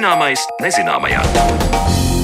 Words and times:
Zināmais 0.00 0.40
nezināmajā. 0.64 2.19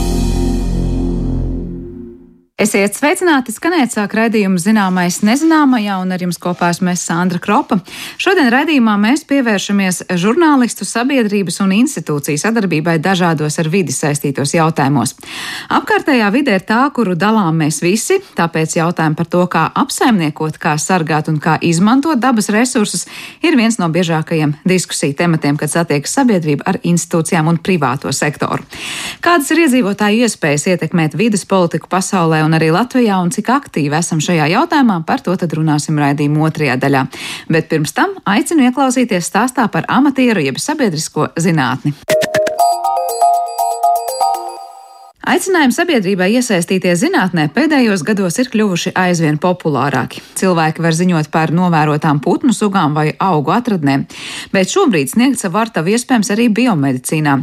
Esiet 2.66 2.96
sveicināti, 2.98 3.52
skanēt 3.54 3.92
sāk 3.94 4.16
raidījumu 4.16 4.58
zināmais 4.58 5.20
nezināmajā, 5.22 6.00
un 6.02 6.10
ar 6.10 6.22
jums 6.24 6.38
kopā 6.42 6.72
esmu 6.72 6.88
es 6.90 7.02
Sandra 7.06 7.38
Kropa. 7.38 7.76
Šodien 8.18 8.48
raidījumā 8.50 8.96
mēs 8.98 9.22
pievēršamies 9.28 10.00
žurnālistu 10.18 10.82
sabiedrības 10.88 11.60
un 11.62 11.74
institūciju 11.76 12.40
sadarbībai 12.42 12.96
dažādos 13.04 13.60
ar 13.62 13.70
vidi 13.70 13.94
saistītos 13.94 14.56
jautājumos. 14.56 15.14
Apkārtējā 15.76 16.30
vide 16.34 16.56
ir 16.56 16.64
tā, 16.66 16.80
kuru 16.96 17.14
dalām 17.14 17.60
mēs 17.60 17.78
visi, 17.84 18.16
tāpēc 18.40 18.74
jautājumi 18.80 19.20
par 19.20 19.30
to, 19.30 19.44
kā 19.52 19.68
apsaimniekot, 19.84 20.58
kā 20.58 20.74
sargāt 20.82 21.30
un 21.30 21.38
kā 21.44 21.60
izmantot 21.62 22.18
dabas 22.18 22.50
resursus, 22.50 23.06
ir 23.46 23.54
viens 23.60 23.78
no 23.78 23.86
biežākajiem 23.94 24.56
diskusiju 24.66 25.14
tematiem, 25.20 25.60
kad 25.60 25.70
satiekas 25.70 26.18
sabiedrība 26.18 26.66
ar 26.72 26.80
institūcijām 26.82 27.52
un 27.52 27.62
privāto 27.62 28.10
sektoru. 28.10 28.66
Kādas 29.22 29.54
ir 29.54 29.68
iedzīvotāju 29.68 30.26
iespējas 30.26 30.66
ietekmēt 30.74 31.14
vidas 31.14 31.46
politiku 31.46 31.94
pasaulē? 31.94 32.42
un 32.46 32.55
arī 32.56 32.72
Latvijā, 32.74 33.18
un 33.22 33.32
cik 33.34 33.50
aktīvi 33.52 33.96
esam 33.98 34.22
šajā 34.24 34.48
jautājumā, 34.54 35.00
par 35.06 35.22
to 35.24 35.36
tad 35.38 35.54
runāsim 35.56 36.00
raidījuma 36.00 36.48
otrajā 36.48 36.78
daļā. 36.80 37.06
Bet 37.52 37.70
pirms 37.72 37.94
tam 37.96 38.16
aicinu 38.24 38.68
ieklausīties 38.70 39.30
stāstā 39.30 39.68
par 39.72 39.88
amatieru 39.92 40.44
jeb 40.44 40.60
sabiedrisko 40.62 41.30
zinātni. 41.40 41.94
Aicinājumi 45.26 45.74
sabiedrībai 45.74 46.28
iesaistīties 46.38 47.00
zinātnē 47.00 47.48
pēdējos 47.50 48.04
gados 48.06 48.36
ir 48.38 48.46
kļuvuši 48.52 48.92
aizvien 48.94 49.40
populārāki. 49.42 50.20
Cilvēki 50.38 50.84
var 50.84 50.94
ziņot 50.94 51.32
par 51.34 51.50
novērotām 51.50 52.20
putnu 52.22 52.54
sugām 52.54 52.94
vai 52.94 53.08
augu 53.18 53.50
atradnēm, 53.50 54.04
bet 54.52 54.70
šobrīd 54.70 55.10
sniegt 55.10 55.42
savu 55.42 55.58
artavu 55.58 55.90
iespējams 55.96 56.30
arī 56.30 56.46
biomedicīnā. 56.54 57.34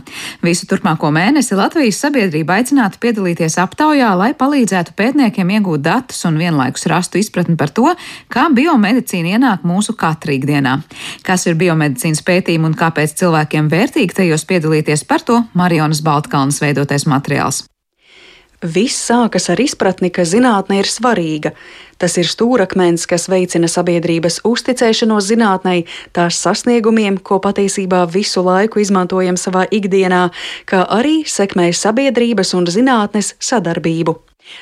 Visu 0.48 0.70
turpmāko 0.72 1.10
mēnesi 1.12 1.58
Latvijas 1.60 2.00
sabiedrība 2.06 2.62
aicinātu 2.62 3.02
piedalīties 3.04 3.60
aptaujā, 3.66 4.14
lai 4.16 4.32
palīdzētu 4.32 4.96
pētniekiem 4.96 5.52
iegūt 5.58 5.84
datus 5.84 6.24
un 6.32 6.40
vienlaikus 6.40 6.88
rastu 6.88 7.20
izpratni 7.20 7.58
par 7.60 7.76
to, 7.76 7.92
kā 8.32 8.48
biomedicīna 8.48 9.36
ienāk 9.36 9.68
mūsu 9.68 9.98
katra 10.00 10.38
ikdienā. 10.38 10.78
Kas 11.28 11.50
ir 11.52 11.60
biomedicīnas 11.60 12.24
pētījumi 12.24 12.72
un 12.72 12.80
kāpēc 12.80 13.20
cilvēkiem 13.20 13.68
vērtīgi 13.76 14.22
tajos 14.24 14.48
piedalīties, 14.48 15.04
par 15.04 15.28
to 15.28 15.44
Marionas 15.52 16.00
Baltkalnas 16.00 16.64
veidotais 16.64 17.10
materiāls. 17.12 17.66
Viss 18.64 18.96
sākas 19.10 19.50
ar 19.52 19.60
izpratni, 19.60 20.08
ka 20.08 20.24
zinātne 20.24 20.78
ir 20.80 20.88
svarīga. 20.88 21.52
Tas 22.00 22.16
ir 22.20 22.28
stūrakmens, 22.28 23.04
kas 23.12 23.28
veicina 23.32 23.68
sabiedrības 23.68 24.40
uzticēšanos 24.48 25.28
zinātnei, 25.28 25.84
tās 26.16 26.40
sasniegumiem, 26.40 27.20
ko 27.20 27.42
patiesībā 27.44 28.06
visu 28.12 28.44
laiku 28.44 28.80
izmantojam 28.80 29.36
savā 29.40 29.66
ikdienā, 29.68 30.30
kā 30.64 30.84
arī 30.88 31.22
sekmē 31.28 31.74
sabiedrības 31.76 32.56
un 32.56 32.72
zinātnes 32.72 33.36
sadarbību. 33.44 34.16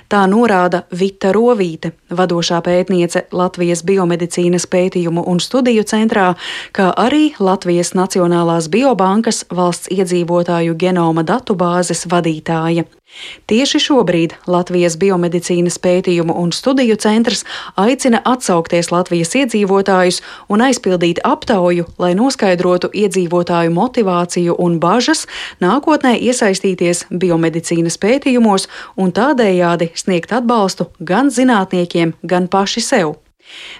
Tā 0.09 0.21
norāda 0.29 0.83
Vita 0.93 1.31
Rovīte, 1.33 1.93
vadošā 2.13 2.59
pētniece 2.65 3.23
Latvijas 3.33 3.81
biomedicīnas 3.87 4.67
pētījumu 4.69 5.23
un 5.29 5.41
studiju 5.41 5.85
centrā, 5.89 6.27
kā 6.75 6.91
arī 7.05 7.31
Latvijas 7.39 7.93
Nacionālās 7.97 8.69
biobankas 8.69 9.43
valsts 9.49 9.89
iedzīvotāju 9.93 10.77
genoma 10.77 11.25
datubāzes 11.25 12.05
vadītāja. 12.11 12.85
Tieši 13.49 13.79
šobrīd 13.83 14.35
Latvijas 14.47 14.95
biomedicīnas 15.01 15.77
pētījumu 15.83 16.35
un 16.41 16.51
studiju 16.55 16.95
centrs 17.01 17.43
aicina 17.79 18.21
atsaukties 18.25 18.91
Latvijas 18.91 19.35
iedzīvotājus 19.41 20.21
un 20.49 20.63
aizpildīt 20.67 21.23
aptauju, 21.27 21.87
lai 22.01 22.13
noskaidrotu 22.17 22.91
iedzīvotāju 22.93 23.73
motivāciju 23.75 24.55
un 24.59 24.79
bažas 24.83 25.25
nākotnē 25.63 26.15
iesaistīties 26.19 27.07
biomedicīnas 27.11 27.99
pētījumos 28.01 28.69
un 28.95 29.11
tādējādi 29.15 29.91
sniegt 29.95 30.31
atbalstu 30.35 30.91
gan 30.99 31.33
zinātniekiem, 31.33 32.15
gan 32.23 32.47
paši 32.47 32.87
sev. 32.91 33.19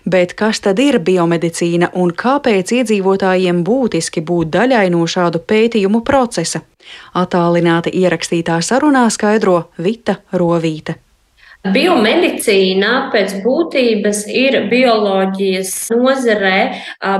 Bet 0.06 0.34
kas 0.40 0.60
tad 0.66 0.80
ir 0.80 1.00
biomedicīna 1.00 1.92
un 2.02 2.16
kāpēc 2.24 2.74
iedzīvotājiem 2.80 3.64
būtiski 3.68 4.24
būt 4.26 4.52
daļai 4.56 4.88
no 4.96 5.06
šādu 5.06 5.44
pētījumu 5.52 6.04
procesa? 6.08 6.64
Atālināti 7.14 7.94
ierakstītā 8.02 8.62
sarunā 8.66 9.08
skaidro 9.14 9.64
Vita 9.78 10.22
Rovīte. 10.34 11.11
Biomedicīna 11.62 13.12
pēc 13.14 13.36
būtības 13.44 14.24
ir 14.34 14.56
bioloģijas 14.72 15.92
nozarē 15.94 16.56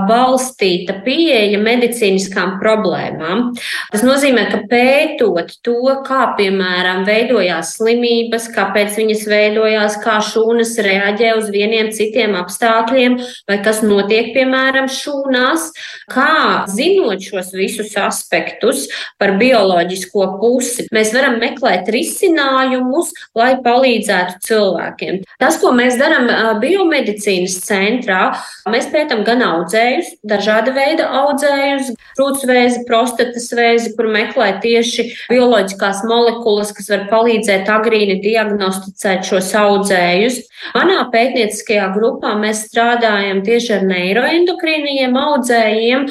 balstīta 0.10 0.96
pieeja 1.06 1.60
medicīniskām 1.62 2.56
problēmām. 2.62 3.52
Tas 3.94 4.02
nozīmē, 4.02 4.48
ka 4.50 4.64
pētot 4.72 5.54
to, 5.62 5.76
kā 6.08 6.32
piemēram 6.40 7.04
veidojās 7.06 7.76
slimības, 7.78 8.48
kāpēc 8.56 8.98
viņas 8.98 9.28
veidojās, 9.30 10.00
kā 10.02 10.18
šūnas 10.26 10.74
reaģē 10.90 11.36
uz 11.38 11.54
vieniem 11.54 11.92
citiem 11.94 12.34
apstākļiem, 12.42 13.20
vai 13.46 13.60
kas 13.62 13.84
notiek 13.86 14.34
piemēram 14.34 14.90
šūnās, 14.90 15.70
kā 16.10 16.66
zinot 16.66 17.22
šos 17.22 17.54
visus 17.54 17.94
aspektus 17.94 18.88
par 19.22 19.38
bioloģisko 19.38 20.28
pusi, 20.42 20.90
mēs 20.90 21.14
varam 21.14 21.38
meklēt 21.46 21.94
risinājumus, 21.94 23.14
lai 23.38 23.54
palīdzētu 23.62 24.31
palīdzētu 24.32 24.48
cilvēkiem. 24.48 25.22
Tas, 25.40 25.58
ko 25.62 25.72
mēs 25.76 25.98
darām 26.00 26.28
biomedicīnas 26.62 27.60
centrā, 27.66 28.38
mēs 28.70 28.88
pētām 28.92 29.24
gan 29.26 29.42
audzējus, 29.42 30.18
dažāda 30.24 30.74
veida 30.76 31.08
audzējus, 31.22 31.92
krūtsvēzi, 32.18 32.86
prostatas 32.88 33.52
vēzi, 33.52 33.96
kur 33.96 34.08
meklē 34.12 34.62
tieši 34.62 35.08
bioloģiskās 35.32 36.04
molekulas, 36.08 36.72
kas 36.74 36.90
var 36.90 37.08
palīdzēt 37.10 37.70
agrīni 37.70 38.22
diagnosticēt 38.22 39.26
šos 39.26 39.54
audzējus. 39.56 40.42
Manā 40.76 41.08
pētnieciskajā 41.10 41.88
grupā 41.96 42.36
mēs 42.38 42.68
strādājam 42.68 43.42
tieši 43.42 43.74
ar 43.80 43.86
neiroendokrīniem 43.90 45.16
audzējiem, 45.18 46.06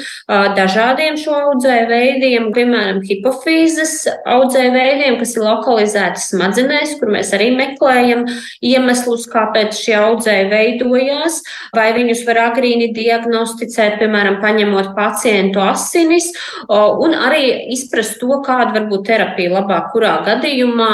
dažādiem 0.58 1.18
šo 1.20 1.36
audzēju 1.52 1.86
veidiem, 1.86 2.48
piemēram, 2.56 2.98
hipofīzes 3.06 4.08
audzēju 4.26 4.72
veidiem, 4.74 5.20
kas 5.20 5.36
ir 5.36 5.46
lokalizēti 5.46 6.24
smadzenēs, 6.24 6.96
kur 6.98 7.14
mēs 7.14 7.30
arī 7.36 7.52
meklējam 7.54 8.09
meklējam 8.10 8.24
iemeslus, 8.62 9.26
kāpēc 9.30 9.76
šie 9.78 9.96
audzēji 9.98 10.48
veidojās, 10.50 11.40
vai 11.76 11.90
viņus 11.96 12.24
var 12.26 12.40
agrīni 12.50 12.90
diagnosticēt, 12.94 13.98
piemēram, 14.00 14.40
paņemot 14.42 14.94
pacientu 14.96 15.60
asinis, 15.60 16.30
un 16.68 17.14
arī 17.14 17.72
izprast 17.74 18.18
to, 18.20 18.40
kāda 18.44 18.74
var 18.78 18.88
būt 18.90 19.06
terapija 19.08 19.54
labāk, 19.54 19.90
kurā 19.94 20.20
gadījumā 20.26 20.90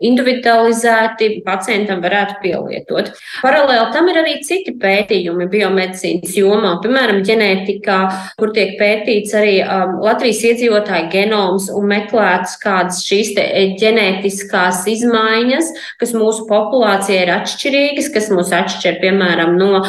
individualizēti 0.00 1.42
pacientam 1.46 2.02
varētu 2.04 2.40
pielietot. 2.42 3.12
Paralēli 3.42 3.92
tam 3.94 4.10
ir 4.10 4.20
arī 4.22 4.36
citi 4.46 4.74
pētījumi 4.80 5.48
biomedicīnas 5.50 6.36
jomā, 6.36 6.76
piemēram, 6.82 7.22
ģenētikā, 7.26 7.98
kur 8.40 8.52
tiek 8.56 8.76
pētīts 8.80 9.34
arī 9.36 9.58
um, 9.62 9.98
Latvijas 10.04 10.42
iedzīvotāju 10.50 11.10
genoms 11.12 11.70
un 11.72 11.88
meklētas 11.90 12.56
kādas 12.62 13.02
šīs 13.06 13.34
ģenētiskās 13.80 14.84
izmaiņas, 14.90 15.72
kas 16.00 16.14
mūsu 16.16 16.46
populācija 16.56 17.22
ir 17.26 17.32
atšķirīgas, 17.36 18.10
kas 18.14 18.30
mūs 18.32 18.52
atšķir, 18.56 18.98
piemēram, 19.02 19.56
no 19.60 19.82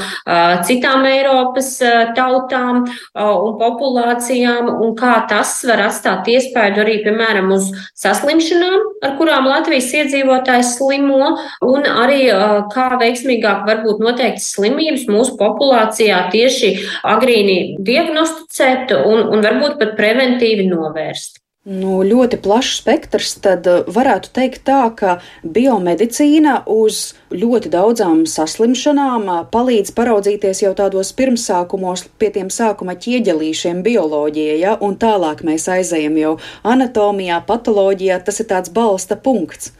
citām 0.67 1.05
Eiropas 1.07 1.71
tautām 2.17 2.83
un 3.15 3.57
populācijām, 3.61 4.69
un 4.83 4.93
kā 4.99 5.15
tas 5.29 5.55
var 5.67 5.87
atstāt 5.87 6.27
iespēju 6.31 6.83
arī, 6.83 6.97
piemēram, 7.05 7.51
uz 7.55 7.69
saslimšanām, 7.97 8.77
ar 9.07 9.15
kurām 9.19 9.49
Latvijas 9.49 9.89
iedzīvotājs 10.01 10.75
slimo, 10.77 11.33
un 11.65 11.87
arī 11.87 12.27
kā 12.73 12.89
veiksmīgāk 13.01 13.65
varbūt 13.67 14.03
noteikti 14.03 14.43
slimības 14.43 15.07
mūsu 15.11 15.37
populācijā 15.39 16.27
tieši 16.33 16.73
agrīni 17.07 17.57
diagnosticēt 17.87 18.95
un, 18.99 19.27
un 19.31 19.43
varbūt 19.45 19.79
pat 19.81 19.97
preventīvi 19.99 20.69
novērst. 20.71 21.46
Nu, 21.67 21.97
ļoti 21.99 22.37
plašs 22.39 22.77
spektrs, 22.79 23.33
tad 23.43 23.65
eh, 23.67 23.81
varētu 23.91 24.29
teikt 24.37 24.61
tā, 24.69 24.85
ka 24.95 25.17
biomedicīna 25.43 26.61
uz 26.71 26.99
ļoti 27.35 27.67
daudzām 27.73 28.21
saslimšanām 28.23 29.25
eh, 29.33 29.41
palīdz 29.51 29.91
paraudzīties 29.97 30.61
jau 30.63 30.71
tādos 30.77 31.11
pirmsākumos 31.17 32.05
pie 32.23 32.29
tiem 32.37 32.47
sākuma 32.47 32.95
ķieģelīšiem 32.95 33.81
bioloģijā, 33.83 34.55
ja, 34.61 34.77
un 34.79 34.95
tālāk 35.01 35.43
mēs 35.43 35.67
aizējam 35.73 36.15
jau 36.21 36.33
anatomijā, 36.63 37.41
patoloģijā, 37.51 38.21
tas 38.23 38.39
ir 38.39 38.47
tāds 38.53 38.71
balsta 38.71 39.19
punkts. 39.19 39.73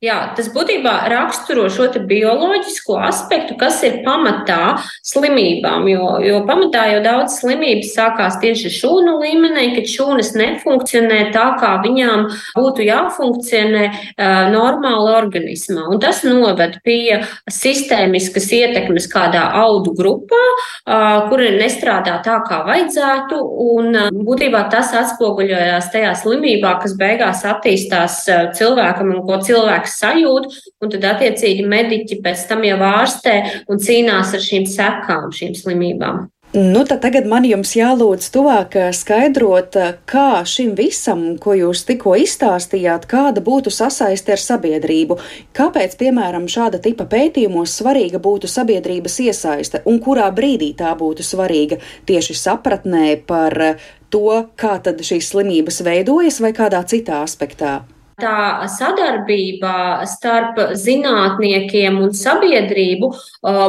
Jā, 0.00 0.30
tas 0.32 0.46
būtībā 0.48 0.94
raksturo 1.12 1.66
šo 1.68 1.90
bioloģisko 2.08 2.94
aspektu, 3.04 3.52
kas 3.60 3.82
ir 3.84 3.98
pamatā 4.00 4.78
slimībām. 5.04 5.84
Jo, 5.92 6.14
jo 6.24 6.38
pamatā 6.48 6.86
jau 6.94 7.02
daudz 7.04 7.34
slimības 7.42 7.90
sākās 7.98 8.38
tieši 8.40 8.72
šūnu 8.78 9.18
līmenī, 9.20 9.66
kad 9.74 9.90
šūnas 9.92 10.30
nefunkcionē 10.40 11.18
tā, 11.34 11.42
kā 11.60 11.74
viņām 11.84 12.22
būtu 12.54 12.86
jāfunkcionē 12.86 13.82
uh, 13.90 14.48
normāli 14.54 15.12
organismā. 15.18 15.84
Un 15.92 16.00
tas 16.00 16.22
noved 16.24 16.80
pie 16.80 17.20
sistēmiskas 17.52 18.48
ietekmes 18.56 19.10
kādā 19.12 19.44
audu 19.60 19.92
grupā, 20.00 20.40
uh, 20.40 21.28
kura 21.28 21.52
nestrādā 21.58 22.16
tā, 22.24 22.38
kā 22.48 22.62
vajadzētu. 22.70 23.42
Un 23.76 24.00
uh, 24.06 24.08
būtībā 24.16 24.64
tas 24.72 24.96
atspoguļojās 24.96 25.92
tajā 25.92 26.16
slimībā, 26.24 26.78
kas 26.80 26.96
beigās 26.96 27.44
attīstās 27.52 28.22
cilvēkam 28.56 29.12
un 29.18 29.22
ko 29.28 29.42
cilvēks 29.44 29.89
sajūt, 29.94 30.50
un 30.80 30.92
tad 30.96 31.06
attiecīgi 31.14 31.66
mediķi 31.68 32.20
pēc 32.24 32.48
tam 32.50 32.66
jau 32.66 32.80
ārstē 32.90 33.38
un 33.68 33.80
cīnās 33.82 34.36
ar 34.36 34.44
šīm 34.50 34.68
sekām, 34.70 35.30
šīm 35.34 35.56
slimībām. 35.58 36.28
Nu, 36.52 36.82
tad 36.84 36.98
tagad 37.04 37.28
man 37.30 37.44
jums 37.46 37.76
jālūdz 37.78 38.24
tuvāk 38.34 38.72
eh, 38.74 38.88
skaidrot, 38.90 39.76
eh, 39.78 39.92
kā 40.10 40.40
šim 40.42 40.72
visam, 40.74 41.20
ko 41.38 41.54
jūs 41.54 41.84
tikko 41.86 42.16
izstāstījāt, 42.18 43.06
kāda 43.06 43.38
būtu 43.46 43.70
sasaiste 43.70 44.34
ar 44.34 44.42
sabiedrību. 44.42 45.14
Kāpēc, 45.54 45.94
piemēram, 46.00 46.48
šāda 46.50 46.82
tipa 46.82 47.06
pētījumos 47.06 47.76
svarīga 47.78 48.18
būtu 48.18 48.50
sabiedrības 48.50 49.20
iesaiste 49.28 49.84
un 49.86 50.02
kurā 50.02 50.26
brīdī 50.34 50.72
tā 50.74 50.90
būtu 50.98 51.22
svarīga 51.22 51.78
tieši 52.10 52.34
sapratnē 52.42 53.14
par 53.30 53.78
to, 54.10 54.42
kā 54.58 54.74
tad 54.82 55.06
šīs 55.06 55.30
slimības 55.30 55.84
veidojas 55.86 56.42
vai 56.42 56.50
kādā 56.50 56.82
citā 56.82 57.22
aspektā? 57.22 57.78
Tā 58.20 58.68
sadarbība 58.70 60.06
starp 60.08 60.58
zinātniekiem 60.78 61.98
un 62.00 62.14
sabiedrību 62.16 63.10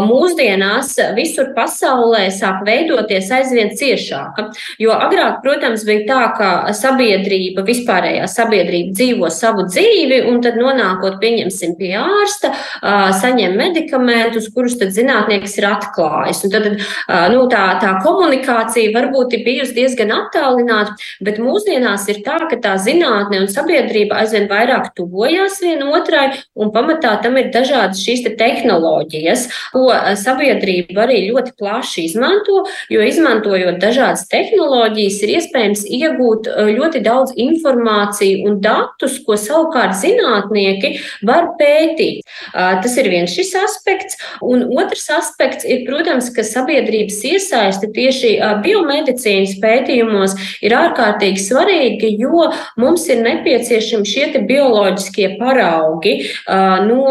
mūsdienās 0.05 0.93
visur 1.15 1.51
pasaulē 1.55 2.25
sāk 2.35 2.65
veidoties 2.67 3.31
aizvien 3.31 3.71
ciešāka. 3.77 4.49
Jo 4.81 4.95
agrāk, 4.95 5.39
protams, 5.45 5.85
bija 5.87 6.05
tā, 6.09 6.21
ka 6.37 6.49
sabiedrība, 6.75 7.63
vispārējā 7.67 8.27
sabiedrība 8.31 8.95
dzīvo 8.95 9.31
savu 9.31 9.65
dzīvi, 9.69 10.21
un 10.29 10.41
tad 10.43 10.59
nonākot, 10.59 11.19
pieņemsim, 11.21 11.75
pie 11.79 11.93
ārsta, 11.99 12.53
saņem 13.21 13.55
medikamentus, 13.59 14.49
kurus 14.53 14.77
tad 14.81 14.93
zinātnieks 14.95 15.57
ir 15.59 15.69
atklājis. 15.71 16.43
Un 16.47 16.55
tad 16.55 16.67
nu, 17.33 17.45
tā, 17.51 17.65
tā 17.81 17.95
komunikācija 18.03 18.93
varbūt 18.95 19.37
ir 19.37 19.45
bijusi 19.47 19.77
diezgan 19.77 20.11
attālināta, 20.15 20.97
bet 21.23 21.39
mūsdienās 21.41 22.07
ir 22.11 22.21
tā, 22.25 22.39
ka 22.51 22.59
tā 22.61 22.75
zinātne 22.81 23.41
un 23.43 23.49
sabiedrība 23.51 24.21
aizvien 24.21 24.40
aizvien 24.41 24.49
vairāk 24.49 24.93
tuvojās 24.95 25.59
vienotrai, 25.61 26.41
un 26.55 26.71
pamatā 26.71 27.21
tam 27.21 27.37
ir 27.37 27.51
dažādas 27.51 28.01
šīs 28.01 28.23
te 28.25 28.35
tehnoloģijas, 28.35 29.47
ko 29.73 29.91
eh, 29.91 30.15
sabiedrība 30.15 31.05
arī 31.05 31.29
ļoti 31.31 31.53
plaši 31.57 32.05
izmanto, 32.05 32.65
jo 32.89 33.01
izmantojot 33.01 33.79
dažādas 33.79 34.27
tehnoloģijas, 34.29 35.21
ir 35.23 35.33
iespējams 35.37 35.85
iegūt 35.85 36.47
eh, 36.47 36.71
ļoti 36.77 37.01
daudz 37.03 37.33
informāciju 37.35 38.47
un 38.47 38.59
datus, 38.61 39.19
ko 39.25 39.37
savukārt 39.37 39.95
zinātnieki 39.99 40.97
var 41.23 41.53
pētīt. 41.59 42.21
Eh, 42.53 42.81
tas 42.81 42.97
ir 42.97 43.09
viens 43.09 43.31
šis 43.31 43.53
aspekts, 43.61 44.17
un 44.41 44.65
otrs 44.77 45.09
aspekts 45.11 45.65
ir, 45.65 45.85
protams, 45.87 46.31
ka 46.33 46.43
sabiedrības 46.45 47.21
iesaiste 47.31 47.89
tieši 47.91 48.37
biomedicīnas 48.63 49.57
pētījumos 49.61 50.35
ir 50.63 50.75
ārkārtīgi 50.75 51.41
svarīga, 51.41 52.09
jo 52.21 52.47
mums 52.79 53.07
ir 53.11 53.21
nepieciešami 53.25 54.07
šie 54.07 54.20
šie 54.21 54.43
bioloģiskie 54.47 55.35
paraugi 55.39 56.13
no 56.87 57.05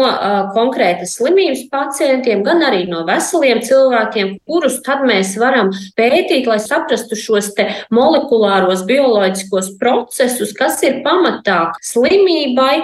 konkrētas 0.55 1.17
slimības 1.19 1.65
pacientiem, 1.71 2.43
gan 2.45 2.63
arī 2.65 2.85
no 2.89 3.03
veseliem 3.07 3.61
cilvēkiem, 3.65 4.37
kurus 4.47 4.79
tad 4.85 5.03
mēs 5.07 5.35
varam 5.41 5.71
pētīt, 5.99 6.47
lai 6.49 6.59
saprastu 6.63 7.17
šos 7.19 7.51
molekulāros 7.91 8.85
bioloģiskos 8.87 9.73
procesus, 9.81 10.53
kas 10.55 10.79
ir 10.87 11.01
pamatā 11.03 11.73
slimībai, 11.83 12.75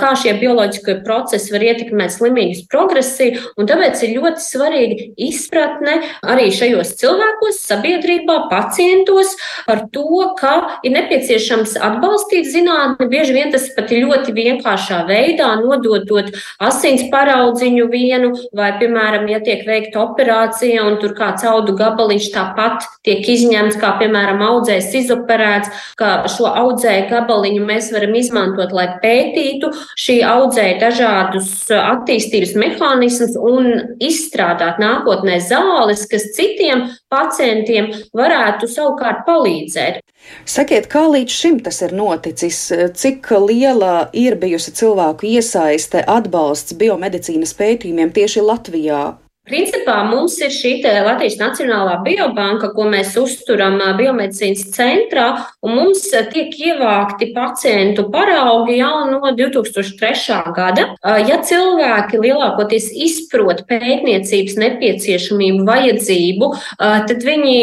kā 0.00 0.12
šie 0.16 0.32
bioloģiskie 0.40 0.96
procesi 1.04 1.52
var 1.52 1.64
ietekmēt 1.68 2.14
slimības 2.14 2.64
progresiju. 2.70 3.42
Tāpēc 3.60 4.00
ir 4.06 4.16
ļoti 4.16 4.44
svarīga 4.44 5.08
izpratne 5.20 5.98
arī 6.24 6.48
šajos 6.54 6.94
cilvēkos, 7.00 7.60
sabiedrībā, 7.68 8.38
pacientos 8.50 9.36
par 9.66 9.84
to, 9.92 10.06
ka 10.40 10.80
ir 10.86 10.94
nepieciešams 10.96 11.76
atbalstīt 11.76 12.48
zinātni. 12.50 13.10
Bieži 13.10 13.36
vien 13.36 13.49
tas 13.54 13.60
tas 13.60 13.76
pat 13.76 13.92
ļoti 13.92 14.32
vienkāršā 14.34 15.04
veidā, 15.08 15.48
nododot 15.60 16.30
asins 16.62 17.06
paraudziņu 17.12 17.86
vienu, 17.92 18.32
vai, 18.56 18.72
piemēram, 18.80 19.28
ja 19.30 19.40
tiek 19.44 19.64
veikta 19.66 20.02
operācija 20.04 20.84
un 20.86 20.98
tur 21.02 21.14
kāds 21.18 21.44
audu 21.48 21.74
gabaliņš 21.78 22.30
tāpat 22.34 22.86
tiek 23.06 23.26
izņemts, 23.34 23.78
kā, 23.80 23.94
piemēram, 24.00 24.42
audzējs 24.46 24.92
izoperēts, 25.02 25.84
ka 26.00 26.12
šo 26.30 26.50
audzēju 26.50 27.08
gabaliņu 27.10 27.66
mēs 27.68 27.90
varam 27.94 28.16
izmantot, 28.18 28.74
lai 28.76 28.88
pētītu 29.02 29.72
šī 30.00 30.20
audzēja 30.26 30.78
dažādus 30.80 31.52
attīstības 31.76 32.56
mehānismus 32.58 33.36
un 33.40 33.70
izstrādāt 34.02 34.80
nākotnē 34.82 35.40
zāles, 35.44 36.06
kas 36.10 36.30
citiem 36.36 36.88
pacientiem 37.10 37.90
varētu 38.16 38.68
savukārt 38.70 39.24
palīdzēt. 39.26 40.00
Sakiet, 40.48 40.86
kā 40.92 41.06
līdz 41.10 41.36
šim 41.42 41.58
tas 41.64 41.80
ir 41.84 41.94
noticis? 41.96 42.60
Cik 43.02 43.30
liela 43.46 44.10
ir 44.12 44.36
bijusi 44.40 44.74
cilvēku 44.76 45.28
iesaiste, 45.34 46.04
atbalsts 46.06 46.76
biomedicīnas 46.80 47.56
pētījumiem 47.58 48.14
tieši 48.16 48.44
Latvijā? 48.46 49.02
Principā 49.50 49.96
mums 50.06 50.36
ir 50.38 50.52
šī 50.54 50.76
Latvijas 50.86 51.40
Nacionālā 51.40 51.96
biobanka, 52.04 52.68
ko 52.70 52.84
mēs 52.86 53.16
uzturam 53.18 53.80
biomedicīnas 53.98 54.68
centrā, 54.76 55.24
un 55.66 55.74
mums 55.74 56.04
tiek 56.30 56.54
ievākti 56.54 57.32
pacientu 57.34 58.04
paraugi 58.12 58.76
jau 58.78 59.08
no 59.10 59.32
2003. 59.34 60.38
gada. 60.54 60.84
Ja 61.26 61.40
cilvēki 61.42 62.20
lielākoties 62.22 62.86
izprot 62.94 63.64
pētniecības 63.66 64.54
nepieciešamību, 64.62 65.66
vajadzību, 65.66 66.52
tad 66.78 67.26
viņi 67.26 67.56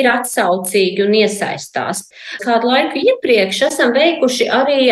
ir 0.00 0.10
atsaucīgi 0.14 1.04
un 1.04 1.18
iesaistās. 1.20 2.06
Kādu 2.40 2.72
laiku 2.72 3.04
iepriekš 3.04 3.62
esam 3.68 3.92
veikuši 3.92 4.48
arī 4.48 4.88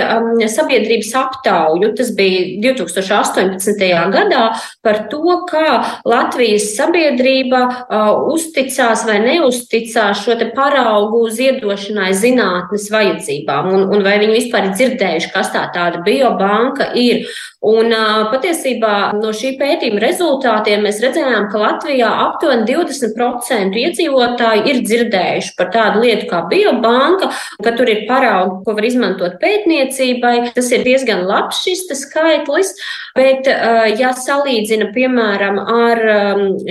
sabiedrības 0.52 1.14
aptauju, 1.22 1.94
tas 1.96 2.12
bija 2.12 2.60
2018. 2.68 3.88
gadā, 4.12 4.44
par 4.84 5.06
to, 5.08 5.40
kā 5.48 5.80
Latvijas 6.04 6.41
Latvijas 6.42 6.72
sabiedrība 6.74 7.58
uh, 7.62 8.08
uzticās 8.32 9.04
vai 9.06 9.20
neuzticās 9.22 10.24
šo 10.24 10.34
paraugu 10.56 11.20
ziedošanai 11.30 12.10
zinātnes 12.18 12.88
vajadzībām, 12.90 13.70
un, 13.70 13.86
un 13.94 14.02
vai 14.02 14.16
viņi 14.18 14.40
vispār 14.40 14.66
ir 14.66 14.74
dzirdējuši, 14.74 15.30
kas 15.30 15.52
tā 15.54 15.68
tāda 15.70 16.02
biobanka 16.02 16.90
ir. 16.98 17.28
Un 17.62 17.94
patiesībā 18.32 19.12
no 19.14 19.30
šī 19.30 19.52
pētījuma 19.60 20.00
rezultātiem 20.02 20.80
mēs 20.82 20.96
redzējām, 21.04 21.44
ka 21.52 21.60
Latvijā 21.62 22.08
aptuveni 22.24 22.66
20% 22.66 23.78
iedzīvotāji 23.84 24.64
ir 24.66 24.80
dzirdējuši 24.82 25.52
par 25.60 25.70
tādu 25.70 26.02
lietu 26.02 26.26
kā 26.32 26.40
biobanka, 26.50 27.30
ka 27.62 27.74
tur 27.78 27.92
ir 27.92 28.02
paraugi, 28.08 28.64
ko 28.66 28.74
var 28.74 28.88
izmantot 28.88 29.38
pētniecībai. 29.38 30.34
Tas 30.56 30.72
ir 30.74 30.82
diezgan 30.82 31.22
labs 31.28 31.62
šis 31.62 31.86
skaitlis, 32.00 32.74
bet 33.14 33.46
ja 33.46 34.10
salīdzina, 34.18 34.90
piemēram, 34.96 35.62
ar 35.62 36.02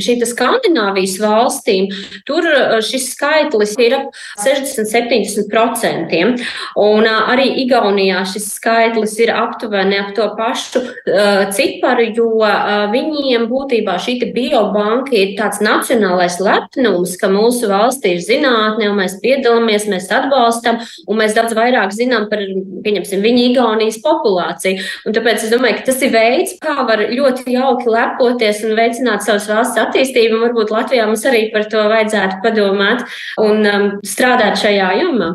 šīm 0.01 0.19
Skandināvijas 0.31 1.15
valstīm, 1.21 1.87
tur 2.27 2.45
šis 2.85 3.11
skaitlis 3.15 3.73
ir 3.81 3.93
ap 3.97 4.05
60-70%. 4.43 6.41
Un 6.81 7.07
arī 7.09 7.47
Igaunijā 7.63 8.21
šis 8.29 8.47
skaitlis 8.57 9.17
ir 9.21 9.29
aptuveni 9.35 9.97
ap 10.01 10.13
to 10.17 10.25
pašu 10.37 10.79
uh, 10.81 11.51
ciparu, 11.53 12.05
jo 12.15 12.27
uh, 12.39 12.91
viņiem 12.93 13.47
būtībā 13.51 13.97
šī 14.01 14.19
biobanka 14.35 15.15
ir 15.17 15.35
tāds 15.39 15.61
nacionālais 15.63 16.37
lepnums, 16.43 17.17
ka 17.19 17.27
mūsu 17.31 17.69
valstī 17.71 18.15
ir 18.15 18.23
zinātne, 18.25 18.89
un 18.91 18.99
mēs 18.99 19.17
piedalāmies, 19.23 19.87
mēs 19.91 20.09
atbalstam, 20.13 20.81
un 21.07 21.21
mēs 21.21 21.35
daudz 21.37 21.55
vairāk 21.57 21.93
zinām 21.95 22.27
par, 22.31 22.43
pieņemsim, 22.85 23.23
viņa 23.23 23.45
Igaunijas 23.51 23.99
populāciju. 24.03 24.81
Un 25.07 25.15
tāpēc 25.15 25.45
es 25.45 25.53
domāju, 25.53 25.79
ka 25.79 25.87
tas 25.91 26.01
ir 26.05 26.13
veids, 26.13 26.55
kā 26.61 26.75
var 26.87 27.03
ļoti 27.11 27.55
jauki 27.55 27.91
lepoties 27.91 28.63
un 28.67 28.75
veicināt 28.77 29.25
savas 29.45 29.61
valsts 29.61 29.81
attīstību, 29.81 30.37
un 30.37 30.45
varbūt 30.47 30.73
Latvijā 30.73 31.05
mums 31.09 31.23
arī 31.27 31.47
par 31.53 31.67
to 31.71 31.81
vajadzētu 31.91 32.41
padomāt 32.43 33.05
un 33.41 33.65
um, 33.65 33.87
strādāt 34.05 34.59
šajā 34.61 34.91
jomā. 35.01 35.33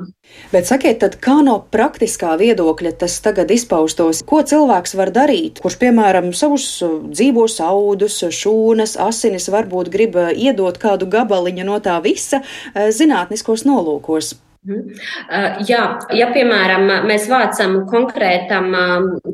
Bet 0.52 0.66
sakiet, 0.68 0.98
tad 1.00 1.16
kā 1.22 1.38
no 1.44 1.56
praktiskā 1.72 2.34
viedokļa 2.38 2.92
tas 3.00 3.18
tagad 3.24 3.50
izpaustos? 3.54 4.22
Ko 4.26 4.42
cilvēks 4.46 4.96
var 4.98 5.12
darīt, 5.14 5.60
kurš, 5.62 5.78
piemēram, 5.82 6.32
savus 6.36 6.66
uh, 6.84 6.98
dzīvos 7.10 7.60
audus, 7.64 8.18
šūnas, 8.22 8.96
asinis 9.00 9.48
varbūt 9.52 9.92
grib 9.92 10.18
uh, 10.18 10.32
iedot 10.34 10.78
kādu 10.82 11.08
gabaliņu 11.10 11.68
no 11.68 11.78
tā 11.82 11.98
visa 12.04 12.42
uh, 12.42 12.88
zinātniskos 12.94 13.66
nolūkos? 13.68 14.34
Uh, 14.66 15.60
jā, 15.66 15.82
ja 16.16 16.26
piemēram 16.34 16.88
mēs 17.06 17.28
vācam 17.30 17.76
konkrētam 17.90 18.72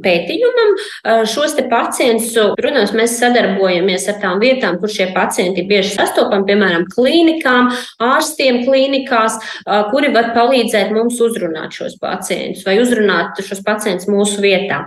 pētījumam 0.02 0.74
šos 1.28 1.54
te 1.56 1.64
pacientus, 1.70 2.34
protams, 2.58 2.92
mēs 2.96 3.16
sadarbojamies 3.20 4.08
ar 4.12 4.18
tām 4.22 4.42
vietām, 4.42 4.78
kur 4.80 4.92
šie 4.92 5.08
pacienti 5.14 5.64
bieži 5.68 5.94
sastopam, 5.94 6.44
piemēram, 6.48 6.84
klīnikām, 6.92 7.70
ārstiem 8.02 8.62
klīnikās, 8.66 9.38
kuri 9.92 10.12
var 10.14 10.32
palīdzēt 10.36 10.92
mums 10.94 11.20
uzrunāt 11.22 11.76
šos 11.76 11.96
pacientus 12.02 12.66
vai 12.66 12.78
uzrunāt 12.82 13.40
šos 13.44 13.62
pacientus 13.64 14.10
mūsu 14.10 14.42
vietā. 14.44 14.82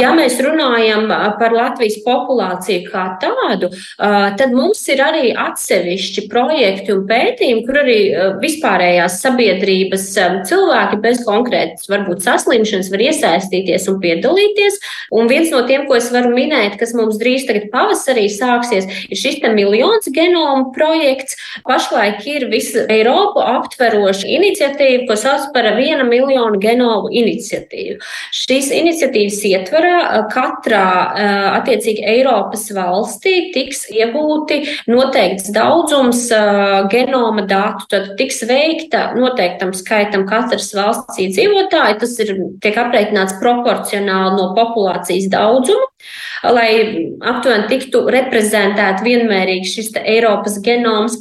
Ja 0.00 0.14
mēs 0.16 0.38
runājam 0.44 1.08
par 1.40 1.54
Latvijas 1.56 1.98
populāciju 2.06 2.86
kā 2.88 3.06
tādu, 3.22 3.72
tad 3.98 4.56
mums 4.56 4.82
ir 4.92 5.02
arī 5.04 5.34
atsevišķi 5.36 6.26
projekti 6.30 6.94
un 6.94 7.06
pētījumi, 7.10 7.64
kur 7.66 7.82
arī 7.84 8.00
vispārējās 8.42 9.20
sabiedrības 9.24 9.89
sabiedrības 9.90 10.16
um, 10.18 10.38
cilvēki 10.46 10.98
bez 11.02 11.22
konkrētas, 11.26 11.88
varbūt 11.90 12.22
saslimšanas, 12.22 12.90
var 12.90 13.00
iesaistīties 13.00 13.88
un 13.88 14.00
piedalīties. 14.00 14.78
Un 15.12 15.28
viens 15.28 15.50
no 15.50 15.64
tiem, 15.66 15.86
ko 15.86 15.96
es 15.96 16.10
varu 16.12 16.32
minēt, 16.34 16.78
kas 16.78 16.94
mums 16.94 17.18
drīz 17.18 17.46
tagad 17.46 17.70
pavasarī 17.72 18.28
sāksies, 18.30 18.86
ir 19.10 19.16
šis 19.16 19.40
miljons 19.54 20.08
genomu 20.12 20.72
projekts. 20.72 21.36
Pašlaik 21.64 22.24
ir 22.26 22.48
visa 22.50 22.86
Eiropu 22.90 23.40
aptveroša 23.40 24.26
iniciatīva, 24.28 25.06
ko 25.08 25.16
sauc 25.16 25.50
par 25.54 25.66
viena 25.76 26.04
miljonu 26.04 26.60
genomu 26.60 27.10
iniciatīvu. 27.10 27.98
Šīs 28.32 28.70
iniciatīvas 28.74 29.40
ietvarā 29.50 29.96
uh, 30.00 30.26
katrā 30.30 30.86
uh, 30.86 31.48
attiecīgi 31.60 32.04
Eiropas 32.06 32.68
valstī 32.74 33.50
tiks 33.54 33.86
iegūti 33.90 34.62
noteikts 34.90 35.50
daudzums 35.54 36.26
uh, 36.34 36.86
genoma 36.92 37.46
datu, 37.48 37.88
tad 37.90 38.14
tiks 38.20 38.42
veikta 38.48 39.10
noteiktam 39.16 39.72
skaitam 39.80 40.26
katras 40.28 40.70
valsts 40.76 41.20
iedzīvotāji. 41.24 41.98
Tas 42.02 42.16
ir, 42.24 42.34
tiek 42.62 42.78
aprēķināts 42.84 43.38
proporcionāli 43.42 44.36
no 44.38 44.50
populācijas 44.58 45.30
daudzuma 45.32 45.88
lai 46.44 47.10
aptuveni 47.20 47.68
tiktu 47.70 48.02
reprezentēta 48.12 49.04
vienmērīgi 49.04 49.68
šis 49.68 49.90
Eiropas 50.00 50.58
genoms, 50.64 51.16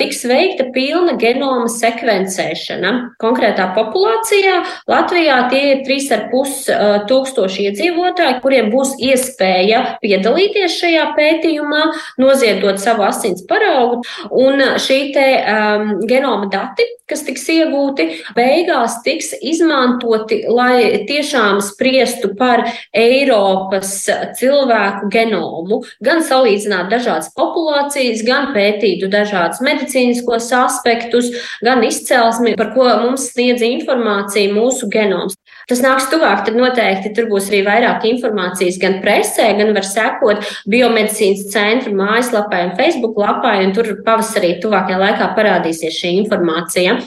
tiks 0.00 0.24
veikta 0.28 0.68
pilna 0.74 1.16
genoma 1.20 1.68
sekvencēšana. 1.70 2.92
Konkrētā 3.22 3.70
populācijā 3.76 4.56
Latvijā 4.90 5.38
tie 5.52 5.62
ir 5.72 5.84
3,5 5.86 7.06
tūkstoši 7.10 7.68
iedzīvotāji, 7.70 8.40
kuriem 8.42 8.70
būs 8.74 8.96
iespēja 9.02 9.84
piedalīties 10.02 10.78
šajā 10.80 11.06
pētījumā, 11.18 11.84
noziedot 12.22 12.80
savu 12.82 13.06
asins 13.06 13.44
paraugu, 13.48 14.02
un 14.30 14.62
šī 14.82 15.00
te 15.14 15.28
um, 15.38 15.94
genoma 16.08 16.50
dati, 16.52 16.86
kas 17.10 17.24
tiks 17.26 17.44
iegūti, 17.52 18.06
beigās 18.36 19.00
tiks 19.04 19.34
izmantoti, 19.44 20.42
lai 20.48 21.04
tiešām 21.08 21.60
spriestu 21.64 22.32
par 22.38 22.64
Eiropas 22.96 23.98
cilvēku 24.38 25.10
genomu, 25.12 25.82
gan 26.04 26.22
salīdzināt 26.24 26.90
dažādas 26.92 27.30
populācijas, 27.36 28.24
gan 28.26 28.52
pētītu 28.56 29.10
dažādus 29.12 29.62
medicīniskos 29.64 30.50
aspektus, 30.58 31.30
gan 31.64 31.84
izcelsmi, 31.86 32.56
par 32.60 32.72
ko 32.76 32.88
mums 33.04 33.30
sniedz 33.32 33.64
informāciju 33.66 34.56
mūsu 34.56 34.90
genoms. 34.92 35.38
Tas 35.70 35.80
nāks 35.80 36.10
tuvāk, 36.12 36.42
tad 36.44 36.58
noteikti 36.58 37.14
tur 37.16 37.28
būs 37.30 37.48
arī 37.48 37.62
vairāk 37.64 38.04
informācijas 38.08 38.76
gan 38.82 38.98
presē, 39.04 39.46
gan 39.56 39.72
var 39.76 39.86
sekot 39.88 40.42
biomedicīnas 40.70 41.46
centra 41.52 41.92
mājaslapai 41.96 42.60
un 42.66 42.74
Facebook 42.76 43.16
lapai, 43.20 43.54
un 43.64 43.72
tur 43.76 43.88
pavasarī 44.04 44.54
tuvākajā 44.60 44.98
laikā 45.00 45.30
parādīsies 45.38 45.96
šī 46.02 46.12
informācija. 46.20 46.98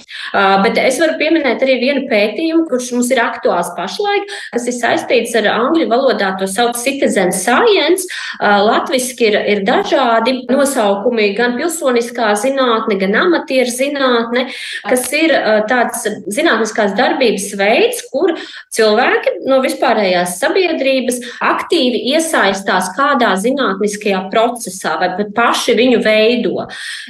Bet 0.66 0.80
es 0.82 0.98
varu 1.02 1.20
pieminēt 1.22 1.62
arī 1.66 1.78
vienu 1.84 2.06
pētījumu, 2.10 2.66
kurš 2.72 2.90
mums 2.96 3.12
ir 3.14 3.22
aktuāls 3.22 3.70
pašlaik, 3.78 4.26
kas 4.56 4.66
ir 4.72 4.78
saistīts 4.80 5.38
ar 5.38 5.52
angļu 5.54 5.86
valodā 5.92 6.34
to 6.40 6.50
sauc 6.50 6.80
citizen 6.82 7.34
science. 7.36 8.10
Latviski 8.42 9.30
ir, 9.30 9.40
ir 9.54 9.64
dažādi 9.68 10.40
nosaukumi, 10.50 11.30
gan 11.38 11.58
pilsoniskā 11.60 12.34
zinātne, 12.42 12.98
gan 13.02 13.16
amatieru 13.22 13.70
zinātne, 13.74 14.48
kas 14.88 15.06
ir 15.14 15.34
tāds 15.70 16.10
zinātniskās 16.34 16.98
darbības 16.98 17.52
veids, 17.60 18.04
kur 18.10 18.34
cilvēki 18.74 19.34
no 19.48 19.60
vispārējās 19.64 20.38
sabiedrības 20.42 21.20
aktīvi 21.44 22.04
iesaistās 22.14 22.92
kādā 22.98 23.34
zinātniskajā 23.42 24.24
procesā 24.32 24.96
vai 25.02 25.12
pat 25.18 25.34
paši 25.38 25.76
viņu 25.78 26.02
veido. 26.06 26.68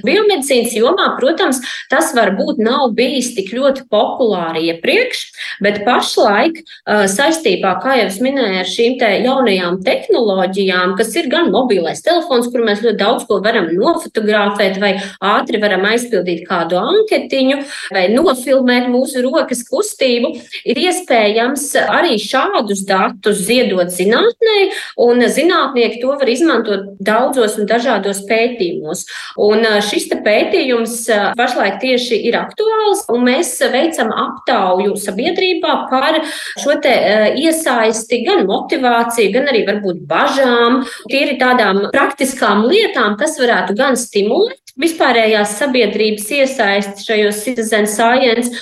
Biomedicīnas 0.08 0.76
jomā, 0.78 1.10
protams, 1.20 1.62
tas 1.92 2.14
varbūt 2.18 2.62
nav 2.64 2.92
bijis 2.98 3.34
tik 3.38 3.52
ļoti 3.56 3.88
populāri 3.92 4.68
iepriekš, 4.72 5.24
bet 5.64 5.84
pašlaik 5.88 6.62
saistībā, 6.86 7.78
kā 7.84 7.98
jau 8.02 8.08
es 8.10 8.20
minēju, 8.24 8.62
ar 8.62 8.70
šīm 8.70 8.98
te 9.02 9.12
jaunajām 9.26 9.80
tehnoloģijām, 9.86 10.96
kas 11.00 11.14
ir 11.20 11.30
gan 11.32 11.52
mobilais 11.54 12.04
telefons, 12.06 12.50
kur 12.52 12.66
mēs 12.68 12.84
ļoti 12.86 13.00
daudz 13.02 13.28
ko 13.30 13.40
varam 13.44 13.70
nofotografēt 13.74 14.80
vai 14.82 14.94
ātri 15.24 15.62
varam 15.62 15.86
aizpildīt 15.90 16.46
kādu 16.48 16.80
anketiņu 16.82 17.60
vai 17.94 18.08
nofilmēt 18.14 18.90
mūsu 18.92 19.24
rokas 19.26 19.64
kustību, 19.68 20.34
ir 20.68 20.82
iespēja 20.88 21.27
iespējams 21.28 21.64
arī 21.92 22.18
šādus 22.20 22.84
datus 22.88 23.42
ziedot 23.48 23.90
zinātnē, 23.92 24.72
un 24.98 25.22
zinātnieki 25.22 26.02
to 26.02 26.16
var 26.18 26.30
izmantot 26.30 26.98
daudzos 27.00 27.58
un 27.60 27.68
dažādos 27.68 28.24
pētījumos. 28.28 29.06
Un 29.38 29.66
šis 29.82 30.08
pētījums 30.24 31.08
pašlaik 31.38 31.80
tieši 31.82 32.22
ir 32.28 32.38
aktuāls, 32.40 33.06
un 33.10 33.26
mēs 33.28 33.58
veicam 33.72 34.12
aptauju 34.12 34.96
sabiedrībā 34.98 35.90
par 35.92 36.22
šo 36.58 36.78
iesaisti, 36.78 38.24
gan 38.26 38.46
motivāciju, 38.48 39.34
gan 39.34 39.50
arī 39.52 39.66
varbūt 39.68 40.06
bažām, 40.08 40.84
tīri 41.12 41.38
tādām 41.40 41.90
praktiskām 41.92 42.66
lietām, 42.70 43.18
kas 43.20 43.38
varētu 43.42 43.76
gan 43.78 43.98
stimulēt 44.00 44.68
vispārējās 44.78 45.58
sabiedrības 45.58 46.28
iesaisti 46.38 47.06
šajos 47.08 47.42
citizen 47.46 47.88
science 47.90 48.54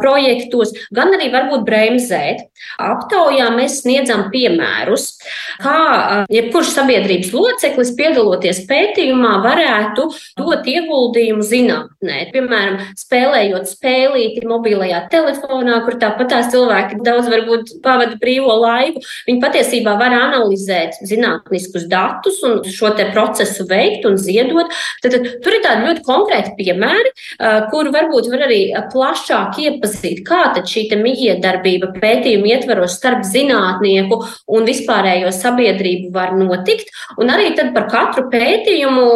projektos, 0.00 0.72
gan 0.94 1.12
arī 1.16 1.28
varbūt 1.32 1.66
bremzēt. 2.08 2.48
Aptaujā 2.78 3.48
mēs 3.54 3.82
sniedzam 3.82 4.28
piemērus, 4.32 5.18
kā 5.62 6.26
jebkurš 6.32 6.72
sabiedrības 6.74 7.32
loceklis 7.34 7.94
piedaloties 7.98 8.64
pētījumā 8.68 9.38
varētu 9.44 10.08
dot 10.38 10.66
ieguldījumu 10.66 11.42
zinātnē. 11.42 12.30
Piemēram, 12.32 12.78
spēlējot 12.98 13.68
spēlīti 13.70 14.46
mobilajā 14.46 15.04
telefonā, 15.12 15.80
kur 15.84 15.98
tāpat 16.00 16.30
tās 16.32 16.50
cilvēki 16.52 17.00
daudz 17.04 17.30
varbūt 17.30 17.78
pavada 17.84 18.18
brīvo 18.20 18.54
laiku, 18.62 19.02
viņi 19.28 19.42
patiesībā 19.42 19.96
var 19.98 20.14
analizēt 20.16 21.00
zinātniskus 21.06 21.88
datus 21.90 22.40
un 22.46 22.62
šo 22.64 22.94
procesu 23.12 23.66
veikt 23.68 24.06
un 24.08 24.16
ziedot. 24.18 24.72
Tad, 25.02 25.14
tad 25.14 25.26
tur 25.44 25.54
ir 25.54 25.62
tādi 25.64 25.86
ļoti 25.86 26.04
konkrēti 26.06 26.54
piemēri, 26.58 27.12
kur 27.70 27.90
varbūt 27.94 28.30
var 28.32 28.46
arī 28.48 28.62
plašāk 28.92 29.58
iepazīt, 29.62 30.24
kā 30.26 30.48
šī 30.58 30.88
mijiedarbība 30.98 31.92
pētījuma 32.02 32.50
ietvaros 32.54 32.96
starp 32.98 33.24
zinātnieku 33.26 34.20
un 34.54 34.66
vispārējo 34.68 35.32
sabiedrību 35.34 36.12
var 36.14 36.34
notikt. 36.38 36.90
Un 37.20 37.32
arī 37.34 37.52
par 37.74 37.88
katru 37.90 38.26
pētījumu 38.32 39.06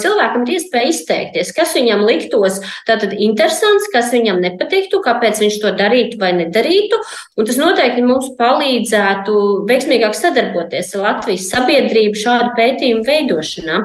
cilvēkam 0.00 0.46
ir 0.46 0.56
iespēja 0.58 0.92
izteikties, 0.92 1.52
kas 1.56 1.74
viņam 1.78 2.04
liktos 2.08 2.60
tātad 2.88 3.14
interesants, 3.16 3.88
kas 3.92 4.12
viņam 4.14 4.40
nepatiktu, 4.44 5.02
kāpēc 5.04 5.42
viņš 5.44 5.58
to 5.62 5.74
darītu 5.78 6.20
vai 6.20 6.32
nedarītu. 6.42 7.00
Un 7.38 7.48
tas 7.48 7.58
noteikti 7.60 8.04
mums 8.06 8.32
palīdzētu 8.40 9.40
veiksmīgāk 9.70 10.16
sadarboties 10.16 10.94
ar 10.96 11.06
Latvijas 11.08 11.50
sabiedrību 11.52 12.24
šādu 12.24 12.54
pētījumu 12.58 13.06
veidošanā. 13.06 13.82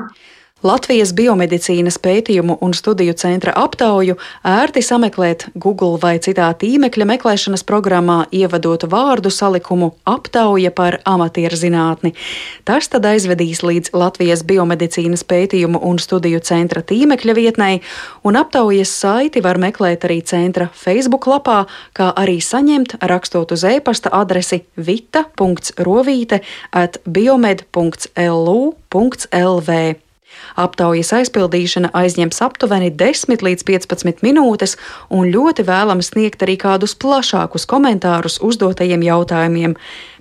Latvijas 0.65 1.11
biomedicīnas 1.13 1.99
pētījumu 2.01 2.55
un 2.65 2.71
studiju 2.73 3.13
centra 3.21 3.51
aptauju 3.61 4.15
ērti 4.49 4.81
sameklēt 4.81 5.43
Google 5.53 5.99
vai 6.01 6.15
citā 6.17 6.47
tīmekļa 6.57 7.05
meklēšanas 7.11 7.61
programmā, 7.69 8.23
ievadot 8.33 8.87
vārdu 8.89 9.29
salikumu 9.29 9.91
aptauja 10.09 10.71
par 10.73 10.97
amatieru 11.05 11.59
zinātni. 11.59 12.15
Tas 12.65 12.89
tad 12.89 13.05
aizvedīs 13.05 13.61
līdz 13.61 13.93
Latvijas 13.93 14.41
biomedicīnas 14.49 15.21
pētījumu 15.29 15.83
un 15.85 16.01
studiju 16.01 16.41
centra 16.41 16.81
tīmekļa 16.81 17.33
vietnei, 17.37 17.81
un 18.25 18.33
aptaujas 18.41 18.89
saiti 18.89 19.45
var 19.45 19.61
meklēt 19.61 20.01
arī 20.09 20.23
centra 20.25 20.65
Facebook 20.73 21.29
lapā, 21.29 21.67
kā 21.93 22.09
arī 22.17 22.41
saņemt 22.41 22.97
rakstot 23.05 23.53
uz 23.53 23.67
e-pasta 23.69 24.09
adresi 24.17 24.63
vita.rovīte 24.81 26.41
at 26.73 26.97
biomed.lu.lv. 27.05 27.65
Aptaujas 30.59 31.11
aizpildīšana 31.17 31.91
aizņems 31.95 32.41
aptuveni 32.45 32.91
10 32.91 33.43
līdz 33.45 33.65
15 33.67 34.23
minūtes, 34.25 34.75
un 35.09 35.29
ļoti 35.33 35.65
vēlams 35.67 36.11
sniegt 36.13 36.43
arī 36.45 36.57
kādus 36.61 36.95
plašākus 36.99 37.67
komentārus 37.69 38.39
uzdotajiem 38.45 39.05
jautājumiem. 39.05 39.75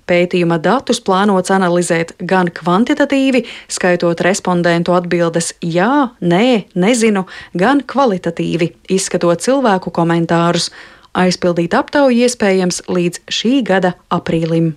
Pētījuma 0.04 0.58
datus 0.60 1.00
plānots 1.00 1.52
analizēt 1.54 2.12
gan 2.20 2.50
kvantitatīvi, 2.52 3.44
skaitot 3.72 4.20
respondentu 4.26 4.92
atbildes 4.96 5.54
jā, 5.64 6.10
nē, 6.20 6.68
nezinu, 6.76 7.24
gan 7.56 7.80
kvalitatīvi, 7.80 8.74
izskatot 8.92 9.40
cilvēku 9.40 9.94
komentārus. 9.94 10.70
aizpildīt 11.14 11.74
aptauju 11.78 12.26
iespējams 12.26 12.82
līdz 12.90 13.20
šī 13.30 13.62
gada 13.62 13.94
aprīlim. 14.10 14.74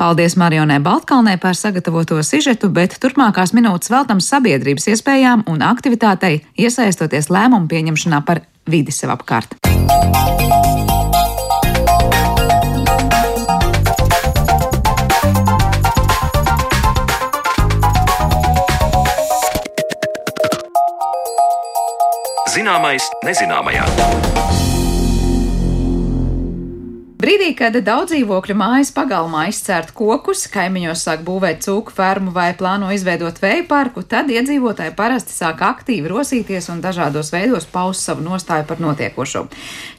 Paldies 0.00 0.32
Marionai 0.36 0.78
Baltkalnē 0.80 1.34
par 1.36 1.52
sagatavoto 1.52 2.16
sižetu, 2.24 2.70
bet 2.72 2.94
turpmākās 3.02 3.50
minūtes 3.52 3.90
veltam 3.92 4.22
sabiedrības 4.24 4.88
iespējām 4.94 5.42
un 5.44 5.60
aktivitātei, 5.60 6.40
iesaistoties 6.56 7.28
lēmumu 7.28 7.68
pieņemšanā 7.68 8.22
par 8.24 8.40
vidi 8.64 8.96
sev 8.96 9.12
apkārt. 9.12 9.60
Zināmais 22.48 23.04
nezināmajā. 23.28 23.84
Brīdī, 27.20 27.50
kad 27.52 27.74
daudz 27.84 28.14
dzīvokļu 28.14 28.54
mājas 28.56 28.88
pagalmā 28.96 29.42
izcērt 29.50 29.90
kokus, 29.92 30.46
kaimiņos 30.48 31.02
sāk 31.04 31.20
būvēt 31.26 31.60
cūku 31.66 31.92
fermu 31.92 32.32
vai 32.32 32.54
plāno 32.56 32.88
izveidot 32.94 33.36
vēja 33.42 33.66
parku, 33.68 34.00
tad 34.08 34.30
iedzīvotāji 34.32 34.94
parasti 34.96 35.36
sāk 35.36 35.60
aktīvi 35.66 36.08
rosīties 36.08 36.70
un 36.72 36.80
dažādos 36.80 37.28
veidos 37.34 37.68
paust 37.68 38.08
savu 38.08 38.24
nostāju 38.24 38.64
par 38.70 38.80
notiekošo. 38.80 39.44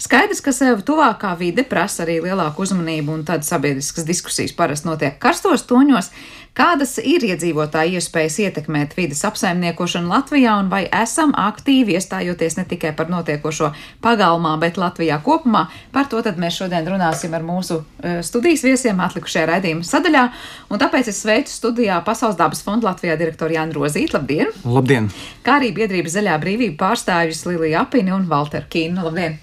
Skaidrs, 0.01 0.41
ka 0.41 0.55
sev 0.55 0.81
tuvākā 0.87 1.35
vide 1.37 1.61
prasa 1.61 2.07
arī 2.07 2.17
lielāku 2.25 2.65
uzmanību, 2.65 3.19
un 3.19 3.27
tad 3.29 3.45
sabiedriskas 3.45 4.07
diskusijas 4.07 4.57
parasti 4.57 4.89
notiek 4.89 5.21
karstos 5.21 5.67
toņos. 5.69 6.09
Kādas 6.51 6.97
ir 6.99 7.23
iedzīvotāju 7.23 7.95
iespējas 7.95 8.35
ietekmēt 8.43 8.97
vidas 8.97 9.21
apsaimniekošanu 9.23 10.11
Latvijā 10.11 10.57
un 10.59 10.67
vai 10.71 10.81
esam 10.91 11.31
aktīvi 11.39 11.95
iestājoties 11.95 12.57
ne 12.57 12.65
tikai 12.67 12.91
par 12.97 13.07
notiekošo 13.13 13.69
pagalmā, 14.03 14.57
bet 14.59 14.75
Latvijā 14.81 15.21
kopumā? 15.23 15.69
Par 15.95 16.09
to 16.11 16.19
tad 16.25 16.41
mēs 16.43 16.59
šodien 16.59 16.91
runāsim 16.91 17.31
ar 17.37 17.47
mūsu 17.47 17.79
uh, 17.79 18.19
studijas 18.27 18.65
viesiem 18.67 18.99
atlikušajā 18.99 19.47
raidījuma 19.47 19.87
sadaļā. 19.87 20.27
Un 20.67 20.83
tāpēc 20.83 21.13
es 21.13 21.23
sveicu 21.23 21.55
studijā 21.55 22.03
Pasaules 22.03 22.35
dabas 22.35 22.65
fonda 22.67 22.91
Latvijā 22.91 23.15
direktoru 23.15 23.55
Jānu 23.55 23.79
Rozītu. 23.79 24.19
Labdien! 24.19 24.51
Labdien! 24.67 25.11
Kā 25.47 25.61
arī 25.61 25.71
biedrības 25.79 26.19
Zaļā 26.19 26.35
brīvība 26.43 26.81
pārstāvjus 26.83 27.45
Liliju 27.47 27.79
Apini 27.79 28.11
un 28.11 28.27
Valteru 28.27 28.67
Kīnu. 28.67 29.07
Labdien! 29.07 29.39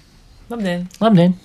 Labdien! 0.53 0.85
Labdien. 1.01 1.39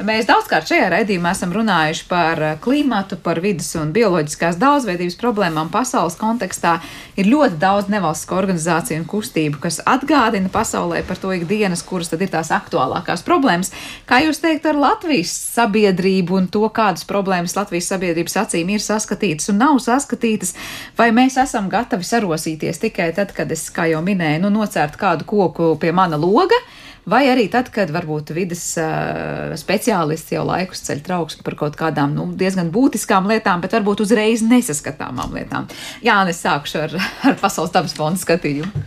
Mēs 0.00 0.24
daudzkārt 0.24 0.70
šajā 0.70 0.86
raidījumā 0.88 1.34
esam 1.36 1.50
runājuši 1.52 2.06
par 2.08 2.40
eh, 2.40 2.54
klimatu, 2.64 3.18
par 3.20 3.42
vidas 3.44 3.68
un 3.76 3.90
bioloģiskās 3.92 4.56
daudzveidības 4.56 5.18
problēmām 5.20 5.68
pasaules 5.72 6.16
kontekstā. 6.16 6.78
Ir 7.20 7.28
ļoti 7.28 7.58
daudz 7.60 7.90
nevalstisko 7.92 8.38
organizāciju 8.40 9.02
un 9.02 9.06
kustību, 9.10 9.60
kas 9.60 9.82
atgādina 9.84 10.48
pasaulē 10.52 11.02
par 11.04 11.20
to 11.20 11.34
ikdienas, 11.36 11.84
kuras 11.84 12.08
tad 12.08 12.24
ir 12.24 12.32
tās 12.32 12.48
aktuālākās 12.56 13.24
problēmas. 13.26 13.72
Kā 14.08 14.22
jūs 14.24 14.40
teikt 14.40 14.70
ar 14.70 14.80
Latvijas 14.80 15.34
sabiedrību 15.58 16.40
un 16.40 16.48
to, 16.48 16.64
kādas 16.72 17.04
problēmas 17.08 17.54
Latvijas 17.58 17.92
sabiedrības 17.92 18.38
acīm 18.46 18.72
ir 18.72 18.82
saskatītas 18.82 19.52
un 19.52 19.60
nav 19.60 19.76
saskatītas, 19.84 20.54
vai 20.96 21.10
mēs 21.12 21.36
esam 21.44 21.68
gatavi 21.72 22.08
sarosīties 22.08 22.80
tikai 22.86 23.12
tad, 23.18 23.36
kad 23.36 23.52
es, 23.52 23.68
kā 23.68 23.90
jau 23.92 24.00
minēju, 24.00 24.46
nu, 24.46 24.54
nocērt 24.56 24.96
kādu 24.96 25.28
koku 25.28 25.74
pie 25.82 25.92
mana 25.92 26.16
loga? 26.16 26.56
Vai 27.08 27.24
arī 27.30 27.48
tad, 27.52 27.70
kad 27.74 27.90
varbūt 27.92 28.32
vidas 28.36 28.62
uh, 28.80 29.52
speciālists 29.58 30.34
jau 30.34 30.44
laikus 30.46 30.84
ceļ 30.86 31.02
trauksmi 31.06 31.46
par 31.46 31.58
kaut 31.58 31.78
kādām 31.78 32.14
nu, 32.16 32.28
diezgan 32.38 32.70
būtiskām 32.74 33.28
lietām, 33.30 33.62
bet 33.64 33.74
varbūt 33.76 34.04
uzreiz 34.06 34.44
nesaskatāmām 34.46 35.34
lietām. 35.36 35.68
Jā, 36.04 36.20
es 36.30 36.42
sākšu 36.44 36.82
ar, 36.86 36.98
ar 37.28 37.38
Pasaules 37.42 37.74
dabas 37.74 37.96
fonda 37.98 38.22
skatījumu. 38.22 38.86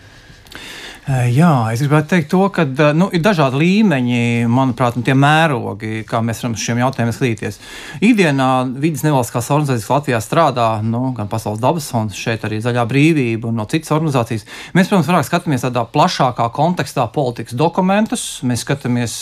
Jā, 1.06 1.70
es 1.70 1.84
gribētu 1.84 2.08
teikt, 2.16 2.32
to, 2.32 2.40
ka 2.50 2.64
nu, 2.98 3.12
ir 3.14 3.22
dažādi 3.22 3.60
līmeņi, 3.62 4.48
manuprāt, 4.50 4.96
un 4.98 5.04
tie 5.06 5.14
mērogi, 5.14 6.00
kā 6.10 6.18
mēs 6.26 6.40
varam 6.42 6.56
šiem 6.58 6.80
jautājumiem 6.82 7.14
skatīties. 7.14 7.60
Ikdienā 8.02 8.48
vidas 8.82 9.04
nevalstiskās 9.06 9.52
organizācijas 9.54 9.92
Latvijā 9.92 10.22
strādā 10.26 10.66
nu, 10.82 11.12
gan 11.14 11.30
Pasaules 11.30 11.62
dabas 11.62 11.92
fonds, 11.94 12.18
šeit 12.18 12.48
arī 12.48 12.58
Zaļā 12.64 12.88
brīvība 12.90 13.52
un 13.52 13.62
no 13.62 13.68
citas 13.70 13.94
organizācijas. 13.94 14.48
Mēs, 14.74 14.90
protams, 14.90 15.12
vairāk 15.12 15.28
skatāmies 15.30 15.68
tādā 15.68 15.84
plašākā 15.94 16.48
kontekstā 16.58 17.06
politikas 17.14 17.54
dokumentus, 17.54 18.24
mēs 18.42 18.66
skatāmies 18.66 19.20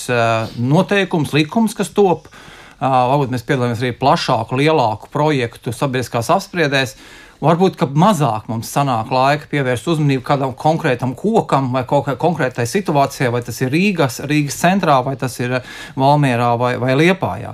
noteikumus, 0.56 1.36
likumus, 1.36 1.76
kas 1.76 1.92
top. 1.92 2.32
Varbūt 2.80 3.36
mēs 3.36 3.44
piedalāmies 3.48 3.84
arī 3.84 3.92
plašāku, 4.00 4.56
lielāku 4.60 5.12
projektu 5.12 5.76
sabiedriskās 5.76 6.32
apspriedēs. 6.32 6.96
Varbūt 7.44 7.82
mazāk 8.00 8.46
mums 8.48 8.70
sanāk 8.72 9.10
laika 9.12 9.50
pievērst 9.52 9.88
uzmanību 9.92 10.24
kādam 10.24 10.54
konkrētam 10.56 11.12
kokam 11.20 11.74
vai 11.74 11.82
kaut 11.84 12.06
kādai 12.06 12.22
konkrētai 12.22 12.64
situācijai, 12.70 13.34
vai 13.36 13.42
tas 13.44 13.58
ir 13.60 13.74
Rīgas, 13.74 14.22
Rīgas 14.30 14.62
centrā, 14.62 15.02
vai 15.04 15.18
tas 15.20 15.36
ir 15.44 15.58
Valmierā 16.00 16.54
vai, 16.60 16.78
vai 16.80 16.96
Liepājā. 17.02 17.52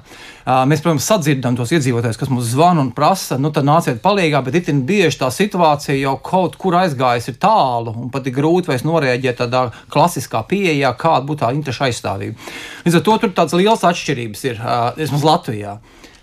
Mēs, 0.69 0.83
protams, 0.85 1.07
sadzirdam 1.09 1.57
tos 1.57 1.73
iedzīvotājus, 1.73 2.17
kas 2.21 2.29
mums 2.29 2.51
zvana 2.53 2.83
un 2.85 2.91
prasa, 2.93 3.39
nu 3.41 3.49
tad 3.53 3.65
nāciet 3.65 3.97
palīgā, 4.01 4.43
bet 4.45 4.59
itin 4.61 4.83
bieži 4.85 5.23
tā 5.23 5.31
situācija 5.33 5.97
jau 5.97 6.15
kaut 6.25 6.57
kur 6.61 6.77
aizgājusi 6.79 7.35
tālu 7.41 7.93
un 7.93 8.11
pat 8.13 8.29
ir 8.29 8.35
grūti 8.37 8.69
vairs 8.69 8.85
norēģēt 8.85 9.41
tādā 9.41 9.67
klasiskā 9.93 10.43
pieejā, 10.49 10.93
kāda 11.01 11.25
būtu 11.25 11.43
tā 11.47 11.53
interešu 11.57 11.87
aizstāvība. 11.89 12.49
Līdz 12.85 12.99
ar 13.01 13.05
to 13.09 13.17
tur 13.23 13.33
tādas 13.41 13.57
lielas 13.57 13.85
atšķirības 13.89 14.45
ir 14.51 14.61
vismaz 15.01 15.25
Latvijā. 15.25 15.79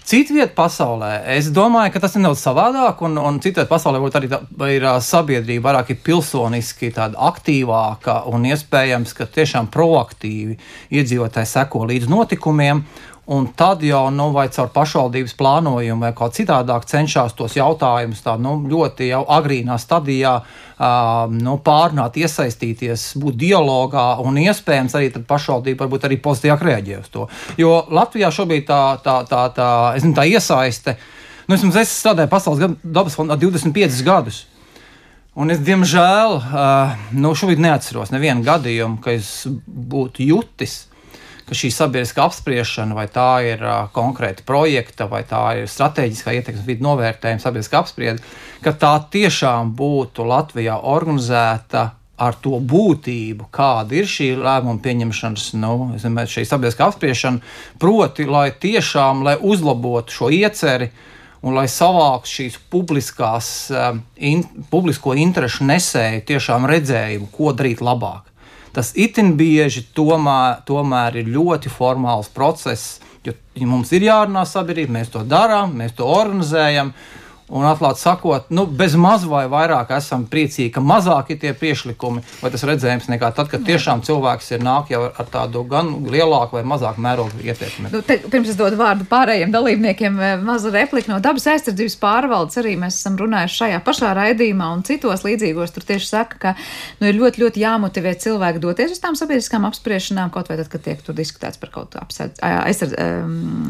Citviet 0.07 0.53
pasaulē, 0.55 1.25
es 1.35 1.49
domāju, 1.51 1.91
ka 1.97 2.01
tas 2.05 2.13
ir 2.15 2.23
nedaudz 2.23 2.39
savādāk, 2.39 3.01
un, 3.03 3.17
un 3.19 3.41
citviet 3.43 3.67
pasaulē 3.67 3.99
varbūt 3.99 4.19
arī 4.21 4.29
tā, 4.31 4.39
ir 4.71 4.87
sabiedrība 5.03 5.65
vairāk 5.67 5.91
ir 5.91 5.99
pilsoniski 6.07 6.93
aktīvāka 6.95 8.21
un 8.31 8.47
iespējams, 8.47 9.17
ka 9.19 9.27
tiešām 9.27 9.67
proaktīvi 9.75 10.55
iedzīvotāji 10.95 11.51
seko 11.51 11.83
līdz 11.91 12.07
notikumiem. 12.13 12.85
Un 13.27 13.49
tad 13.59 13.83
jau 13.83 14.05
nu, 14.15 14.29
vai 14.31 14.45
caur 14.55 14.69
pašvaldības 14.71 15.33
plānojumu 15.35 16.05
vai 16.07 16.13
kā 16.15 16.29
citādāk 16.31 16.85
cenšas 16.87 17.35
tos 17.35 17.57
jautājumus 17.59 18.23
tā, 18.23 18.37
nu, 18.39 18.53
ļoti 18.71 19.09
jau 19.09 19.25
agrīnā 19.35 19.75
stadijā 19.83 20.37
uh, 20.39 21.33
nu, 21.35 21.57
pārnāt, 21.67 22.21
iesaistīties, 22.23 23.09
būt 23.19 23.41
dialogā 23.41 24.07
un 24.23 24.39
iespējams 24.45 24.95
arī 24.95 25.11
pašvaldība 25.27 25.83
varbūt 25.83 26.07
arī 26.07 26.21
pozitīvāk 26.23 26.63
reaģē 26.71 27.03
uz 27.03 27.11
to. 27.11 27.27
Jo 27.59 27.81
Latvijā 27.91 28.31
šobrīd 28.31 28.69
tā, 28.71 28.81
tā, 29.03 29.19
tā, 29.27 29.43
tā, 29.59 29.71
zinu, 29.99 30.15
tā 30.15 30.31
iesaiste, 30.31 30.95
nu, 31.51 31.59
es, 31.59 31.67
es 31.83 31.99
strādāju 31.99 32.31
Pasaules 32.31 32.79
dabas 32.85 33.19
fondā 33.19 33.35
25 33.43 34.07
gadus. 34.07 34.45
Un 35.35 35.51
es, 35.51 35.59
diemžēl, 35.67 36.39
uh, 36.39 37.09
nu, 37.19 37.35
šobrīd 37.35 37.59
neatceros 37.59 38.15
nevienu 38.15 38.47
gadījumu, 38.47 39.03
ka 39.03 39.19
es 39.19 39.49
būtu 39.67 40.31
jutis 40.31 40.85
ka 41.47 41.55
šī 41.55 41.71
sabiedriskā 41.71 42.25
apspriešana, 42.27 42.97
vai 42.99 43.07
tā 43.13 43.31
ir 43.47 43.63
uh, 43.63 43.87
konkrēta 43.95 44.43
projekta, 44.47 45.07
vai 45.11 45.23
tā 45.29 45.43
ir 45.61 45.71
strateģiskā 45.71 46.35
ietekmes 46.41 46.67
vidu 46.67 46.87
novērtējuma, 46.89 47.43
sabiedriskā 47.43 47.85
apspriede, 47.85 48.25
ka 48.65 48.75
tā 48.75 48.97
tiešām 49.15 49.71
būtu 49.79 50.27
Latvijā 50.27 50.81
organizēta 50.83 51.91
ar 52.17 52.37
to 52.41 52.59
būtību, 52.65 53.51
kāda 53.53 53.99
ir 53.99 54.09
šī 54.09 54.31
lēmuma 54.41 54.81
pieņemšanas, 54.85 55.51
nu, 55.61 55.73
zinu, 56.01 56.25
šī 56.33 56.47
sabiedriskā 56.49 56.89
apspriešana, 56.91 57.43
proti, 57.83 58.25
lai 58.29 58.49
tiešām 58.57 59.23
lai 59.27 59.37
uzlabotu 59.37 60.17
šo 60.17 60.31
ieceri 60.33 60.89
un 61.47 61.55
lai 61.55 61.67
savāktu 61.71 62.33
šīs 62.33 62.57
publiskās, 62.73 63.51
in, 64.17 64.47
publisko 64.73 65.15
interešu 65.15 65.69
nesēju 65.69 66.25
tiešām 66.33 66.67
redzējumu, 66.73 67.29
ko 67.35 67.53
darīt 67.55 67.85
labāk. 67.85 68.26
Tas 68.77 68.91
itin 68.93 69.31
bieži 69.39 69.87
tomēr, 69.97 70.59
tomēr 70.69 71.23
ir 71.23 71.29
ļoti 71.33 71.71
formāls 71.73 72.29
process, 72.29 72.99
jo 73.25 73.33
ja 73.57 73.69
mums 73.69 73.93
ir 73.97 74.05
jārunā 74.05 74.43
sabiedrība, 74.45 74.99
mēs 74.99 75.15
to 75.15 75.23
darām, 75.25 75.73
mēs 75.81 75.95
to 75.97 76.05
organizējam. 76.05 76.93
Un, 77.47 77.63
atklāti 77.63 78.01
sakot, 78.03 78.49
nu, 78.51 78.65
bez 78.67 78.97
maz 78.99 79.23
vai 79.31 79.45
vairāk 79.47 79.93
esam 79.95 80.25
priecīgi, 80.27 80.73
ka 80.75 80.81
mazāk 80.83 81.29
ir 81.31 81.37
tie 81.45 81.53
priekšlikumi, 81.55 82.23
vai 82.41 82.51
tas 82.51 82.65
redzējums 82.67 83.05
nekā 83.13 83.29
tad, 83.37 83.47
kad 83.53 83.63
tiešām 83.67 84.01
cilvēks 84.07 84.49
ir 84.57 84.65
nāk 84.67 84.89
jau 84.91 85.05
ar 85.07 85.29
tādu 85.31 85.63
gan 85.71 85.93
lielāku 86.11 86.59
vai 86.59 86.65
mazāku 86.67 87.05
mērogu 87.05 87.45
ietekmi. 87.47 87.93
Nu, 87.93 88.01
te, 88.03 88.17
pirms 88.33 88.51
es 88.51 88.59
dodu 88.59 88.81
vārdu 88.81 89.07
pārējiem 89.07 89.55
dalībniekiem, 89.55 90.19
eh, 90.19 90.35
maza 90.43 90.73
replika 90.75 91.13
no 91.13 91.21
dabas 91.23 91.47
aizsardzības 91.53 91.95
pārvaldes. 92.03 92.59
Arī 92.59 92.73
mēs 92.81 92.99
esam 92.99 93.15
runājuši 93.21 93.61
šajā 93.61 93.79
pašā 93.87 94.11
raidījumā 94.19 94.73
un 94.75 94.83
citos 94.89 95.23
līdzīgos. 95.23 95.75
Tur 95.77 95.87
tieši 95.87 96.11
saka, 96.11 96.41
ka 96.43 96.55
nu, 96.99 97.07
ir 97.07 97.21
ļoti, 97.21 97.45
ļoti 97.45 97.63
jāmotivē 97.63 98.17
cilvēki 98.27 98.65
doties 98.65 98.97
uz 98.97 99.03
tām 99.05 99.15
sabiedriskām 99.15 99.69
apspriešanām, 99.71 100.35
kaut 100.35 100.51
vai 100.51 100.59
tad, 100.59 100.73
kad 100.73 100.83
tiek 100.83 101.07
tur 101.07 101.15
diskutēts 101.15 101.63
par 101.63 101.71
kaut 101.71 101.95
kādu 101.95 102.27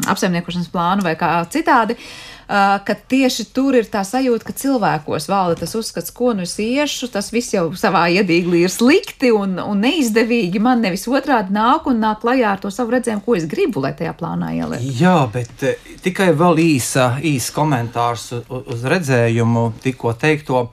apsaimniekošanas 0.07 0.73
plānu 0.73 1.05
vai 1.05 1.13
kā 1.19 1.35
citādi. 1.53 1.93
Uh, 1.93 2.36
ka 2.47 2.95
tieši 3.11 3.49
tur 3.51 3.75
ir 3.75 3.89
tā 3.91 4.05
sajūta, 4.07 4.45
ka 4.47 4.53
cilvēkos 4.55 5.27
valda 5.27 5.57
tas 5.59 5.75
uzskats, 5.75 6.13
ko 6.15 6.31
nu 6.37 6.45
es 6.47 6.55
iešu, 6.63 7.09
tas 7.11 7.27
viss 7.33 7.51
jau 7.51 7.65
savā 7.75 8.05
iedīglī 8.15 8.63
ir 8.63 8.71
slikti 8.71 9.33
un, 9.35 9.57
un 9.59 9.83
neizdevīgi. 9.83 10.61
Man 10.63 10.85
nevis 10.85 11.03
otrādi 11.11 11.51
nāk 11.55 11.89
un 11.91 11.99
nāk 12.03 12.21
klajā 12.23 12.53
ar 12.55 12.61
to 12.63 12.71
savu 12.71 12.95
redzējumu, 12.95 13.25
ko 13.25 13.35
es 13.35 13.49
gribu, 13.51 13.83
lai 13.83 13.91
tajā 13.99 14.15
plānā 14.15 14.53
ieliek. 14.55 14.85
Jā, 15.01 15.17
bet 15.33 15.65
tikai 16.05 16.31
vēl 16.39 16.63
īsa, 16.63 17.09
īsa 17.19 17.55
komentārs 17.57 18.29
uz, 18.39 18.87
redzējumu 18.95 19.67
tikko 19.83 20.15
teikto. 20.15 20.63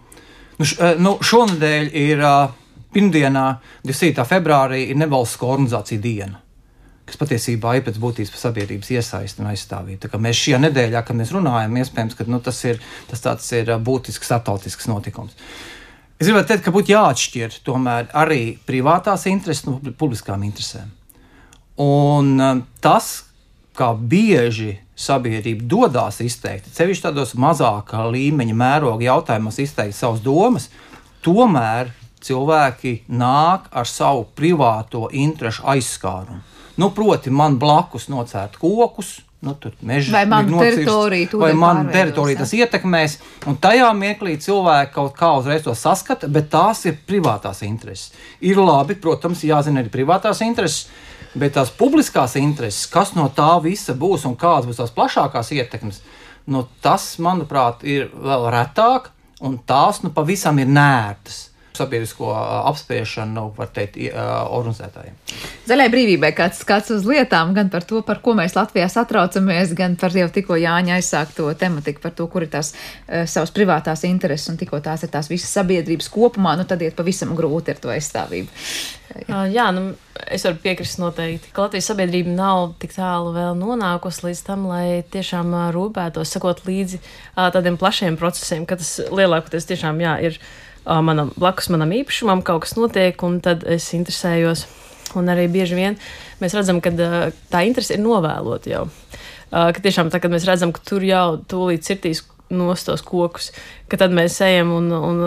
Nu, 0.61 0.69
š, 0.69 0.95
nu, 1.03 1.17
šonadēļ 1.27 1.91
ir 1.99 2.23
uh, 2.23 2.55
pirmdienā, 2.95 3.49
27. 3.83 4.23
februārī, 4.31 4.85
ir 4.93 5.03
nevalstiskā 5.03 5.51
organizācija 5.51 5.99
diena 5.99 6.44
kas 7.05 7.19
patiesībā 7.21 7.77
ir 7.77 7.85
pēc 7.85 7.99
būtības 8.01 8.41
sabiedrības 8.41 8.91
iesaisti 8.97 9.43
un 9.43 9.51
aizstāvība. 9.51 10.21
Mēs 10.21 10.41
šajā 10.41 10.61
nedēļā, 10.65 11.05
kad 11.05 11.19
mēs 11.19 11.35
runājam, 11.37 11.77
iespējams, 11.83 12.17
ka 12.17 12.27
nu, 12.31 12.41
tas 12.45 12.61
ir, 12.65 12.81
tas 13.11 13.51
ir 13.53 13.73
būtisks 13.85 14.31
starptautisks 14.31 14.89
notikums. 14.89 15.37
Es 16.15 16.29
gribētu 16.29 16.53
teikt, 16.53 16.65
ka 16.65 16.73
būtu 16.73 16.95
jāatšķir 16.95 17.59
tomēr 17.67 18.09
arī 18.17 18.57
privātās 18.65 19.27
intereses 19.29 19.67
no 19.67 19.81
publiskām 19.99 20.47
interesēm. 20.47 20.89
Un 21.83 22.39
tas, 22.81 23.11
kā 23.75 23.91
bieži 23.99 24.77
sabiedrība 24.95 25.67
dodas 25.67 26.21
izteikt, 26.23 26.71
sevišķi 26.73 27.09
tādos 27.09 27.35
mazākā 27.35 28.07
līmeņa 28.15 28.57
mēroga 28.57 29.09
jautājumos 29.09 29.59
izteikt 29.61 29.99
savas 29.99 30.23
domas, 30.23 30.71
tomēr 31.27 31.91
cilvēki 32.25 33.01
nāk 33.11 33.67
ar 33.75 33.91
savu 33.91 34.29
privāto 34.39 35.09
interešu 35.11 35.67
aizskārumu. 35.75 36.54
Nu, 36.77 36.91
proti, 36.91 37.31
man 37.31 37.59
blakus 37.59 38.09
nocērt 38.11 38.57
kokus, 38.59 39.21
nu, 39.45 39.55
meža, 39.87 40.11
vai 40.17 40.25
man 40.27 40.49
teritorija, 40.59 41.29
vai 41.39 41.53
man 41.59 41.87
teritorija 41.93 42.41
tas 42.41 42.55
ietekmēs. 42.57 43.19
Un 43.51 43.59
tajā 43.63 43.93
mirklī 43.95 44.35
cilvēki 44.43 44.95
kaut 44.97 45.15
kā 45.19 45.31
uzreiz 45.39 45.63
to 45.67 45.75
saskata, 45.79 46.31
bet 46.33 46.51
tās 46.51 46.83
ir 46.89 46.99
privātās 47.07 47.63
intereses. 47.67 48.11
Ir 48.43 48.59
labi, 48.59 48.99
protams, 48.99 49.45
jāzina 49.47 49.85
arī 49.85 49.93
privātās 49.95 50.43
intereses. 50.47 50.89
Bet 51.35 51.57
tās 51.57 51.73
publiskās 51.75 52.37
intereses, 52.39 52.87
kas 52.87 53.17
no 53.17 53.27
tā 53.35 53.57
visa 53.63 53.95
būs 53.99 54.23
un 54.29 54.37
kādas 54.39 54.69
būs 54.69 54.79
tās 54.79 54.93
plašākās 54.95 55.51
ietekmes, 55.57 55.99
nu, 56.47 56.63
tas, 56.83 57.09
manuprāt, 57.19 57.83
ir 57.83 58.07
vēl 58.15 58.47
retāk, 58.55 59.11
un 59.43 59.57
tās 59.67 60.05
nu, 60.05 60.13
pavisam 60.15 60.61
ir 60.63 60.71
nērtas 60.71 61.41
sabiedrisko 61.77 62.31
apspiešanu, 62.71 63.49
var 63.57 63.71
teikt, 63.75 63.99
organizētājiem. 64.15 65.17
Zaļai 65.69 65.87
brīvībai 65.93 66.31
kāds 66.37 66.61
skats 66.63 66.93
uz 66.95 67.07
lietām, 67.09 67.55
gan 67.57 67.71
par 67.73 67.87
to, 67.89 68.03
par 68.07 68.21
ko 68.25 68.37
mēs 68.39 68.57
Latvijā 68.57 68.87
satraucamies, 68.93 69.75
gan 69.79 69.97
par 70.01 70.15
jau 70.15 70.29
tikko 70.33 70.59
Jāņa 70.61 70.99
aizsākto 70.99 71.49
tematiku, 71.59 72.03
par 72.05 72.15
to, 72.17 72.29
kur 72.31 72.47
ir 72.47 72.53
tās 72.53 72.75
uh, 72.75 73.25
savas 73.31 73.53
privātās 73.55 74.05
intereses 74.09 74.53
un 74.53 74.61
tikko 74.61 74.81
tās 74.85 75.07
ir 75.07 75.13
tās 75.15 75.31
visas 75.33 75.53
sabiedrības 75.57 76.11
kopumā, 76.13 76.55
nu 76.61 76.67
tad 76.69 76.85
iet 76.85 76.97
pavisam 76.99 77.35
grūti 77.39 77.75
ar 77.75 77.81
to 77.83 77.93
aizstāvību. 77.95 78.65
Jā, 79.29 79.45
jā 79.53 79.67
nu, 79.75 79.93
es 80.33 80.45
varu 80.47 80.59
piekrist 80.63 80.99
noteikti, 80.99 81.53
ka 81.55 81.67
Latvijas 81.67 81.89
sabiedrība 81.91 82.35
nav 82.35 82.75
tik 82.83 82.95
tālu 82.97 83.35
vēl 83.35 83.59
nonākusi 83.59 84.29
līdz 84.29 84.43
tam, 84.47 84.67
lai 84.71 85.03
tiešām 85.15 85.55
rūpētos, 85.75 86.33
sakot 86.35 86.65
līdzi 86.67 87.01
tādiem 87.35 87.79
plašiem 87.81 88.19
procesiem, 88.21 88.67
ka 88.67 88.79
tas 88.81 88.97
lielākoties 89.15 89.71
tiešām 89.71 90.03
jā, 90.03 90.17
ir 90.31 90.41
manam, 90.85 91.33
blakus 91.41 91.71
manam 91.73 91.93
īpašumam 91.97 92.43
kaut 92.45 92.65
kas 92.65 92.77
notiek, 92.79 93.23
un 93.27 93.41
tad 93.45 93.65
es 93.69 93.87
interesējos. 93.97 94.67
Un 95.15 95.29
arī 95.31 95.47
bieži 95.53 95.77
vien 95.79 95.99
mēs 96.41 96.57
redzam, 96.57 96.81
ka 96.83 96.91
tā 96.91 97.61
interese 97.67 97.95
ir 97.95 98.03
novēlota 98.03 98.71
jau. 98.73 98.87
Ka 99.51 99.79
tiešām 99.79 100.11
tā, 100.11 100.19
kad 100.19 100.33
mēs 100.33 100.47
redzam, 100.49 100.73
ka 100.75 100.83
tur 100.83 101.05
jau 101.07 101.37
tūlīt 101.51 101.85
cirtīs 101.87 102.25
nostos 102.51 103.05
kokus, 103.07 103.53
ka 103.89 104.01
tad 104.01 104.15
mēs 104.17 104.41
ejam 104.45 104.73
un, 104.75 104.91
un 104.93 105.23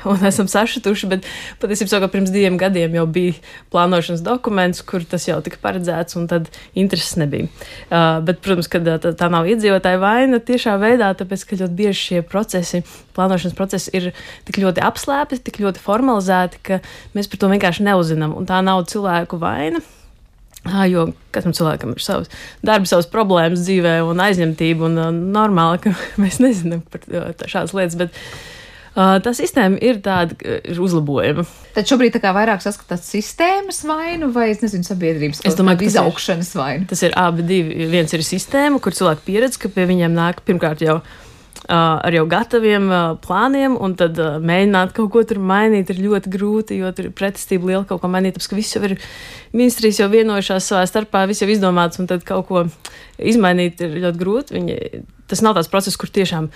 un 0.10 0.24
esam 0.26 0.48
sašutuši. 0.50 1.08
Bet 1.10 1.26
patiesībā 1.60 2.00
jau 2.00 2.10
pirms 2.12 2.32
diviem 2.32 2.56
gadiem 2.60 2.94
jau 2.96 3.06
bija 3.10 3.36
plānošanas 3.72 4.22
dokuments, 4.24 4.82
kur 4.86 5.04
tas 5.08 5.26
jau 5.28 5.38
tika 5.44 5.60
paredzēts, 5.62 6.16
un 6.20 6.26
tad 6.30 6.50
intereses 6.78 7.18
nebija. 7.20 7.50
Uh, 7.90 8.18
bet, 8.26 8.40
protams, 8.44 8.70
ka 8.70 8.82
tā, 8.86 9.12
tā 9.18 9.30
nav 9.32 9.48
iedzīvotāja 9.50 10.00
vaina 10.02 10.40
tiešā 10.40 10.76
veidā, 10.80 11.12
tāpēc 11.18 11.46
ka 11.46 11.60
ļoti 11.62 11.78
bieži 11.82 12.00
šie 12.00 12.24
procesi, 12.26 12.82
plānošanas 13.16 13.56
procesi 13.58 13.94
ir 13.96 14.10
tik 14.48 14.60
ļoti 14.62 14.84
apslēpti, 14.84 15.42
tik 15.46 15.62
ļoti 15.64 15.82
formalizēti, 15.84 16.62
ka 16.66 16.82
mēs 17.16 17.30
par 17.30 17.42
to 17.42 17.54
vienkārši 17.54 17.88
neuzinām. 17.88 18.36
Un 18.36 18.48
tā 18.48 18.60
nav 18.64 18.86
cilvēku 18.90 19.40
vaina. 19.40 19.82
Ah, 20.68 20.84
jo 20.84 21.06
katram 21.32 21.54
cilvēkam 21.56 21.94
ir 21.94 22.02
savs 22.04 22.28
darbs, 22.60 22.90
savas 22.92 23.06
problēmas 23.08 23.62
dzīvē 23.64 23.94
un 24.04 24.20
aizņemtība. 24.20 24.90
Un, 24.90 24.98
uh, 25.00 25.20
normāli, 25.38 25.80
ka 25.86 25.94
mēs 26.22 26.36
nezinām 26.44 26.84
par 26.92 27.06
uh, 27.08 27.30
šādas 27.48 27.72
lietas. 27.72 27.96
Bet, 27.96 28.12
uh, 28.12 28.20
Uh, 28.20 28.59
tā 29.24 29.32
sistēma 29.36 29.78
ir 29.84 30.02
tāda, 30.04 30.36
ir 30.42 30.78
uzlabojama. 30.82 31.44
Tad 31.76 31.88
šobrīd 31.88 32.16
tā 32.16 32.20
kā 32.22 32.34
vairāk 32.36 32.62
saskatāt 32.64 33.04
sistēmas 33.06 33.84
vainu 33.86 34.32
vai, 34.34 34.50
es 34.52 34.62
nezinu, 34.64 34.86
sabiedrības 34.86 35.44
es 35.46 35.56
domāju, 35.58 35.86
izaugšanas 35.86 36.52
vainu. 36.58 36.88
Tas 36.90 37.04
ir 37.06 37.14
abi 37.18 37.46
divi. 37.46 37.88
Viens 37.92 38.12
ir 38.16 38.26
sistēma, 38.26 38.82
kur 38.82 38.96
cilvēki 38.96 39.26
pieredz, 39.28 39.58
ka 39.60 39.70
pie 39.72 39.86
viņiem 39.90 40.16
nāk 40.16 40.44
pirmkārt 40.46 40.82
jau. 40.86 41.00
Ar 41.70 42.10
jau 42.10 42.24
gataviem 42.26 42.88
plāniem, 43.22 43.76
un 43.78 43.92
tad 43.94 44.16
mēģināt 44.18 44.94
kaut 44.96 45.10
ko 45.14 45.20
tur 45.28 45.38
mainīt 45.38 45.92
ir 45.92 46.00
ļoti 46.02 46.32
grūti, 46.32 46.78
jo 46.80 46.90
tur 46.96 47.10
ir 47.10 47.14
pretestība 47.14 47.68
liela 47.68 47.84
kaut 47.86 48.00
ko 48.02 48.10
mainīt. 48.10 48.34
Tāpēc, 48.34 48.48
ka 48.50 48.58
viss 48.58 48.74
jau 48.74 48.82
ir 48.88 48.96
ministrijas 49.54 50.00
jau 50.00 50.08
vienojušās 50.10 50.66
savā 50.72 50.82
starpā, 50.90 51.22
viss 51.30 51.44
jau 51.44 51.50
izdomāts, 51.52 52.00
un 52.02 52.10
tad 52.10 52.24
kaut 52.26 52.48
ko 52.48 52.64
izmainīt 53.22 53.84
ir 53.86 54.00
ļoti 54.02 54.22
grūti. 54.24 54.56
Viņi, 54.56 55.04
tas 55.30 55.44
nav 55.46 55.54
tāds 55.60 55.70
process, 55.70 56.00
kur 56.00 56.10
tiešām 56.10 56.50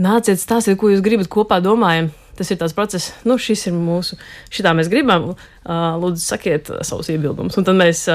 nāciet, 0.00 0.40
stāstiet, 0.40 0.78
ko 0.80 0.90
jūs 0.92 1.04
gribat 1.04 1.30
kopā 1.32 1.60
domājam. 1.64 2.10
Tas 2.38 2.48
ir 2.48 2.56
tāds 2.56 2.72
process, 2.72 3.10
nu, 3.28 3.34
šis 3.36 3.66
ir 3.68 3.74
mūsu, 3.76 4.16
šitā 4.48 4.72
mēs 4.76 4.88
gribam. 4.88 5.34
Lūdzu, 5.66 6.22
sakiet 6.24 6.70
savus 6.88 7.10
iebildumus. 7.12 7.58
Un 7.60 7.66
tad 7.68 7.76
mēs 7.76 8.06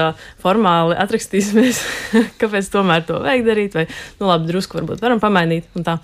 formāli 0.42 0.96
atrakstīsimies, 0.98 1.82
kāpēc 2.40 2.72
tomēr 2.72 3.06
to 3.06 3.20
vajag 3.22 3.46
darīt, 3.46 3.76
vai, 3.78 3.86
nu, 4.18 4.26
labi, 4.26 4.50
drusku 4.50 4.80
varbūt 4.80 5.04
varam 5.04 5.22
pamainīt. 5.22 5.70
Un, 5.78 5.86
tā. 5.86 6.00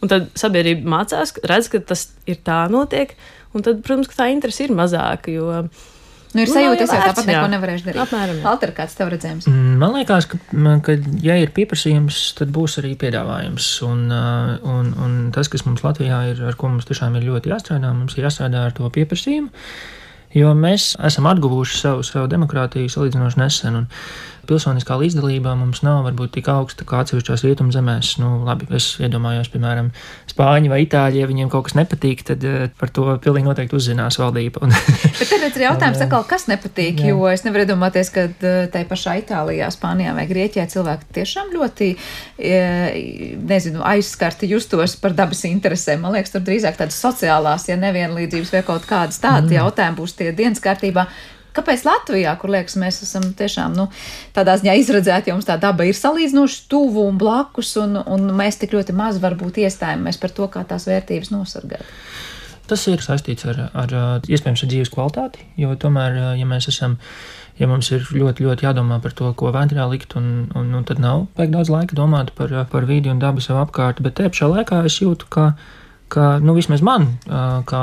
un 0.00 0.14
tad 0.14 0.30
sabiedrība 0.38 0.88
mācās, 0.96 1.34
redz, 1.44 1.68
ka 1.74 1.82
tas 1.92 2.06
ir 2.30 2.40
tā 2.46 2.62
notiek, 2.72 3.12
un 3.52 3.66
tad, 3.66 3.84
protams, 3.84 4.08
ka 4.08 4.22
tā 4.22 4.32
interese 4.32 4.64
ir 4.64 4.72
mazāka, 4.78 5.34
jo 5.34 5.52
uh, 5.52 5.86
Nu, 6.34 6.42
ir 6.42 6.50
nu, 6.50 6.52
sajūta, 6.52 6.76
ka 6.76 6.84
es 6.84 6.92
jau 6.92 7.00
tāpat 7.08 7.28
neko 7.30 7.44
nevarēšu 7.54 7.86
darīt. 7.86 8.00
Apmēram. 8.04 8.40
Alter, 8.50 8.72
kāds 8.76 8.96
tev 8.98 9.08
redzējums? 9.14 9.46
Mm, 9.48 9.76
man 9.80 9.94
liekas, 9.96 10.28
ka, 10.28 10.40
ka, 10.84 10.96
ja 11.24 11.38
ir 11.40 11.52
pieprasījums, 11.56 12.18
tad 12.36 12.52
būs 12.52 12.76
arī 12.82 12.92
piedāvājums. 13.00 13.68
Un, 13.88 14.02
uh, 14.12 14.56
un, 14.68 14.90
un 15.04 15.14
tas, 15.32 15.48
kas 15.48 15.64
mums 15.64 15.84
Latvijā 15.86 16.20
ir, 16.34 16.42
ar 16.50 16.58
ko 16.60 16.68
mums 16.74 16.88
tiešām 16.90 17.16
ir 17.16 17.24
ļoti 17.30 17.54
jāstrādā, 17.54 17.94
mums 17.96 18.18
ir 18.18 18.28
jāstrādā 18.28 18.66
ar 18.68 18.76
to 18.76 18.90
pieprasījumu. 18.92 19.48
Jo 20.36 20.52
mēs 20.52 20.90
esam 21.08 21.30
atguvuši 21.30 21.78
savu, 21.80 22.04
savu 22.04 22.28
demokrātiju 22.28 22.92
salīdzinoši 22.92 23.40
nesen. 23.40 23.80
Un, 23.80 23.88
pilsoniskā 24.48 24.96
līdzdalība 25.00 25.54
mums 25.58 25.82
nav 25.84 26.02
varbūt 26.06 26.34
tik 26.38 26.48
augsta 26.52 26.86
kā 26.88 27.02
atsevišķās 27.04 27.44
rietumzemēs. 27.46 28.14
Nu, 28.22 28.30
labi, 28.46 28.68
es 28.76 28.90
iedomājos, 29.02 29.50
piemēram, 29.52 29.90
Spāņi 30.30 30.72
vai 30.72 30.80
Itāļi, 30.84 31.22
ja 31.22 31.28
viņiem 31.28 31.50
kaut 31.52 31.68
kas 31.68 31.76
nepatīk, 31.78 32.24
tad 32.28 32.44
uh, 32.48 32.66
par 32.80 32.92
to 32.94 33.06
pilnīgi 33.24 33.48
noteikti 33.48 33.76
uzzinās 33.78 34.18
valdība. 34.20 34.68
Bet 34.68 35.32
tad 35.32 35.46
ir 35.48 35.66
jautājums, 35.66 36.02
un, 36.06 36.26
kas 36.28 36.48
nepatīk, 36.50 37.04
jā. 37.04 37.12
jo 37.12 37.28
es 37.30 37.44
nevaru 37.46 37.66
iedomāties, 37.66 38.12
ka 38.14 38.26
uh, 38.30 38.58
tai 38.72 38.84
pašā 38.88 39.18
Itālijā, 39.22 39.70
Spānijā 39.74 40.14
vai 40.16 40.26
Grieķijā 40.30 40.68
cilvēki 40.72 41.10
tiešām 41.18 41.54
ļoti, 41.54 41.90
nezinu, 43.48 43.82
aizskarti 43.86 44.48
justos 44.50 44.96
par 45.00 45.16
dabas 45.16 45.44
interesēm. 45.48 46.04
Man 46.04 46.14
liekas, 46.16 46.32
tur 46.34 46.44
drīzāk 46.46 46.78
tādas 46.78 46.98
sociālās, 47.02 47.66
ja 47.68 47.78
nevienlīdzības 47.80 48.54
vai 48.54 48.62
kaut 48.66 48.86
kādas 48.88 49.20
tādas 49.22 49.50
mm. 49.50 49.58
jautājumi 49.58 49.98
būs 49.98 50.16
tie 50.18 50.30
dienas 50.36 50.62
kārtībā. 50.64 51.08
Kāpēc 51.58 51.82
Latvijā, 51.88 52.32
kur 52.38 52.52
liekas, 52.54 52.76
mēs 52.78 53.00
esam 53.02 53.24
tiešām 53.38 53.74
nu, 53.74 53.88
tādā 54.36 54.54
ziņā 54.60 54.76
izredzēti, 54.78 55.32
jo 55.32 55.38
mums 55.38 55.48
tā 55.48 55.56
daba 55.58 55.88
ir 55.88 55.96
salīdzinoši 55.98 56.60
tuvu 56.70 57.08
un 57.10 57.18
blakus, 57.18 57.72
un, 57.82 57.98
un 57.98 58.30
mēs 58.38 58.60
tik 58.60 58.76
ļoti 58.76 58.94
maz 58.94 59.18
varbūt 59.22 59.58
iestājamies 59.64 60.20
par 60.22 60.34
to, 60.36 60.46
kā 60.52 60.62
tās 60.68 60.86
vērtības 60.86 61.32
nosargāt? 61.34 61.82
Tas 62.68 62.84
ir 62.92 63.00
saistīts 63.00 63.46
ar, 63.48 63.58
ar, 63.72 63.92
iespējams, 64.28 64.62
ar 64.62 64.70
dzīves 64.70 64.92
kvalitāti, 64.92 65.42
jo 65.58 65.72
tomēr, 65.80 66.18
ja 66.36 66.46
mēs 66.46 66.68
esam, 66.68 66.98
ja 67.56 67.66
mums 67.70 67.88
ir 67.96 68.04
ļoti, 68.12 68.44
ļoti 68.44 68.68
jādomā 68.68 69.00
par 69.02 69.16
to, 69.16 69.32
ko 69.40 69.50
vētrā 69.56 69.88
likt, 69.88 70.14
un, 70.20 70.50
un, 70.54 70.70
un 70.76 70.86
tad 70.86 71.00
nav 71.02 71.24
vajag 71.38 71.54
daudz 71.56 71.72
laika 71.72 71.96
domāt 71.96 72.34
par, 72.36 72.52
par 72.70 72.86
vidi 72.86 73.10
un 73.10 73.22
dabu 73.24 73.42
sev 73.42 73.58
apkārt, 73.64 74.04
bet 74.04 74.18
te 74.20 74.28
pašā 74.28 74.50
laikā 74.52 74.82
es 74.86 75.00
jūtu, 75.00 75.30
ka 75.32 75.48
ka, 76.12 76.38
nu, 76.42 76.54
vismaz 76.56 76.82
man, 76.84 77.06
kā 77.68 77.82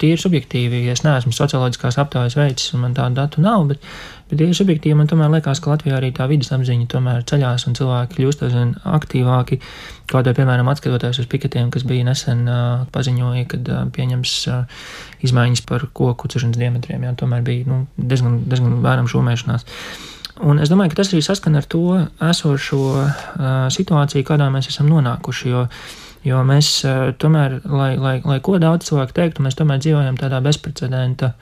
tīri 0.00 0.18
subjektīvi, 0.20 0.84
ja 0.86 0.94
es 0.94 1.02
neesmu 1.04 1.34
socioloģiskās 1.34 1.98
aptaujas 2.02 2.36
veids, 2.38 2.68
un 2.74 2.84
man 2.84 2.94
tādu 2.96 3.18
datu 3.18 3.42
nav, 3.42 3.66
bet, 3.70 3.82
bet 4.30 4.40
tīri 4.40 4.54
subjektīvi 4.56 4.98
man 4.98 5.10
tomēr 5.10 5.32
liekas, 5.34 5.62
ka 5.62 5.72
Latvijā 5.72 5.98
arī 5.98 6.12
tā 6.14 6.28
vidas 6.30 6.52
apziņa 6.54 6.88
tomēr 6.92 7.26
ceļās, 7.30 7.66
un 7.68 7.76
cilvēki 7.78 8.18
kļūst 8.18 8.46
aizvien 8.46 8.76
aktīvāki. 8.96 9.60
Vai, 10.12 10.22
piemēram, 10.36 10.68
atskatoties 10.70 11.22
uz 11.22 11.28
piketiem, 11.32 11.70
kas 11.74 11.86
bija 11.88 12.06
nesen 12.06 12.44
uh, 12.46 12.84
paziņoja, 12.94 13.44
kad 13.50 13.70
uh, 13.72 13.82
pieņems 13.94 14.34
uh, 14.52 14.86
izmaiņas 15.24 15.64
par 15.66 15.88
koku 15.96 16.30
ciršanas 16.30 16.60
diametriem, 16.60 17.06
jā, 17.08 17.14
tomēr 17.18 17.42
bija 17.46 17.70
nu, 17.70 17.80
diezgan, 17.96 18.42
diezgan 18.50 18.82
vēram 18.84 19.08
šūmēšanās. 19.10 19.66
Un 20.44 20.58
es 20.60 20.70
domāju, 20.70 20.92
ka 20.92 21.00
tas 21.00 21.12
arī 21.14 21.22
saskan 21.22 21.56
ar 21.56 21.66
to 21.70 21.98
esošo 22.28 22.80
uh, 23.00 23.10
situāciju, 23.72 24.26
kādā 24.28 24.50
mēs 24.52 24.68
esam 24.72 24.90
nonākuši. 24.92 25.52
Jo, 25.54 25.66
uh, 25.70 26.03
Jo 26.24 26.40
mēs 26.46 26.78
tomēr, 27.20 27.58
lai, 27.68 27.94
lai, 28.00 28.14
lai 28.24 28.38
ko 28.44 28.56
daudz 28.62 28.88
cilvēku 28.88 29.12
teiktu, 29.16 29.44
mēs 29.44 29.58
tomēr 29.58 29.82
dzīvojam 29.82 30.16
tādā 30.20 30.40
bezprecedenta 30.44 31.34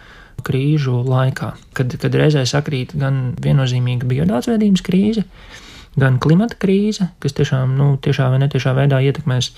krīžu 0.43 0.97
laikā, 1.07 1.53
kad, 1.77 1.95
kad 2.03 2.17
reizē 2.19 2.43
sakrīt 2.49 2.97
gan 2.99 3.37
viennozīmīga 3.43 4.09
biodaudzveidības 4.11 4.83
krīze, 4.83 5.23
gan 5.95 6.19
klimata 6.23 6.59
krīze, 6.59 7.13
kas 7.23 7.37
tiešām, 7.39 7.77
nu, 7.79 7.93
tiešā 8.03 8.33
vai 8.33 8.43
netiešā 8.43 8.75
veidā 8.75 8.99
ietekmēs 9.07 9.53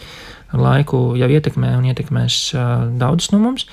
laiku, 0.52 1.14
jau 1.16 1.30
ietekmē 1.30 1.72
un 1.78 1.88
ietekmēs 1.88 2.40
uh, 2.52 2.72
daudzus 3.00 3.32
no 3.32 3.40
mums. 3.46 3.68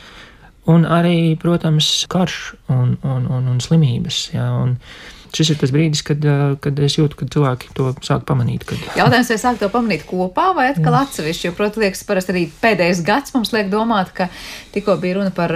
Un 0.72 0.86
arī, 0.86 1.34
protams, 1.42 2.06
karš 2.08 2.54
un, 2.70 2.96
un, 3.02 3.26
un, 3.26 3.48
un 3.50 3.60
slimības. 3.66 4.28
Jā, 4.36 4.46
un, 4.62 4.78
uh, 4.78 5.21
šis 5.36 5.54
ir 5.54 5.60
tas 5.62 5.72
brīdis, 5.74 6.02
kad, 6.06 6.26
kad 6.64 6.80
es 6.84 6.98
jūtu, 6.98 7.18
ka 7.20 7.28
cilvēki 7.32 7.72
to 7.78 7.92
sāk 8.06 8.26
pamanīt. 8.30 8.66
Kad... 8.68 8.82
Jautājums, 9.00 9.32
vai 9.34 9.38
sāk 9.42 9.60
to 9.62 9.70
pamanīt 9.72 10.06
kopā 10.10 10.52
vai 10.58 10.70
atkal 10.72 10.98
atsevišķi? 11.02 11.48
Jo, 11.48 11.54
protams, 11.58 11.82
liekas, 11.86 12.04
parasti 12.08 12.36
arī 12.36 12.46
pēdējais 12.62 13.04
gads 13.08 13.36
mums 13.36 13.54
liek 13.56 13.72
domāt, 13.72 14.14
ka 14.18 14.28
tikko 14.76 14.98
bija 15.02 15.20
runa 15.20 15.34
par 15.36 15.54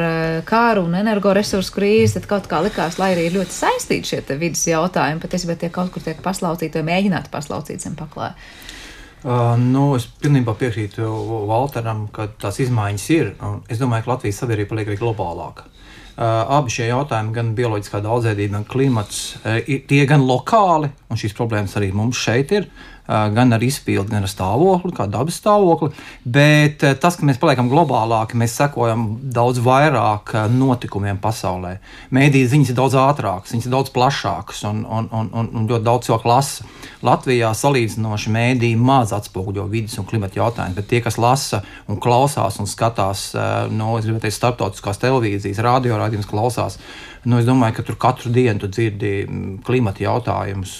kāru 0.47 0.85
un 0.87 0.95
energoresursu 1.01 1.75
krīzi, 1.75 2.17
tad 2.19 2.29
kaut 2.31 2.49
kā 2.51 2.61
likās, 2.65 2.99
lai 3.01 3.13
arī 3.15 3.29
ir 3.29 3.37
ļoti 3.39 3.57
saistīti 3.57 4.13
šie 4.13 4.23
vidas 4.39 4.65
jautājumi, 4.69 5.23
patiesībā 5.23 5.57
tie 5.59 5.71
kaut 5.73 5.91
kur 5.93 6.05
tiek 6.05 6.21
paslaucīti 6.23 6.81
vai 6.81 6.87
mēģināti 6.93 7.33
paslaucīt 7.33 7.83
zem 7.83 7.97
paklāja. 7.99 8.37
Uh, 9.25 9.55
nu, 9.57 9.87
es 9.97 10.05
pilnībā 10.21 10.53
piekrītu 10.59 11.07
Walteram, 11.49 12.03
ka 12.13 12.27
tās 12.37 12.59
izmaiņas 12.61 13.05
ir. 13.15 13.31
Es 13.73 13.79
domāju, 13.81 14.05
ka 14.05 14.11
Latvijas 14.11 14.43
sabiedrība 14.43 14.75
paliek 14.75 14.91
arī 14.91 14.99
globālāka. 15.01 15.65
Uh, 15.65 15.84
abi 16.17 16.71
šie 16.71 16.89
jautājumi, 16.89 17.33
gan 17.35 17.53
bioloģiskā 17.57 17.99
daudzveidība, 18.05 18.53
gan 18.57 18.67
klimats, 18.69 19.21
uh, 19.41 19.59
tie 19.89 20.03
gan 20.09 20.23
lokāli, 20.27 20.91
un 21.11 21.19
šīs 21.19 21.35
problēmas 21.37 21.75
arī 21.79 21.91
mums 21.95 22.21
šeit 22.21 22.53
ir. 22.55 22.69
Uh, 23.05 23.27
gan 23.33 23.53
ar 23.53 23.61
izpildi, 23.61 24.09
gan 24.09 24.25
ar 24.25 24.29
stāvokli, 24.31 24.89
kā 24.95 25.05
dabas 25.11 25.37
stāvokli. 25.37 25.91
Bet 26.25 26.81
tas, 27.01 27.17
ka 27.19 27.27
mēs 27.27 27.37
paliekam 27.41 27.69
globālāki, 27.69 28.37
mēs 28.41 28.55
sekojam 28.57 29.05
daudz 29.35 29.61
vairāk 29.61 30.33
notikumiem 30.49 31.19
pasaulē. 31.21 31.75
Mēdīņas 32.15 32.51
ziņas 32.55 32.73
ir 32.73 32.79
daudz 32.79 32.97
ātrākas, 32.97 33.53
viņas 33.53 33.69
ir 33.69 33.75
daudz 33.75 33.93
plašākas 33.93 34.63
un, 34.71 34.81
un, 34.89 35.09
un, 35.13 35.29
un, 35.37 35.51
un 35.53 35.69
ļoti 35.69 35.85
daudz 35.85 36.09
cilvēku 36.09 36.31
lasa. 36.31 36.65
Latvijā 37.05 37.53
salīdzinoši 37.53 38.33
mēdīņi 38.33 38.81
maz 38.81 39.13
atspoguļo 39.13 39.67
vidas 39.69 39.99
un 40.01 40.09
klimata 40.09 40.41
jautājumus, 40.41 40.79
bet 40.79 40.89
tie, 40.89 41.03
kas 41.05 41.21
lasa 41.21 41.61
un 41.85 42.01
klausās 42.01 42.57
un 42.57 42.69
skatās 42.69 43.27
no 43.69 43.99
nu, 44.01 44.17
starptautiskās 44.25 44.97
televīzijas, 45.03 45.61
radiorādījumus, 45.61 46.29
klausās 46.29 46.79
Nu, 47.25 47.39
es 47.41 47.47
domāju, 47.47 47.73
ka 47.79 47.85
tur 47.87 47.97
katru 48.01 48.29
dienu 48.33 48.61
tu 48.61 48.69
dzirdi 48.69 49.11
mm, 49.25 49.53
klimata 49.65 50.03
jautājumus. 50.03 50.75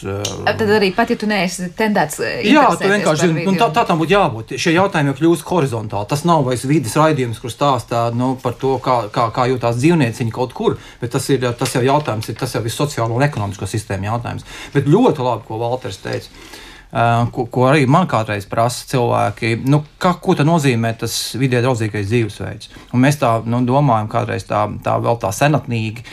Tad 0.45 0.61
arī 0.77 0.91
pat, 0.93 1.09
ja 1.09 1.17
tu 1.17 1.29
neesi 1.29 1.71
tendēts. 1.77 2.19
Jā, 2.45 2.67
tu 2.77 2.89
vienkārši 2.91 3.29
zini, 3.31 3.45
nu, 3.47 3.55
tā, 3.57 3.71
tā 3.73 3.85
tam 3.89 4.01
būtu 4.01 4.13
jābūt. 4.13 4.53
Šie 4.61 4.75
jautājumi 4.75 5.09
jau 5.11 5.17
kļūst 5.21 5.47
horizontāli. 5.49 6.09
Tas 6.11 6.25
nav 6.29 6.45
vairs 6.45 6.67
vidas 6.69 6.93
raidījums, 7.01 7.41
kur 7.41 7.53
stāstā 7.53 8.03
nu, 8.13 8.35
par 8.41 8.57
to, 8.61 8.75
kā, 8.83 8.99
kā, 9.13 9.29
kā 9.33 9.47
jūtās 9.49 9.79
dzīvnieciņi 9.81 10.35
kaut 10.35 10.53
kur, 10.57 10.77
bet 11.01 11.15
tas, 11.17 11.25
ir, 11.33 11.49
tas 11.57 11.73
jau 11.77 11.81
jautājums, 11.85 12.29
ir, 12.29 12.37
tas 12.37 12.53
jau 12.53 12.61
ir 12.61 12.73
sociālo 12.73 13.17
un 13.17 13.25
ekonomisko 13.25 13.69
sistēmu 13.69 14.11
jautājums. 14.11 14.45
Bet 14.75 14.89
ļoti 14.91 15.25
labi, 15.25 15.47
ko 15.49 15.59
Valters 15.61 16.01
teica. 16.05 16.29
Uh, 16.95 17.25
ko, 17.35 17.43
ko 17.51 17.65
arī 17.67 17.83
man 17.91 18.05
kādreiz 18.07 18.45
prasa 18.47 18.85
cilvēki, 18.87 19.57
nu, 19.67 19.81
kā, 19.99 20.13
ko 20.23 20.31
nozīmē 20.47 20.93
tas 21.01 21.35
vidē 21.35 21.59
draudzīgais 21.59 22.05
dzīvesveids. 22.07 22.69
Un 22.95 23.01
mēs 23.03 23.19
tā 23.19 23.33
nu, 23.43 23.59
domājam, 23.67 24.07
kādreiz 24.11 24.47
tā, 24.47 24.61
tā 24.85 24.93
vēl 25.03 25.19
tā 25.19 25.33
senatnīgi, 25.35 26.05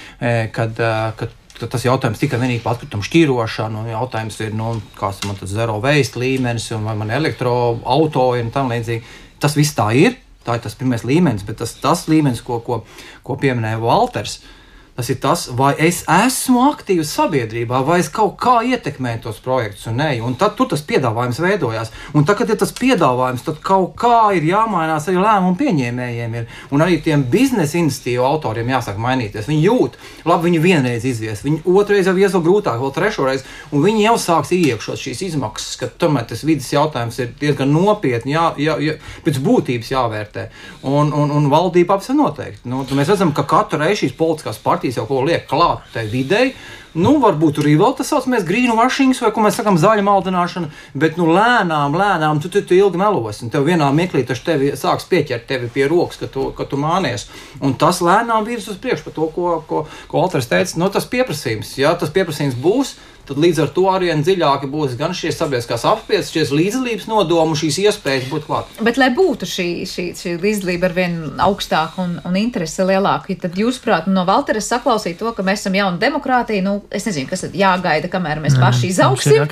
kad, 0.57 0.81
kad 1.21 1.37
tas 1.71 1.87
jautājums 1.87 2.19
tikai 2.19 2.41
vienīgi 2.43 2.65
par 2.65 2.75
atkritumu 2.75 3.07
šķīrošanu. 3.07 3.85
Jautājums 3.93 4.41
ir, 4.43 4.51
nu, 4.59 4.73
kāds 4.99 5.23
man 5.29 5.39
tas 5.39 5.53
zero 5.55 5.79
waste 5.85 6.19
līmenis, 6.19 6.67
un 6.75 6.89
vai 6.89 6.97
man 6.99 7.15
elektroautori 7.15 8.43
un 8.43 8.51
tam 8.55 8.73
līdzīgi. 8.75 9.07
Tas 9.43 9.55
viss 9.59 9.79
tā 9.79 9.93
ir. 9.95 10.19
Tā 10.43 10.57
ir 10.59 10.65
tas 10.65 10.75
pirmais 10.75 11.05
līmenis, 11.07 11.45
bet 11.47 11.61
tas, 11.63 11.77
tas 11.79 12.09
līmenis, 12.11 12.43
ko, 12.43 12.59
ko, 12.67 12.81
ko 13.23 13.37
pieminēja 13.39 13.79
Walters, 13.79 14.41
uh, 14.41 14.62
Tas 14.93 15.09
ir 15.09 15.17
tas, 15.25 15.47
vai 15.57 15.71
es 15.81 16.03
esmu 16.05 16.67
aktīvs 16.69 17.15
sabiedrībā, 17.17 17.79
vai 17.87 18.03
es 18.03 18.11
kaut 18.13 18.35
kā 18.41 18.59
ietekmēju 18.69 19.23
tos 19.25 19.39
projektus, 19.41 19.87
un, 19.89 19.97
ne, 20.03 20.19
un 20.21 20.35
tad 20.37 20.59
tas 20.69 20.83
piedāvājums 20.85 21.39
veidojās. 21.41 21.89
Un 22.13 22.27
tad, 22.29 22.37
kad 22.37 22.51
ir 22.53 22.59
tas 22.61 22.75
piedāvājums, 22.77 23.41
tad 23.47 23.63
kaut 23.65 23.95
kā 23.97 24.35
ir 24.37 24.45
jāmainās 24.51 25.09
arī 25.09 25.23
lēmumu 25.23 25.57
pieņēmējiem. 25.63 26.37
Ir. 26.37 26.59
Un 26.77 26.85
arī 26.85 26.99
tiem 27.05 27.25
biznesa 27.33 27.79
institīvu 27.81 28.27
autoriem 28.29 28.69
jāsāk 28.69 29.01
mainīties. 29.01 29.49
Viņi 29.49 29.65
jūt, 29.65 29.97
labi, 30.29 30.51
viņi 30.51 30.61
vienreiz 30.61 31.09
izvies, 31.09 31.41
viņi 31.47 31.63
otrreiz 31.73 32.13
jau 32.13 32.15
ies 32.21 32.37
vēl 32.37 32.45
grūtāk, 32.45 32.77
vēl 32.85 32.95
trešoreiz, 32.99 33.47
un 33.73 33.87
viņi 33.87 34.05
jau 34.05 34.15
sāks 34.21 34.53
iekšot 34.59 35.01
šīs 35.01 35.25
izmaksas, 35.31 35.81
ka 35.81 35.89
tomēr 36.05 36.29
tas 36.29 36.45
vidas 36.45 36.69
jautājums 36.69 37.17
ir 37.25 37.33
diezgan 37.41 37.73
nopietni, 37.73 38.37
jā, 38.37 38.45
jā, 38.61 38.77
jā, 38.85 38.99
pēc 39.25 39.41
būtības 39.41 39.93
jāvērtē. 39.97 40.47
Un, 40.85 41.15
un, 41.17 41.33
un 41.33 41.51
valdība 41.53 41.97
apsver 41.97 42.21
noteikti. 42.21 42.69
Nu, 42.69 42.85
mēs 42.93 43.09
redzam, 43.09 43.33
ka 43.33 43.49
katru 43.49 43.81
reizi 43.81 44.05
šīs 44.05 44.17
politiskās 44.21 44.61
partijas 44.63 44.82
partijas 44.83 44.99
jau 44.99 45.07
ko 45.07 45.23
liek 45.23 45.47
klāt 45.47 45.85
tai 45.95 46.09
videi. 46.11 46.55
Nu, 46.93 47.15
varbūt 47.23 47.55
tur 47.57 47.67
ir 47.71 47.79
vēl 47.81 47.95
tas 47.97 48.11
grīnu 48.45 48.75
vašings, 48.77 49.23
vai 49.23 49.31
ko 49.33 49.41
mēs 49.41 49.57
sakām, 49.57 49.79
zaļa 49.81 50.03
maldināšana, 50.05 50.69
bet 50.93 51.17
nu, 51.17 51.25
lēnām, 51.33 51.95
lēnām 51.97 52.43
tu, 52.43 52.51
tu, 52.53 52.61
tu 52.61 52.75
ilgi 52.77 53.01
melosi. 53.01 53.49
Tev 53.49 53.65
vienā 53.65 53.89
mirklī 53.97 54.27
tas 54.29 54.43
sāks 54.77 55.09
pieķert 55.09 55.47
tevi 55.49 55.71
pie 55.73 55.87
rokas, 55.89 56.19
ka 56.21 56.29
tu, 56.29 56.51
ka 56.53 56.67
tu 56.69 56.77
mānies. 56.77 57.31
Un 57.63 57.79
tas 57.81 58.03
lēnām 58.05 58.45
virs 58.45 58.69
uz 58.69 58.77
priekšu 58.77 59.07
par 59.07 59.17
to, 59.17 59.31
ko, 59.33 59.55
ko, 59.71 59.87
ko 60.11 60.21
Alters 60.21 60.51
teica. 60.51 60.77
Nu, 60.77 60.91
tas 60.93 61.09
pieprasījums, 61.09 61.79
ja 61.81 61.95
tas 61.97 62.13
pieprasījums 62.13 62.61
būs, 62.61 62.99
tad 63.29 63.41
līdz 63.43 63.63
ar 63.65 63.71
to 63.75 63.87
arī 63.93 64.11
dziļāki 64.23 64.69
būs 64.71 64.97
gan 65.01 65.15
šie 65.17 65.33
sabiedriskās 65.35 65.85
apspies, 65.89 66.31
šīs 66.35 66.53
līdzdalības 66.55 67.09
nodomu, 67.11 67.57
šīs 67.59 67.79
iespējas 67.87 68.29
būt 68.31 68.47
klāt. 68.49 68.73
Bet, 68.85 68.99
lai 69.01 69.11
būtu 69.15 69.49
šī, 69.49 69.69
šī, 69.89 70.07
šī 70.19 70.35
līdzdalība 70.43 70.89
ar 70.89 70.97
vien 70.97 71.17
augstāka 71.43 72.03
un, 72.03 72.19
un 72.29 72.39
interese 72.41 72.87
lielāka, 72.87 73.35
tad 73.43 73.59
jūs, 73.59 73.81
prāt, 73.83 74.09
no 74.11 74.27
Valteres 74.29 74.69
saklausīt 74.71 75.21
to, 75.21 75.33
ka 75.37 75.47
mēs 75.47 75.65
esam 75.65 75.79
jauna 75.79 76.01
demokrātija, 76.03 76.65
nu, 76.67 76.79
es 76.93 77.07
nezinu, 77.09 77.31
kas 77.31 77.47
tad 77.47 77.57
jāgaida, 77.59 78.11
kamēr 78.13 78.43
mēs 78.45 78.57
Nē, 78.59 78.63
paši 78.67 78.93
izaugsim, 78.93 79.47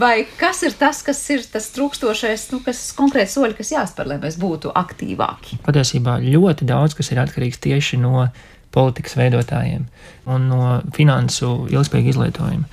vai 0.00 0.14
kas 0.40 0.62
ir 0.66 0.76
tas, 0.78 1.02
kas 1.06 1.20
ir 1.34 1.44
tas 1.50 1.70
trūkstošais, 1.74 2.48
nu, 2.54 2.62
kas 2.64 2.86
konkrēti 2.96 3.34
soļi, 3.36 3.58
kas 3.60 3.74
jāspēr, 3.74 4.14
lai 4.14 4.20
mēs 4.22 4.38
būtu 4.40 4.72
aktīvāki? 4.76 5.60
Patiesībā 5.66 6.18
ļoti 6.24 6.68
daudz, 6.68 6.96
kas 6.98 7.12
ir 7.12 7.22
atkarīgs 7.24 7.62
tieši 7.64 8.00
no 8.02 8.28
politikas 8.74 9.16
veidotājiem 9.18 9.86
un 10.30 10.48
no 10.50 10.60
finansu 10.96 11.66
ilgspējīga 11.70 12.12
izlietojuma. 12.14 12.68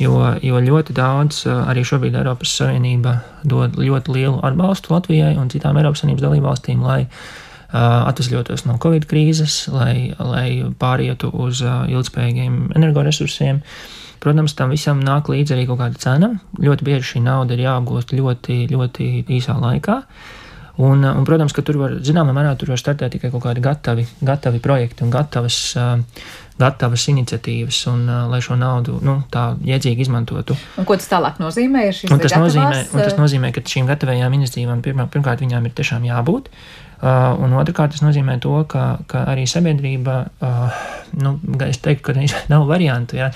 Jo, 0.00 0.16
jo 0.42 0.60
ļoti 0.64 0.96
daudz 0.96 1.44
arī 1.50 1.84
šobrīd 1.86 2.16
Eiropas 2.18 2.54
Savienība 2.58 3.18
dod 3.44 3.76
ļoti 3.78 4.16
lielu 4.16 4.40
atbalstu 4.46 4.94
Latvijai 4.94 5.34
un 5.38 5.50
citām 5.52 5.78
Eiropas 5.78 6.02
Savienības 6.02 6.26
dalībvalstīm, 6.26 6.84
lai 6.86 7.00
uh, 7.04 8.08
atvesļotos 8.10 8.66
no 8.68 8.78
Covid 8.82 9.06
krīzes, 9.10 9.66
lai, 9.72 10.12
lai 10.18 10.46
pārietu 10.78 11.30
uz 11.44 11.62
uh, 11.66 11.82
ilgspējīgiem 11.92 12.72
energoresursiem. 12.78 13.62
Protams, 14.22 14.54
tam 14.54 14.70
visam 14.70 15.00
nāk 15.02 15.28
līdzi 15.32 15.56
arī 15.56 15.66
kaut 15.66 15.80
kāda 15.82 15.98
cena. 15.98 16.28
Ļoti 16.62 16.86
bieži 16.86 17.08
šī 17.14 17.24
nauda 17.24 17.56
ir 17.56 17.64
jāapgūst 17.64 18.14
ļoti, 18.14 18.60
ļoti 18.70 19.08
īsā 19.34 19.58
laikā. 19.58 19.98
Uh, 19.98 20.38
Un, 20.76 21.04
un, 21.04 21.24
protams, 21.28 21.52
ka 21.52 21.60
tur 21.60 21.76
var, 21.76 21.98
zināmā 22.00 22.32
mērā, 22.32 22.54
tur 22.56 22.70
var 22.72 22.80
startēt 22.80 23.12
tikai 23.12 23.28
kaut 23.34 23.42
kādi 23.44 23.60
gatavi, 23.60 24.06
gatavi 24.24 24.60
projekti 24.64 25.04
un 25.04 25.10
gatavas, 25.12 25.58
uh, 25.76 26.22
gatavas 26.60 27.04
iniciatīvas, 27.12 27.80
un, 27.92 28.06
uh, 28.08 28.22
lai 28.32 28.40
šo 28.44 28.56
naudu 28.56 28.96
nu, 29.04 29.18
tā 29.32 29.50
jēdzīgi 29.68 30.06
izmantotu. 30.06 30.56
Un 30.80 30.88
ko 30.88 30.96
tas 30.96 31.10
tālāk 31.12 31.42
nozīmē? 31.42 31.84
Un 32.08 32.24
tas, 32.24 32.36
nozīmē 32.40 32.86
un 32.88 33.04
tas 33.04 33.18
nozīmē, 33.20 33.52
ka 33.52 33.64
šīm 33.74 33.90
gatavajām 33.92 34.38
iniciatīvām 34.40 34.80
pirmā, 34.86 35.08
pirmkārt 35.12 35.44
viņām 35.44 35.68
ir 35.68 35.76
tiešām 35.76 36.08
jābūt. 36.08 36.48
Uh, 37.02 37.34
un 37.42 37.52
otrkārt, 37.58 37.92
tas 37.92 38.04
nozīmē 38.06 38.38
to, 38.40 38.56
ka, 38.70 39.02
ka 39.10 39.26
arī 39.28 39.44
sabiedrība, 39.50 40.18
uh, 40.40 40.82
nu, 41.20 41.36
es 41.68 41.82
teiktu, 41.84 42.08
ka 42.08 42.16
nav 42.54 42.64
variantu, 42.70 43.20
ja, 43.20 43.28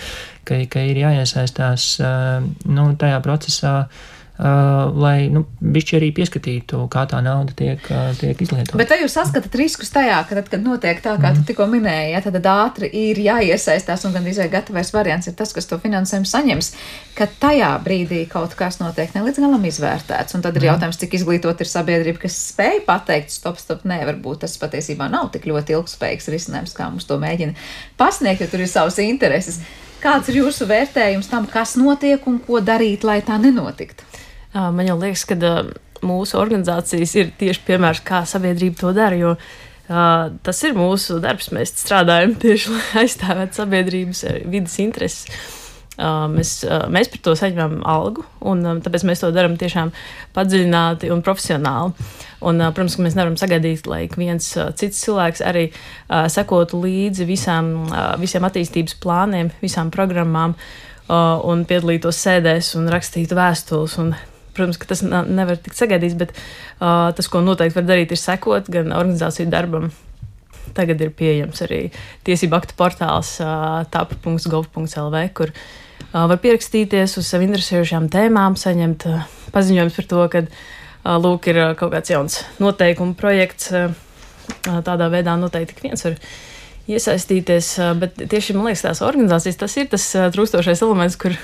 ka, 0.46 0.62
ka 0.72 0.88
ir 0.88 1.05
jāiesaistās 1.05 1.96
uh, 2.01 2.46
nu, 2.64 2.92
tajā 2.96 3.20
procesā. 3.27 3.81
Uh, 3.85 4.12
Uh, 4.37 4.90
lai 5.01 5.31
nu, 5.33 5.46
bišķi 5.64 5.94
arī 5.96 6.11
pieskatītu, 6.12 6.83
kā 6.92 7.07
tā 7.09 7.22
nauda 7.25 7.55
tiek, 7.57 7.81
uh, 7.88 8.11
tiek 8.20 8.37
izlietota. 8.44 8.77
Bet 8.77 8.90
vai 8.92 8.99
jūs 9.01 9.14
saskatāt 9.16 9.55
riskus 9.57 9.88
tajā, 9.94 10.18
ka 10.29 10.37
tad, 10.37 10.51
kad 10.53 10.61
notiek 10.61 10.99
tā, 11.01 11.14
kā 11.16 11.31
mm. 11.31 11.38
tu 11.38 11.40
mhm. 11.40 11.46
tikko 11.49 11.66
minēji, 11.72 12.11
ja, 12.12 12.20
tad 12.20 12.49
ātri 12.53 12.90
ir 13.01 13.16
jāiesaistās 13.25 14.05
un 14.05 14.12
gan 14.12 14.29
izvēl 14.29 14.51
gatavais 14.53 14.92
variants 14.92 15.31
ir 15.31 15.37
tas, 15.38 15.55
kas 15.57 15.70
to 15.70 15.79
finansējumu 15.81 16.29
saņems, 16.29 16.68
ka 17.16 17.31
tajā 17.46 17.70
brīdī 17.87 18.18
kaut 18.29 18.53
kas 18.59 18.77
notiek 18.83 19.16
ne 19.16 19.22
līdz 19.25 19.40
galam 19.40 19.64
izvērtēts. 19.70 20.37
Un 20.37 20.44
tad 20.44 20.53
ir 20.61 20.66
mm. 20.66 20.68
jautājums, 20.68 21.01
cik 21.01 21.16
izglītot 21.16 21.64
ir 21.64 21.72
sabiedrība, 21.72 22.27
kas 22.27 22.37
spēj 22.51 22.83
pateikt, 22.85 23.33
stop, 23.33 23.57
stop, 23.62 23.88
nē, 23.88 24.03
varbūt 24.11 24.44
tas 24.44 24.59
patiesībā 24.61 25.09
nav 25.16 25.33
tik 25.33 25.49
ļoti 25.49 25.79
ilgspējīgs 25.79 26.29
risinājums, 26.37 26.77
kā 26.77 26.90
mums 26.92 27.09
to 27.09 27.16
mēģina 27.25 27.57
pasniegt, 27.96 28.44
jo 28.44 28.53
tur 28.53 28.68
ir 28.68 28.72
savas 28.75 29.01
intereses. 29.01 29.62
Kāds 30.05 30.29
ir 30.29 30.42
jūsu 30.42 30.68
vērtējums 30.68 31.33
tam, 31.33 31.49
kas 31.49 31.72
notiek 31.81 32.29
un 32.29 32.37
ko 32.44 32.61
darīt, 32.61 33.09
lai 33.09 33.22
tā 33.25 33.40
nenotiktu? 33.40 34.05
Man 34.57 34.88
jau 34.88 34.97
liekas, 35.01 35.27
ka 35.29 35.37
mūsu 36.07 36.38
organizācijas 36.40 37.14
ir 37.19 37.33
tieši 37.40 37.64
piemērs, 37.66 38.03
kā 38.07 38.23
sabiedrība 38.29 38.81
to 38.81 38.92
dara. 38.97 39.19
Jo 39.21 39.37
Uh, 39.87 40.33
tas 40.42 40.59
ir 40.66 40.73
mūsu 40.75 41.21
darbs. 41.23 41.53
Mēs 41.55 41.71
strādājam 41.79 42.33
tieši 42.42 42.73
lai 42.75 43.05
aizstāvētu 43.05 43.61
sabiedrības 43.61 44.25
vidas 44.51 44.75
intereses. 44.83 45.29
Uh, 45.97 46.27
mēs, 46.29 46.59
uh, 46.66 46.88
mēs 46.92 47.09
par 47.09 47.21
to 47.25 47.33
saņemam 47.38 47.79
algu, 47.88 48.25
un 48.45 48.66
um, 48.69 48.81
tāpēc 48.85 49.07
mēs 49.09 49.23
to 49.23 49.31
darām 49.33 49.55
tiešām 49.57 49.95
padziļināti 50.37 51.09
un 51.14 51.23
profesionāli. 51.25 51.95
Un, 52.42 52.59
uh, 52.61 52.73
protams, 52.75 52.99
ka 52.99 53.07
mēs 53.07 53.16
nevaram 53.16 53.38
sagaidīt, 53.40 53.87
lai 53.88 54.03
viens 54.12 54.51
uh, 54.59 54.75
cits 54.77 55.07
cilvēks 55.07 55.40
arī 55.47 55.71
uh, 55.71 56.27
sekotu 56.29 56.83
līdzi 56.83 57.25
visām, 57.31 57.71
uh, 57.87 58.11
visiem 58.21 58.45
attīstības 58.45 58.99
plāniem, 59.01 59.55
visām 59.62 59.95
programmām. 59.95 60.59
uh, 61.09 61.38
un 61.47 61.64
piedalītos 61.64 62.19
sēdēs 62.27 62.75
un 62.77 62.90
rakstītu 62.92 63.38
vēstules. 63.38 63.97
Un, 64.03 64.12
protams, 64.57 64.81
ka 64.81 64.88
tas 64.90 65.03
nevar 65.05 65.61
tikt 65.61 65.79
sagaidīts, 65.79 66.16
bet 66.19 66.35
uh, 66.35 67.12
tas, 67.16 67.29
ko 67.31 67.42
noteikti 67.45 67.79
var 67.79 67.88
darīt, 67.88 68.12
ir 68.12 68.21
sekot 68.21 68.71
gan 68.73 68.95
organizāciju 68.97 69.53
darbam. 69.53 69.90
Tagad 70.77 71.01
ir 71.01 71.12
pieejams 71.16 71.62
arī 71.64 71.81
tiesību 72.27 72.59
aktu 72.59 72.77
portāls 72.77 73.37
uh, 73.45 73.85
tap.gov.lv, 73.92 75.21
kur 75.37 75.53
uh, 75.53 76.25
var 76.27 76.40
pierakstīties 76.42 77.16
uz 77.21 77.29
sev 77.29 77.45
interesējušām 77.47 78.11
tēmām, 78.12 78.59
saņemt 78.61 79.07
uh, 79.09 79.29
paziņojums 79.55 80.01
par 80.01 80.11
to, 80.11 80.27
ka 80.33 80.45
uh, 80.49 81.14
lūk, 81.23 81.49
ir 81.53 81.62
uh, 81.62 81.71
kaut 81.79 81.95
kāds 81.95 82.12
jauns 82.12 82.42
noteikumu 82.62 83.16
projekts. 83.19 83.71
Uh, 83.73 83.95
tādā 84.87 85.09
veidā 85.11 85.35
noteikti 85.38 85.75
ik 85.75 85.83
viens 85.83 86.05
var 86.07 86.19
iesaistīties. 86.87 87.71
Bet 87.99 88.21
tieši 88.31 88.55
man 88.55 88.69
liekas, 88.69 88.85
tās 88.87 89.03
organizācijas 89.03 89.59
tas 89.59 89.77
ir 89.81 89.88
tas 89.90 90.05
trūkstošais 90.35 90.83
elements, 90.87 91.19
kur 91.19 91.35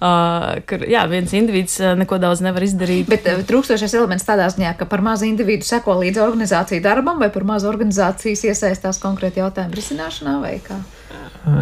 Uh, 0.00 0.62
kur 0.64 0.80
jā, 0.88 1.02
viens 1.10 1.32
indivīds 1.36 1.74
uh, 1.82 1.90
neko 2.00 2.16
daudz 2.22 2.40
nevar 2.40 2.64
izdarīt. 2.64 3.04
Bet 3.10 3.26
uh, 3.28 3.42
trūkstošais 3.44 3.92
elements 3.98 4.24
tādā 4.24 4.46
ziņā, 4.48 4.72
ka 4.78 4.86
par 4.88 5.02
mazu 5.04 5.26
individu 5.28 5.68
seko 5.68 5.98
līdz 6.00 6.22
organizāciju 6.24 6.80
darbam, 6.86 7.20
vai 7.20 7.28
par 7.34 7.44
mazu 7.44 7.68
organizācijas 7.68 8.46
iesaistās 8.48 9.00
konkrēti 9.02 9.42
jautājumu 9.42 9.76
risināšanā, 9.76 10.38
vai 10.40 10.54
kā? 10.64 10.80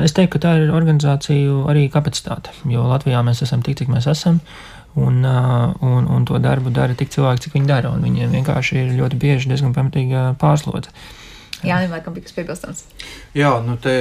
Es 0.05 0.14
teiktu, 0.14 0.37
ka 0.37 0.44
tā 0.47 0.55
ir 0.61 0.71
organizāciju 0.75 1.64
arī 1.71 1.88
kapacitāte, 1.90 2.55
jo 2.71 2.87
Latvijā 2.87 3.25
mēs 3.27 3.42
esam 3.42 3.64
tik, 3.66 3.81
cik 3.83 3.90
mēs 3.90 4.07
esam. 4.11 4.38
Un, 4.99 5.21
un, 5.23 6.07
un 6.11 6.25
to 6.27 6.38
darbu 6.42 6.71
dara 6.75 6.94
tik 6.99 7.11
cilvēki, 7.14 7.44
cik 7.44 7.59
viņi 7.59 7.68
dara. 7.68 7.90
Viņiem 8.03 8.33
vienkārši 8.38 8.81
ir 8.81 8.94
ļoti 8.99 9.18
bieži 9.21 9.51
diezgan 9.51 9.75
pamatīga 9.77 10.33
pārslodze. 10.40 10.94
Jā, 11.66 11.81
Nīlēkam 11.83 12.14
bija 12.14 12.29
kas 12.29 12.37
piebilstams. 12.37 12.85
Jā, 13.35 13.57
nu 13.64 13.75
te 13.83 13.94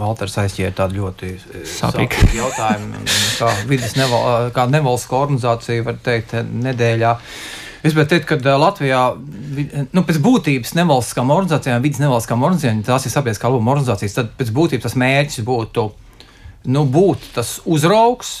Valters 0.00 0.34
aizķēra 0.42 0.74
tādu 0.82 1.04
ļoti 1.04 1.30
sāpīgu 1.70 2.32
jautājumu. 2.34 3.04
Kā 3.38 3.50
vidas 3.70 3.94
neval, 3.98 4.50
kā 4.56 4.66
nevalstiska 4.70 5.18
organizācija, 5.20 5.86
var 5.86 6.00
teikt, 6.02 6.34
nedēļā. 6.50 7.14
Es 7.80 7.94
gribētu 7.94 8.12
teikt, 8.16 8.26
ka 8.28 8.56
Latvijā, 8.60 9.04
nu, 9.94 10.02
pēc 10.04 10.18
būtības 10.20 10.74
nevalstiskām 10.76 11.30
organizācijām, 11.32 11.80
vidas 11.84 12.02
nevalstiskām 12.02 12.42
organizācijām, 12.44 12.82
tās 12.90 13.06
ir 13.06 13.14
sabiedriskā 13.14 13.48
loma 13.54 13.72
organizācijas, 13.76 14.18
tad 14.18 14.34
pēc 14.36 14.50
būtības 14.56 14.88
tas 14.88 14.98
mērķis 15.00 15.46
būtu 15.46 15.86
nu, 16.74 16.84
būt 16.84 17.30
tas 17.38 17.54
uzraugs, 17.64 18.34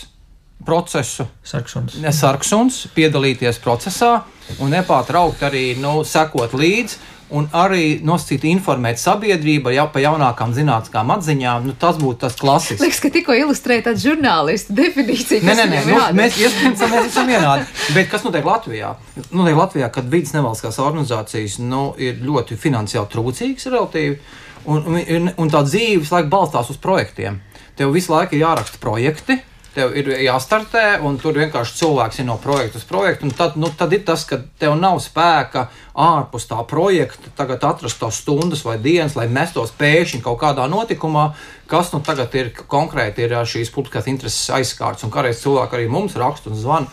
procesu, 0.66 1.24
sarksuns. 1.46 1.96
sarksuns 2.12 2.82
piedalīties 2.92 3.60
procesā 3.64 4.18
un 4.60 4.74
nepārtraukt 4.74 5.42
arī 5.48 5.72
nu, 5.80 6.00
sekot 6.04 6.52
līdzi. 6.52 7.00
Un 7.30 7.46
arī 7.54 8.00
nosacīt, 8.02 8.42
informēt 8.50 8.98
sabiedrību 8.98 9.70
jau 9.70 9.84
par 9.94 10.02
jaunākām 10.02 10.50
zinātniskām 10.56 11.12
atziņām. 11.14 11.68
Nu, 11.68 11.74
tas 11.78 11.98
būtu 12.00 12.24
tas 12.24 12.34
klasisks. 12.38 12.82
Liekas, 12.82 12.98
ka 13.04 13.10
tikko 13.14 13.36
ilustrēja 13.38 13.84
tādu 13.90 14.02
žurnālistu 14.08 14.74
definīciju. 14.74 15.44
Nē, 15.46 15.54
nē, 15.60 15.66
nē 15.70 15.82
nu, 15.86 16.00
mēs 16.18 16.40
iespējams 16.42 16.82
esam 17.04 17.30
vienādi. 17.30 17.68
Bet 17.94 18.10
kas 18.10 18.26
notiek 18.26 18.46
Latvijā? 18.46 18.96
Notiek 19.30 19.60
Latvijā, 19.60 19.90
kad 19.94 20.10
vidas 20.10 20.34
nevalstiskās 20.34 20.80
organizācijas 20.82 21.60
nu, 21.62 21.84
ir 22.02 22.18
ļoti 22.26 22.58
finansiāli 22.58 23.12
trūcīgas 23.14 23.70
relatīvi. 23.70 24.18
Un, 24.70 24.90
un, 24.98 25.30
un 25.40 25.52
tā 25.54 25.62
dzīve 25.64 26.02
visu 26.02 26.16
laiku 26.16 26.32
balstās 26.34 26.74
uz 26.74 26.82
projektiem. 26.82 27.38
Tev 27.78 27.94
visu 27.94 28.12
laiku 28.12 28.36
ir 28.36 28.42
jāraksta 28.42 28.82
projekti, 28.82 29.38
Tev 29.70 29.92
ir 29.94 30.08
jāstartē, 30.24 30.96
un 31.06 31.14
tur 31.22 31.36
vienkārši 31.38 31.76
cilvēks 31.78 32.18
ir 32.18 32.26
no 32.26 32.34
projekta 32.42 32.80
uz 32.80 32.86
projektu. 32.88 33.28
Tad, 33.38 33.54
nu, 33.60 33.68
tad 33.78 33.92
ir 33.94 34.02
tas, 34.08 34.24
ka 34.26 34.40
tev 34.58 34.74
nav 34.80 34.98
spēka 34.98 35.68
ārpus 35.94 36.48
tā 36.50 36.58
projekta 36.66 37.30
tagad 37.38 37.62
atrast 37.68 38.00
tos 38.02 38.18
stundas 38.18 38.64
vai 38.66 38.80
dienas, 38.82 39.14
lai 39.14 39.28
mestos 39.30 39.70
pēkšņi 39.78 40.24
kaut 40.24 40.40
kādā 40.42 40.66
notikumā, 40.70 41.28
kas 41.70 41.94
nu 41.94 42.02
tagad 42.02 42.34
ir 42.34 42.50
konkrēti 42.66 43.28
ir 43.28 43.36
šīs 43.46 43.70
publiskās 43.70 44.10
intereses 44.10 44.50
aizskārts. 44.58 45.06
Un 45.06 45.14
kādreiz 45.14 45.38
cilvēki 45.44 45.78
arī 45.78 45.88
mums 45.92 46.18
raksta 46.18 46.50
un 46.50 46.58
zvana 46.58 46.90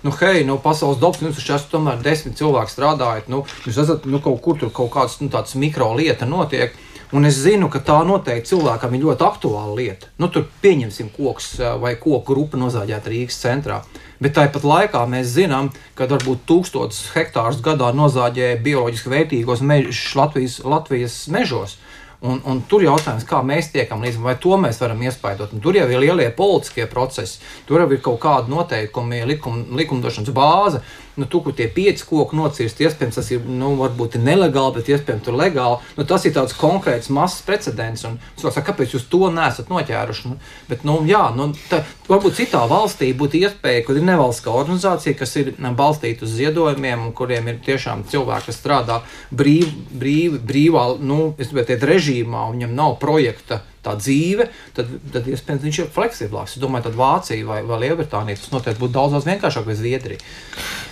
nu, 0.00 0.12
hei, 0.20 0.44
nu, 0.44 0.58
pasaules 0.62 1.00
dabas 1.00 1.22
jums 1.22 1.40
ir 1.42 1.64
tomēr 1.72 2.02
desmit 2.02 2.38
cilvēki 2.38 2.74
strādājot. 2.74 3.30
Nu, 3.32 3.42
jūs 3.66 3.80
esat 3.82 4.06
nu, 4.06 4.20
kaut 4.22 4.40
kur 4.44 4.58
tur 4.60 4.70
kaut 4.74 4.92
kāds 4.94 5.18
nu, 5.22 5.30
mikro 5.58 5.90
lieta 5.98 6.26
notiek. 6.26 6.76
Un 7.16 7.24
es 7.24 7.38
zinu, 7.40 7.70
ka 7.72 7.80
tā 7.80 8.02
noteikti 8.04 8.50
cilvēkam 8.50 8.92
ir 8.92 9.06
ļoti 9.06 9.24
aktuāla 9.24 9.72
lieta. 9.78 10.10
Nu, 10.20 10.28
tur 10.28 10.44
pieņemsim 10.60 11.08
koks 11.14 11.54
vai 11.80 11.94
koku 11.96 12.20
grupu 12.34 12.60
nozāģēt 12.60 13.08
Rīgas 13.08 13.38
centrā. 13.40 13.78
Bet 14.20 14.34
tāpat 14.36 14.66
laikā 14.66 15.06
mēs 15.08 15.30
zinām, 15.32 15.70
ka 15.96 16.08
varbūt 16.10 16.44
tūkstotis 16.50 17.14
hektārus 17.14 17.62
gadā 17.64 17.94
nozāģē 17.96 18.58
bioloģiski 18.60 19.12
vērtīgos 19.14 19.64
mežus 19.64 20.02
Latvijas, 20.18 20.58
Latvijas 20.68 21.22
mežos. 21.32 21.78
Un, 22.20 22.40
un 22.50 22.60
tur 22.66 22.82
ir 22.82 22.90
jautājums, 22.90 23.24
kā 23.24 23.40
mēs 23.46 23.70
tiekam 23.70 24.02
līdzi, 24.02 24.18
vai 24.20 24.34
to 24.42 24.56
mēs 24.58 24.80
varam 24.82 25.00
iespaidot. 25.06 25.52
Un 25.54 25.62
tur 25.64 25.78
jau 25.78 25.86
ir 25.86 26.02
lielie 26.02 26.26
politiskie 26.34 26.88
procesi, 26.90 27.38
tur 27.64 27.84
jau 27.84 27.88
ir 27.94 28.02
kaut 28.04 28.18
kāda 28.24 28.50
noteikumi, 28.50 29.22
likum, 29.30 29.62
likumdošanas 29.78 30.34
bāze. 30.34 30.82
Nu, 31.18 31.26
tur, 31.26 31.42
kur 31.46 31.54
tie 31.58 31.66
pieci 31.72 32.04
koki 32.06 32.36
nocirst, 32.38 32.78
iespējams, 32.78 33.18
tas 33.18 33.30
ir 33.34 33.42
nu, 33.42 33.72
varbūt 33.80 34.18
ir 34.18 34.22
nelegāli, 34.22 34.76
bet 34.78 34.90
iespējams 34.92 35.24
tur 35.26 35.38
legāli. 35.38 35.80
Nu, 35.98 36.06
tas 36.08 36.26
ir 36.28 36.34
tāds 36.36 36.54
konkrēts 36.58 37.10
mazs 37.14 37.40
precedents. 37.46 38.04
Un 38.06 38.20
cilvēks 38.38 38.58
saka, 38.60 38.68
kāpēc 38.70 38.94
jūs 38.94 39.08
to 39.10 39.30
nesat 39.34 39.72
noķēruši? 39.72 40.30
Nu, 40.30 40.38
bet, 40.70 40.84
nu, 40.86 41.00
jā, 41.08 41.24
nu, 41.34 41.48
tā, 41.70 41.82
varbūt 42.06 42.38
citā 42.38 42.62
valstī 42.70 43.10
būtu 43.18 43.40
iespēja, 43.42 43.82
kur 43.86 43.98
ir 43.98 44.06
nevalstiskā 44.06 44.54
organizācija, 44.54 45.18
kas 45.18 45.34
ir 45.42 45.54
balstīta 45.78 46.26
uz 46.26 46.36
ziedojumiem, 46.38 47.08
un 47.08 47.16
kuriem 47.18 47.50
ir 47.50 47.58
tiešām 47.66 48.06
cilvēki, 48.12 48.52
kas 48.52 48.60
strādā 48.62 49.00
brīv, 49.34 49.72
brīv, 49.98 50.38
brīvā, 50.46 50.86
nu, 51.02 51.32
es 51.34 51.50
gribētu 51.50 51.74
teikt, 51.74 51.88
režīmā, 51.92 52.46
un 52.46 52.60
viņam 52.60 52.78
nav 52.78 52.96
projekta 53.02 53.62
tā 53.84 53.94
dzīve, 53.98 54.48
tad, 54.76 54.90
tad 55.12 55.28
iespējams 55.30 55.64
viņš 55.66 55.80
ir 55.82 55.90
fleksiblāks. 55.94 56.56
Es 56.56 56.62
domāju, 56.62 56.88
ka 56.88 56.94
Vācija 56.98 57.46
vai, 57.46 57.60
vai 57.66 57.80
Lielbritānija 57.84 58.40
tas 58.40 58.50
noteikti 58.52 58.82
būtu 58.82 58.94
daudz, 58.96 59.16
daudz 59.16 59.28
vienkāršāk 59.28 59.68
vai 59.68 59.76
Zviedrija. 59.78 60.22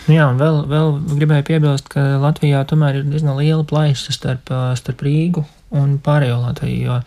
Nu 0.06 0.16
jā, 0.16 0.28
un 0.30 0.40
vēl, 0.40 0.60
vēl 0.70 0.94
gribēju 1.16 1.48
piebilst, 1.48 1.90
ka 1.92 2.04
Latvijā 2.22 2.62
tomēr 2.70 3.00
ir 3.00 3.10
diezgan 3.10 3.38
liela 3.40 3.66
plaisa 3.66 4.14
starp, 4.14 4.52
starp 4.78 5.04
Rīgu 5.06 5.44
un 5.76 5.98
pārējo 6.02 6.38
Latviju. 6.44 6.78
Jo 6.86 7.00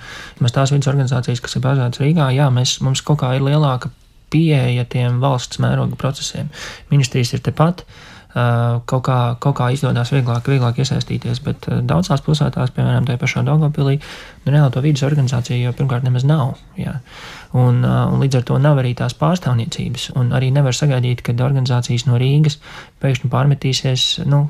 mēs 0.44 0.56
tās 0.56 0.76
vidas 0.76 0.92
organizācijas, 0.92 1.42
kas 1.44 1.56
ir 1.56 1.65
bazētas 1.65 2.04
Rīgā, 2.04 2.30
jā, 2.36 2.52
mēs, 2.54 2.80
mums 2.86 3.06
kaut 3.06 3.24
kā 3.24 3.34
ir 3.38 3.48
lielāka 3.48 3.94
pieeja 4.30 4.86
tiem 4.86 5.18
valsts 5.24 5.62
mēroga 5.63 5.98
procesiem. 5.98 6.52
Ministrijas 6.92 7.34
ir 7.34 7.42
tepat. 7.48 7.82
Uh, 7.82 8.06
kaut 8.30 9.02
kā, 9.08 9.18
kaut 9.42 9.56
kā 9.58 9.72
izdodas 9.74 10.12
vieglāk, 10.13 10.46
vieglāk 10.46 10.78
iesaistīties. 10.84 11.42
Bet 11.46 11.65
daudzās 11.89 12.22
pilsētās, 12.26 12.74
piemēram, 12.76 13.08
tajā 13.08 13.22
pašā 13.22 13.42
Dārgopilī, 13.48 13.98
nu, 14.46 14.54
reāli 14.54 14.74
to 14.76 14.84
vidas 14.86 15.06
organizācija 15.08 15.58
jau 15.58 15.74
pirmkārt 15.74 16.06
nemaz 16.06 16.28
nav. 16.30 16.54
Jā. 16.78 17.00
Un, 17.58 17.82
un 17.82 18.22
līdz 18.22 18.39
ar 18.39 18.46
to 18.46 18.60
nav 18.62 18.78
arī 18.84 18.94
tās 18.98 19.15
pārstāvniecības. 19.18 20.12
Un 20.22 20.30
arī 20.38 20.52
nevar 20.54 20.78
sagaidīt, 20.78 21.24
ka 21.26 21.34
organizācijas 21.34 22.06
no 22.06 22.22
Rīgas 22.22 22.60
pēkšņi 23.02 23.34
pārmetīsies 23.34 24.08
nu, 24.30 24.46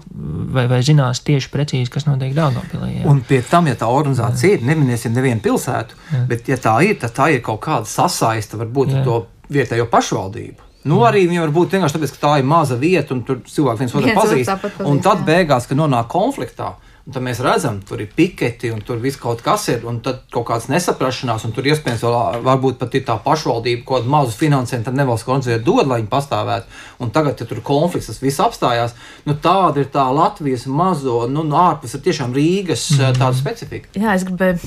vai, 0.51 0.67
vai 0.67 0.83
zinās 0.83 1.23
tieši 1.23 1.51
precīzi, 1.53 1.91
kas 1.93 2.09
notiek 2.09 2.35
Dārgopilī. 2.35 2.97
Jā. 2.99 3.07
Un 3.07 3.23
pie 3.23 3.39
tam, 3.47 3.71
ja 3.71 3.79
tā 3.79 3.87
organizācija 3.87 4.57
jā. 4.57 4.59
ir, 4.59 4.67
neminēsim 4.67 5.15
nevienu 5.15 5.45
pilsētu, 5.45 6.01
jā. 6.11 6.25
bet 6.27 6.51
ja 6.51 6.59
tā 6.59 6.81
ir, 6.83 6.99
tad 6.99 7.15
tā 7.15 7.31
ir 7.31 7.45
kaut 7.45 7.63
kāda 7.63 7.87
sasaiste 7.87 8.59
varbūt 8.59 8.97
ar 8.97 9.07
to 9.07 9.21
vietējo 9.53 9.87
pašvaldību. 9.87 10.68
Nu, 10.87 11.01
arī 11.03 11.25
viņi 11.27 11.41
var 11.43 11.51
būt 11.55 11.73
vienkārši 11.75 11.97
tāpēc, 11.97 12.11
ka 12.15 12.21
tā 12.23 12.33
ir 12.39 12.45
maza 12.47 12.77
vieta 12.79 13.11
un 13.15 13.23
tur 13.27 13.41
cilvēki 13.43 13.83
viens 13.83 13.95
otru 13.99 14.13
pazīst. 14.15 14.85
Un 14.87 15.01
tad 15.03 15.25
beigās, 15.27 15.67
kad 15.67 15.79
nonāk 15.79 16.07
konfliktā, 16.11 16.73
tad 17.07 17.23
mēs 17.25 17.39
redzam, 17.43 17.79
tur 17.85 18.01
ir 18.03 18.09
piketi 18.15 18.71
un 18.73 18.81
tur 18.85 18.99
viss 19.01 19.19
kaut 19.19 19.41
kas 19.45 19.67
ir, 19.73 19.85
un 19.89 20.01
tad 20.05 20.25
kaut 20.33 20.47
kādas 20.49 20.69
nesaprašanās, 20.71 21.45
un 21.47 21.53
tur 21.55 21.69
iespējams 21.69 22.03
vēl 22.05 22.43
varbūt 22.45 22.79
pat 22.81 22.97
ir 22.97 23.05
tā 23.07 23.15
pašvaldība, 23.23 23.85
ko 23.87 24.01
mazu 24.09 24.35
finansējumu 24.39 24.87
tad 24.89 24.99
nevalsts 24.99 25.27
organizācija 25.29 25.63
dod, 25.65 25.87
lai 25.89 26.01
viņi 26.01 26.11
pastāvētu. 26.11 26.81
Un 27.03 27.13
tagad, 27.15 27.39
ja 27.39 27.47
tur 27.49 27.63
konflikts, 27.65 28.11
tas 28.11 28.21
viss 28.23 28.43
apstājās. 28.43 28.95
Nu, 29.25 29.37
tāda 29.39 29.83
ir 29.83 29.89
tā 29.93 30.05
Latvijas 30.13 30.67
mazo, 30.67 31.23
nu, 31.31 31.45
ārpus 31.59 31.95
ir 31.95 32.05
tiešām 32.05 32.35
Rīgas 32.35 32.89
mm 32.93 33.17
tāda 33.19 33.35
specifika. 33.37 33.89
Jā, 33.97 34.13
es 34.15 34.25
gribēju 34.27 34.59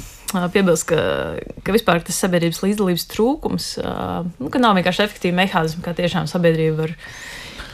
piebilst, 0.52 0.88
ka, 0.88 0.98
ka 1.64 1.74
vispār 1.74 2.02
tas 2.04 2.18
sabiedrības 2.24 2.62
līdzdalības 2.64 3.06
trūkums, 3.12 3.68
nu, 4.38 4.50
ka 4.52 4.62
nav 4.62 4.76
vienkārši 4.78 5.04
efektīvi 5.06 5.36
mehānismi, 5.36 5.84
kā 5.84 5.94
tiešām 5.96 6.28
sabiedrība 6.30 6.86
var 6.86 6.96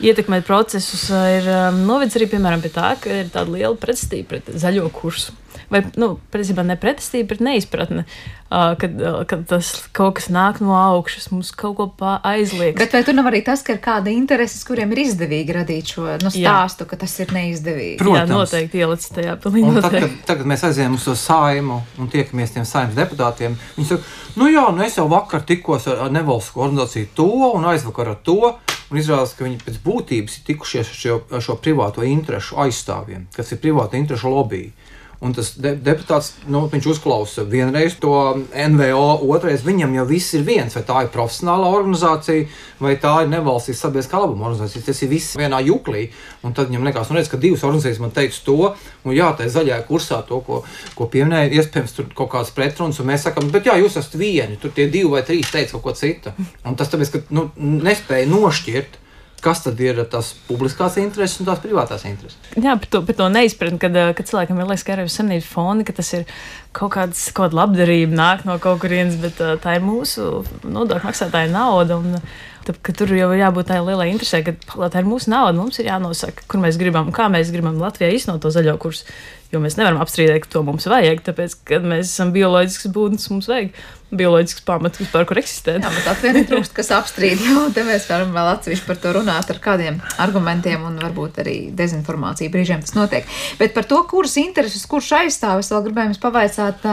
ietekmēt 0.05 0.47
procesus, 0.47 1.09
ir 1.11 1.49
novedis 1.79 2.19
arī 2.19 2.31
piemēram 2.35 2.63
pie 2.65 2.73
tā, 2.75 2.95
ka 3.03 3.21
ir 3.25 3.31
tāda 3.35 3.55
liela 3.55 3.77
pretestība 3.79 4.37
pret 4.37 4.53
zaļo 4.63 4.89
kursu 4.95 5.37
vai 5.73 5.83
nu, 6.01 6.15
patiesībā 6.33 6.65
ne 6.67 6.77
pretestība, 6.81 7.35
bet 7.35 7.43
neizpratne, 7.45 8.05
uh, 8.05 8.73
kad, 8.81 8.95
uh, 9.03 9.19
kad 9.29 9.45
tas 9.51 9.71
kaut 9.97 10.17
kas 10.19 10.29
nāk 10.33 10.63
no 10.65 10.75
augšas, 10.77 11.29
mums 11.33 11.51
kaut 11.57 11.77
ko 11.79 11.89
aizliek. 12.27 12.77
Bet 12.79 12.97
vai 12.97 13.03
tur 13.07 13.17
nav 13.17 13.29
arī 13.31 13.43
tas, 13.47 13.63
ka 13.67 13.77
ir 13.77 13.83
kāda 13.85 14.13
intereses, 14.13 14.65
kuriem 14.69 14.95
ir 14.97 15.03
izdevīgi 15.05 15.57
radīt 15.59 15.93
šo 15.95 16.07
nu, 16.23 16.33
stāstu, 16.33 16.87
Jā. 16.87 16.91
ka 16.93 17.01
tas 17.05 17.17
ir 17.21 17.35
neizdevīgi? 17.37 17.99
Protams. 18.01 18.23
Jā, 18.23 18.33
noteikti 18.33 18.83
ielicis 18.83 19.13
tajā 19.19 19.37
pilnīgi. 19.43 19.75
Tagad, 19.79 20.07
kad, 20.07 20.17
tagad 20.33 20.53
mēs 20.55 20.65
aizējām 20.71 20.97
uz 20.97 21.09
to 21.09 21.17
saimu 21.19 21.83
un 22.01 22.11
tiekamies 22.13 22.57
tiem 22.57 22.69
saimnes 22.69 22.97
deputātiem. 22.99 23.59
Viņi 23.77 23.93
saka, 23.93 24.17
nu 24.41 24.49
jā, 24.53 24.65
nu 24.75 24.87
es 24.87 24.97
jau 24.99 25.09
vakar 25.13 25.45
tikos 25.49 25.91
ar, 25.93 26.07
ar 26.07 26.17
nevalstisko 26.17 26.65
organizāciju 26.65 27.13
to 27.19 27.31
un 27.53 27.69
aizvakar 27.75 28.15
ar 28.15 28.21
to. 28.25 28.57
Un 28.89 29.01
izrādās, 29.01 29.35
ka 29.37 29.45
viņi 29.45 29.59
pēc 29.67 29.81
būtības 29.85 30.39
ir 30.39 30.45
tikušies 30.47 30.91
ar 30.93 30.99
šo, 31.03 31.17
ar 31.37 31.43
šo 31.45 31.59
privāto 31.61 32.05
interesu 32.09 32.57
aizstāvjiem, 32.63 33.27
kas 33.35 33.53
ir 33.53 33.61
privāta 33.61 34.01
interesu 34.01 34.33
lobby. 34.33 34.71
Un 35.19 35.33
tas 35.35 35.49
de 35.59 35.73
deputāts, 35.83 36.29
nu, 36.47 36.61
viņš 36.71 36.85
uzklausa 36.93 37.43
vienreiz 37.51 37.97
to 37.99 38.13
NVO, 38.55 39.17
otrreiz 39.35 39.65
viņam 39.67 39.97
jau 39.97 40.05
viss 40.07 40.37
ir 40.39 40.45
viens. 40.47 40.77
Vai 40.79 40.85
tā 40.87 41.01
ir 41.03 41.11
profesionāla 41.11 41.73
organizācija, 41.75 42.45
vai 42.79 42.93
tā 43.03 43.17
ir 43.25 43.33
nevalstiska 43.33 43.89
sabiedriskā 43.89 44.21
labuma 44.23 44.47
organizācija. 44.47 44.85
Tas 44.87 45.03
ir 45.03 45.11
viss 45.11 45.35
vienā 45.41 45.59
juklī. 45.67 46.05
Un 46.47 46.55
tad 46.55 46.71
viņam 46.71 46.87
liekas, 46.87 47.11
nu, 47.11 47.19
redz, 47.19 47.33
ka 47.33 47.41
divas 47.43 47.67
organizācijas 47.67 47.99
man 48.05 48.15
teiks 48.15 48.39
to, 48.47 48.71
un 49.03 49.17
jā, 49.17 49.33
tā 49.35 49.49
ir 49.49 49.53
zaļajā 49.57 49.81
kursā 49.91 50.21
to, 50.31 50.39
ko, 50.47 50.61
ko 50.95 51.11
pieminēja. 51.11 51.51
Iespējams, 51.59 51.97
tur 51.99 52.15
kaut 52.15 52.31
kāds 52.37 52.55
pretruns, 52.55 53.03
un 53.03 53.11
mēs 53.11 53.27
sakām, 53.27 53.51
bet 53.51 53.67
jā, 53.67 53.75
jūs 53.83 53.99
esat 53.99 54.15
vieni, 54.23 54.61
tur 54.63 54.71
tie 54.77 54.87
divi 54.87 55.11
vai 55.17 55.27
trīs 55.27 55.51
teica 55.51 55.75
kaut 55.75 55.89
ko 55.89 55.99
citu. 55.99 56.31
Un 56.63 56.79
tas 56.79 56.95
tāpēc, 56.95 57.11
ka 57.17 57.25
nu, 57.35 57.49
nespēja 57.59 58.31
nošķirt 58.31 59.03
kas 59.49 59.65
tad 59.65 59.81
ir 59.81 60.03
tas 60.13 60.35
publiskās 60.49 60.99
intereses 61.01 61.41
un 61.41 61.49
tās 61.49 61.63
privātās 61.63 62.05
intereses. 62.09 62.37
Jā, 62.57 62.77
par 62.77 62.91
to, 62.93 63.03
par 63.09 63.17
to 63.19 63.29
neizpratni, 63.33 63.81
kad, 63.81 63.97
eh, 63.97 64.13
kad 64.17 64.29
cilvēkam 64.29 64.61
ir 64.61 64.69
liekas, 64.69 64.85
ka 64.85 64.97
arī 64.97 65.09
senības 65.13 65.49
foni, 65.49 65.87
ka 65.89 65.97
tas 65.97 66.13
ir 66.19 66.29
kaut 66.77 66.93
kāds, 66.99 67.25
kaut 67.33 67.49
kāda 67.49 67.63
labdarība 67.63 68.15
nāk 68.19 68.45
no 68.49 68.59
kaut 68.63 68.83
kurienes, 68.85 69.17
bet 69.23 69.41
uh, 69.41 69.57
tā 69.63 69.79
ir 69.79 69.83
mūsu 69.87 70.45
nodokļu 70.63 71.09
maksātāja 71.09 71.51
nauda. 71.55 71.99
Un, 71.99 72.21
Tad, 72.69 72.83
tur 72.93 73.09
jau 73.17 73.31
ir 73.33 73.39
jābūt 73.41 73.71
tādai 73.71 73.81
lielai 73.87 74.07
interesē, 74.13 74.43
ka 74.45 74.53
tā 74.93 75.01
ir 75.01 75.07
mūsu 75.09 75.31
nauda. 75.33 75.55
Mums 75.57 75.79
ir 75.81 75.87
jānosaka, 75.89 76.45
kur 76.53 76.61
mēs 76.61 76.77
gribam, 76.77 77.09
kā 77.17 77.31
mēs 77.33 77.49
gribam 77.55 77.79
Latvijā 77.81 78.11
iznot 78.13 78.43
to 78.45 78.51
zaļo 78.53 78.75
kursu. 78.83 79.07
Jo 79.49 79.63
mēs 79.63 79.79
nevaram 79.79 80.03
apstrīdēt, 80.05 80.43
ka 80.45 80.51
to 80.53 80.61
mums 80.67 80.85
vajag, 80.93 81.23
tāpēc, 81.25 81.55
ka 81.65 81.79
mēs 81.81 82.11
esam 82.11 82.35
bioloģisks 82.35 82.91
būtnes, 82.93 83.31
mums 83.33 83.49
vajag 83.49 83.73
bioloģisks 84.15 84.65
pamats 84.65 85.01
vispār, 85.03 85.27
kur 85.29 85.41
eksistēt. 85.41 85.83
Jā, 85.85 85.91
bet 85.93 86.09
Latvijā 86.09 86.35
netrūkst, 86.39 86.73
kas 86.77 86.91
apstrīd, 86.97 87.43
jo 87.49 87.67
te 87.75 87.85
mēs 87.87 88.09
varam 88.09 88.33
vēl 88.37 88.55
atsevišķi 88.55 88.89
par 88.89 89.03
to 89.03 89.13
runāt 89.19 89.53
ar 89.53 89.61
kādiem 89.65 90.01
argumentiem 90.23 90.87
un 90.89 90.97
varbūt 91.03 91.43
arī 91.45 91.59
dezinformāciju 91.77 92.55
brīžiem 92.55 92.83
tas 92.85 92.97
notiek. 92.97 93.29
Bet 93.61 93.77
par 93.77 93.89
to, 93.89 94.01
kuras 94.09 94.39
intereses, 94.41 94.89
kurš 94.89 95.13
aizstāv, 95.23 95.63
es 95.63 95.71
vēl 95.75 95.87
gribēju 95.89 96.13
jums 96.13 96.25
pavaicāt. 96.25 96.91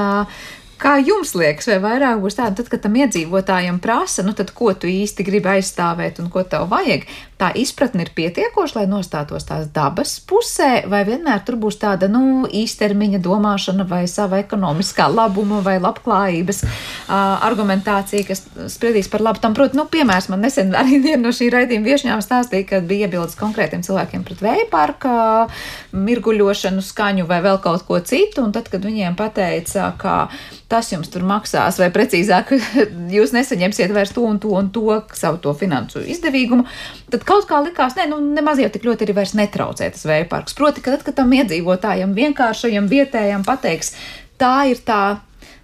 Kā 0.75 0.97
jums 0.99 1.29
liekas, 1.39 1.69
vai 1.71 1.77
vairāk 1.79 2.19
būs 2.19 2.35
tāda, 2.35 2.57
tad, 2.57 2.67
kad 2.67 2.81
tam 2.83 2.97
iedzīvotājiem 2.99 3.77
prasa, 3.79 4.25
nu 4.27 4.33
tad 4.35 4.51
ko 4.51 4.73
tu 4.75 4.89
īsti 4.91 5.23
gribi 5.23 5.53
aizstāvēt 5.53 6.19
un 6.19 6.27
ko 6.33 6.43
tev 6.43 6.67
vajag? 6.67 7.07
Tā 7.35 7.49
izpratne 7.59 8.05
ir 8.05 8.13
pietiekoša, 8.15 8.77
lai 8.77 8.85
nostātos 8.87 9.43
tās 9.43 9.65
dabas 9.75 10.13
pusē, 10.23 10.85
vai 10.87 11.01
vienmēr 11.03 11.41
tur 11.43 11.57
būs 11.59 11.75
tāda, 11.81 12.07
nu, 12.07 12.45
īstermiņa 12.47 13.19
domāšana 13.25 13.83
vai 13.89 14.05
sava 14.07 14.39
ekonomiskā 14.39 15.09
labuma 15.11 15.59
vai 15.65 15.73
labklājības 15.83 16.63
uh, 16.63 17.11
argumentācija, 17.43 18.23
kas 18.29 18.45
spriedīs 18.71 19.11
par 19.11 19.25
labu 19.25 19.43
tam. 19.43 19.51
Protams, 19.57 19.75
nu, 19.75 19.83
piemērs 19.91 20.29
man 20.31 20.47
nesen 20.47 20.71
arī 20.79 21.01
viena 21.09 21.25
no 21.25 21.33
šī 21.35 21.49
raidījuma 21.57 21.89
viešņām 21.91 22.23
stāstīja, 22.23 22.69
ka 22.69 22.79
bija 22.87 23.09
iebildes 23.09 23.35
konkrētiem 23.41 23.83
cilvēkiem 23.83 24.23
pret 24.23 24.45
vēja 24.45 24.69
parka 24.71 25.17
mirguļošanu, 25.91 26.85
skaņu 26.87 27.27
vai 27.27 27.41
vēl 27.43 27.59
kaut 27.59 27.83
ko 27.89 27.99
citu, 27.99 28.45
un 28.47 28.55
tad, 28.55 28.71
kad 28.71 28.87
viņiem 28.87 29.19
pateica, 29.19 29.91
ka 29.99 30.15
tas 30.71 30.93
jums 30.93 31.11
tur 31.11 31.27
maksās, 31.27 31.83
vai 31.83 31.91
precīzāk, 31.91 32.55
jūs 33.17 33.35
nesaņemsiet 33.35 33.91
vairs 33.91 34.15
to 34.15 34.23
un 34.23 34.39
to 34.39 34.55
un 34.55 34.71
to 34.71 35.01
savu 35.11 35.43
to 35.43 35.51
finansu 35.59 35.99
izdevīgumu, 36.15 36.63
tad 37.11 37.24
kaut 37.27 37.47
kā 37.49 37.61
likās, 37.65 37.95
ne, 37.99 38.07
nu, 38.11 38.19
nemaz 38.37 38.61
jau 38.61 38.69
tik 38.71 38.85
ļoti 38.87 39.07
arī 39.07 39.17
vairs 39.17 39.35
netraucē 39.37 39.89
tas 39.93 40.05
vēja 40.07 40.27
parks. 40.31 40.57
Proti, 40.57 40.83
ka 40.85 40.95
tad, 40.95 41.05
kad 41.07 41.17
tam 41.21 41.33
iedzīvotājam 41.35 42.15
vienkāršajam 42.17 42.89
vietējam 42.91 43.45
pateiks, 43.47 43.95
tā 44.41 44.55
ir 44.71 44.81
tā 44.85 45.17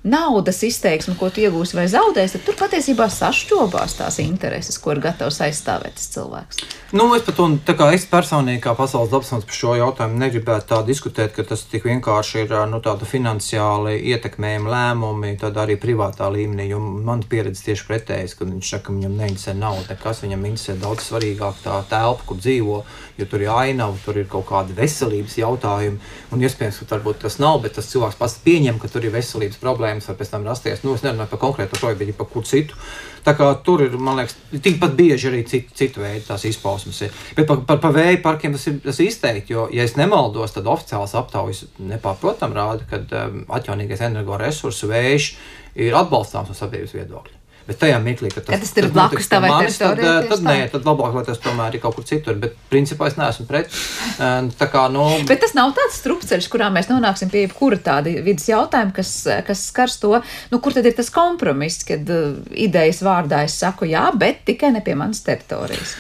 naudas 0.03 0.63
izteiksme, 0.65 1.13
ko 1.19 1.29
tu 1.29 1.43
iegūsi 1.43 1.77
vai 1.77 1.85
zaudēsi, 1.91 2.39
tad 2.39 2.45
tur 2.47 2.57
patiesībā 2.57 3.05
sašķobās 3.11 3.99
tās 3.99 4.17
intereses, 4.23 4.79
ko 4.81 4.95
ir 4.95 5.01
gatavs 5.03 5.41
aizstāvēt 5.45 5.99
tas 5.99 6.07
cilvēks. 6.15 6.63
Nu, 6.97 7.05
es 7.15 7.23
pat 7.23 7.37
un, 7.39 7.59
tā 7.63 7.75
kā 7.77 7.91
es 7.95 8.07
personīgi, 8.09 8.63
kā 8.65 8.73
pasaules 8.75 9.11
dabasons 9.13 9.45
par 9.47 9.55
šo 9.55 9.75
jautājumu, 9.77 10.17
negribētu 10.23 10.67
tā 10.73 10.81
diskutēt, 10.87 11.35
ka 11.35 11.45
tas 11.47 11.63
tik 11.69 11.85
vienkārši 11.87 12.43
ir 12.43 12.55
nu, 12.71 12.81
tāda 12.83 13.07
finansiāli 13.07 13.99
ietekmējama 14.11 14.73
lēmumi, 14.73 15.35
tad 15.39 15.59
arī 15.61 15.77
privātā 15.79 16.27
līmenī, 16.33 16.71
jo 16.73 16.81
man 16.81 17.21
pieredze 17.21 17.63
tieši 17.69 17.87
pretējas, 17.87 18.35
kad 18.39 18.49
viņš 18.49 18.73
saka, 18.73 18.89
ka 18.89 18.97
viņam 18.97 19.15
neinteresē 19.21 19.55
nauda, 19.55 19.85
nekas 19.93 20.23
viņam 20.25 20.49
interesē 20.49 20.75
daudz 20.81 21.05
svarīgāk 21.07 21.61
tā 21.63 21.77
telpa, 21.93 22.25
kur 22.27 22.41
dzīvo, 22.41 22.81
jo 23.21 23.29
tur 23.29 23.45
ir 23.45 23.53
ainava, 23.53 23.95
tur 24.03 24.17
ir 24.17 24.27
kaut 24.31 24.49
kādi 24.49 24.75
veselības 24.75 25.37
jautājumi, 25.37 26.01
un 26.33 26.43
iespējams, 26.43 26.81
ka 26.81 26.97
varbūt 26.97 27.21
tas 27.23 27.37
nav, 27.39 27.61
bet 27.63 27.77
tas 27.77 27.87
cilvēks 27.93 28.19
pats 28.19 28.39
pieņem, 28.43 28.81
ka 28.81 28.91
tur 28.91 29.05
ir 29.05 29.15
veselības 29.15 29.61
problēma 29.61 29.90
problēmas 29.91 30.07
var 30.07 30.17
pēc 30.19 30.31
tam 30.31 30.45
rasties. 30.45 30.83
Nu, 30.83 30.93
es 30.95 31.03
nerunāju 31.03 31.29
par 31.31 31.39
konkrētu 31.39 31.79
projektu, 31.79 32.05
bet 32.05 32.17
par 32.17 32.27
kur 32.31 32.45
citu. 32.45 32.75
Tā 33.23 33.33
kā 33.37 33.47
tur 33.63 33.83
ir, 33.83 33.97
man 33.97 34.17
liekas, 34.17 34.35
tikpat 34.51 34.95
bieži 34.95 35.29
arī 35.29 35.43
citu, 35.45 35.73
citu 35.75 36.01
veidu 36.01 36.25
tās 36.27 36.45
izpausmes. 36.45 37.01
Ir. 37.01 37.11
Bet 37.35 37.47
par, 37.47 37.63
par, 37.67 37.79
par 37.79 37.93
vēja 37.93 38.21
parkiem 38.21 38.53
tas 38.53 38.67
ir, 38.67 38.79
tas 38.81 38.99
izteikti, 38.99 39.53
jo, 39.53 39.67
ja 39.71 39.83
es 39.83 39.95
nemaldos, 39.95 40.55
tad 40.55 40.69
oficiāls 40.71 41.15
aptaujas 41.15 41.65
nepārprotam 41.79 42.55
rāda, 42.55 42.87
ka 42.89 43.03
um, 43.25 43.43
atjaunīgais 43.49 44.01
energoresursu 44.07 44.89
vējš 44.89 45.35
ir 45.75 45.97
atbalstāms 45.97 46.49
no 46.49 46.57
sabiedrības 46.57 46.97
viedokļa. 46.97 47.40
Bet 47.68 47.78
tajā 47.82 47.97
mirklī, 48.01 48.32
kad 48.34 48.47
tas, 48.47 48.55
ja 48.55 48.59
tas 48.64 48.72
ir 48.80 48.88
blakus 48.93 49.28
tam 49.30 49.45
manis, 49.45 49.78
tad, 49.78 49.99
tad, 50.01 50.28
tad, 50.32 50.43
nē, 50.45 50.55
tad 50.74 50.88
labāk, 50.88 51.14
lai 51.14 51.24
tas 51.28 51.41
tomēr 51.43 51.78
ir 51.78 51.84
kaut 51.84 51.97
kur 51.97 52.05
citur. 52.07 52.38
Bet, 52.41 52.55
principā, 52.72 53.12
es 53.12 53.18
neesmu 53.20 53.45
pret. 53.49 53.74
Tā 54.18 54.68
kā, 54.72 54.88
nu... 54.93 55.05
Bet 55.30 55.43
tas 55.43 55.53
nav 55.57 55.76
tāds 55.78 55.99
strupceļš, 56.01 56.49
kurā 56.51 56.72
mēs 56.74 56.89
nonāksim 56.89 57.30
pie 57.32 57.45
jebkura 57.45 57.78
tāda 57.82 58.14
vidas 58.26 58.49
jautājuma, 58.49 58.95
kas, 58.97 59.14
kas 59.47 59.66
skars 59.70 59.99
to, 60.01 60.16
nu, 60.51 60.62
kur 60.64 60.74
tad 60.76 60.89
ir 60.89 60.95
tas 60.97 61.14
kompromiss, 61.14 61.86
kad 61.88 62.09
uh, 62.09 62.39
idejas 62.51 63.03
vārdā 63.05 63.43
es 63.45 63.59
saku 63.62 63.89
jā, 63.91 64.07
bet 64.18 64.41
tikai 64.49 64.74
ne 64.74 64.82
pie 64.86 64.97
manas 64.97 65.22
teritorijas. 65.26 65.93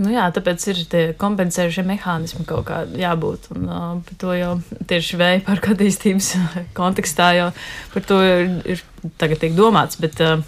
Nu 0.00 0.08
jā, 0.08 0.24
tāpēc 0.32 0.64
ir 0.72 0.78
tie 0.88 1.02
kompensējušie 1.20 1.82
mehānismi 1.84 2.46
kaut 2.48 2.64
kādi 2.70 3.02
jābūt. 3.02 3.50
Un, 3.52 3.68
uh, 3.68 3.90
par 4.06 4.18
to 4.22 4.32
jau 4.38 4.54
tieši 4.88 5.20
vēja 5.20 5.44
parka 5.44 5.74
attīstības 5.76 6.32
kontekstā 6.78 7.28
jau 7.36 7.50
par 7.92 8.08
to 8.08 8.22
ir, 8.24 8.56
ir 8.72 8.82
tagad 9.20 9.42
tiek 9.44 9.52
domāts. 9.58 10.00
Bet, 10.00 10.16
uh, 10.24 10.40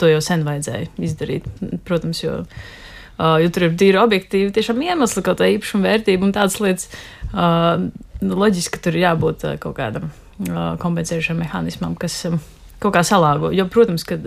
To 0.00 0.08
jau 0.10 0.22
sen 0.24 0.44
vajadzēja 0.46 0.88
izdarīt. 1.04 1.46
Protams, 1.86 2.22
jo, 2.24 2.40
uh, 2.42 3.36
jo 3.42 3.50
tur 3.54 3.68
ir 3.68 3.76
tīri 3.78 4.00
objektīvi 4.00 4.54
tiešām 4.56 4.82
iemesli, 4.86 5.24
kaut 5.26 5.42
kā 5.42 5.50
īpašuma 5.56 5.90
vērtība 5.90 6.26
un 6.26 6.34
tādas 6.36 6.58
lietas. 6.62 6.90
Uh, 7.32 7.88
loģiski, 8.22 8.76
ka 8.76 8.86
tur 8.86 8.96
ir 8.96 9.06
jābūt 9.06 9.44
uh, 9.46 9.56
kaut 9.62 9.76
kādam 9.78 10.08
uh, 10.08 10.74
kompensējušam 10.82 11.40
mehānismam, 11.42 11.96
kas 12.00 12.16
um, 12.30 12.40
kaut 12.82 12.96
kā 12.96 13.04
salāgo. 13.06 13.52
Jo, 13.54 13.68
protams, 13.72 14.06
ka 14.08 14.18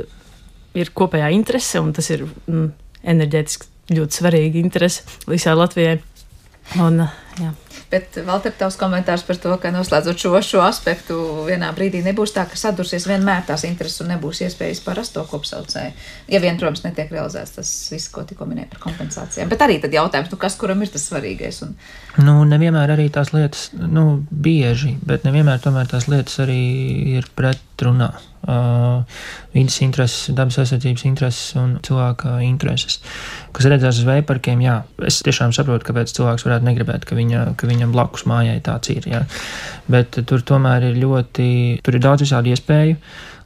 ir 0.78 0.94
kopējā 0.96 1.32
interese, 1.36 1.82
un 1.82 1.92
tas 1.98 2.10
ir 2.14 2.28
mm, 2.28 2.70
enerģētiski 3.16 3.98
ļoti 3.98 4.22
svarīga 4.22 4.62
interese 4.62 5.20
visai 5.30 5.58
Latvijai. 5.58 5.98
Un, 6.80 7.02
uh, 7.08 7.20
jā. 7.42 7.54
Bet 7.90 8.20
vēl 8.22 8.42
te 8.44 8.52
tavs 8.54 8.78
komentārs 8.78 9.24
par 9.26 9.40
to, 9.42 9.56
ka 9.62 9.72
noslēdzot 9.74 10.22
šo, 10.22 10.32
šo 10.46 10.62
aspektu, 10.62 11.16
vienā 11.48 11.72
brīdī 11.74 12.04
nebūs 12.06 12.36
tā, 12.36 12.44
ka 12.50 12.60
sadursies 12.60 13.08
vienmēr 13.10 13.48
tās 13.48 13.66
intereses 13.66 14.04
un 14.04 14.12
nebūs 14.14 14.44
iespējas 14.46 14.84
parast 14.86 15.16
to 15.16 15.24
kopsaucēju. 15.30 15.96
Ja 16.30 16.42
vien, 16.44 16.60
protams, 16.62 16.84
netiek 16.86 17.10
realizēts 17.16 17.56
tas 17.58 17.72
viss, 17.90 18.12
ko 18.14 18.22
tikko 18.30 18.46
minēja 18.50 18.70
par 18.76 18.84
kompensācijām. 18.86 19.50
Bet 19.50 19.66
arī 19.66 19.80
tad 19.82 19.98
jautājums, 19.98 20.30
nu, 20.30 20.38
kas 20.42 20.58
kuram 20.62 20.86
ir 20.86 20.94
tas 20.94 21.10
svarīgais? 21.10 21.64
Un... 21.66 21.74
Nu, 22.22 22.38
nevienmēr 22.50 22.94
arī 22.94 23.10
tās 23.14 23.34
lietas, 23.34 23.72
nu, 23.74 24.22
bieži, 24.30 24.94
bet 25.02 25.26
nevienmēr 25.26 25.64
tomēr 25.66 25.90
tās 25.90 26.06
lietas 26.12 26.38
arī 26.46 26.62
ir 27.18 27.32
pretrunā. 27.38 28.14
Uh, 28.40 29.04
vidas 29.52 29.76
intereses, 29.84 30.30
dabas 30.32 30.56
aizsardzības 30.62 31.04
intereses 31.10 31.58
un 31.60 31.74
cilvēka 31.84 32.38
intereses. 32.46 33.02
Kas 33.54 33.68
redzēs 33.68 34.00
uz 34.00 34.08
veiparkiem, 34.08 34.62
jā, 34.64 34.78
es 35.06 35.20
tiešām 35.28 35.52
saprotu, 35.56 35.90
kāpēc 35.90 36.14
cilvēks 36.16 36.48
varētu 36.48 36.70
negribēt, 36.70 37.04
ka, 37.10 37.18
viņa, 37.20 37.42
ka 37.60 37.68
viņam 37.68 37.92
blakus 37.94 38.24
mājai 38.32 38.62
tāds 38.64 38.94
ir. 38.96 39.10
Jā. 39.12 39.26
Bet 39.92 40.22
tur 40.30 40.46
tomēr 40.46 40.88
ir 40.92 41.02
ļoti, 41.02 41.50
tur 41.84 42.00
ir 42.00 42.06
daudz 42.06 42.24
visādi 42.24 42.56
iespēju. 42.56 42.96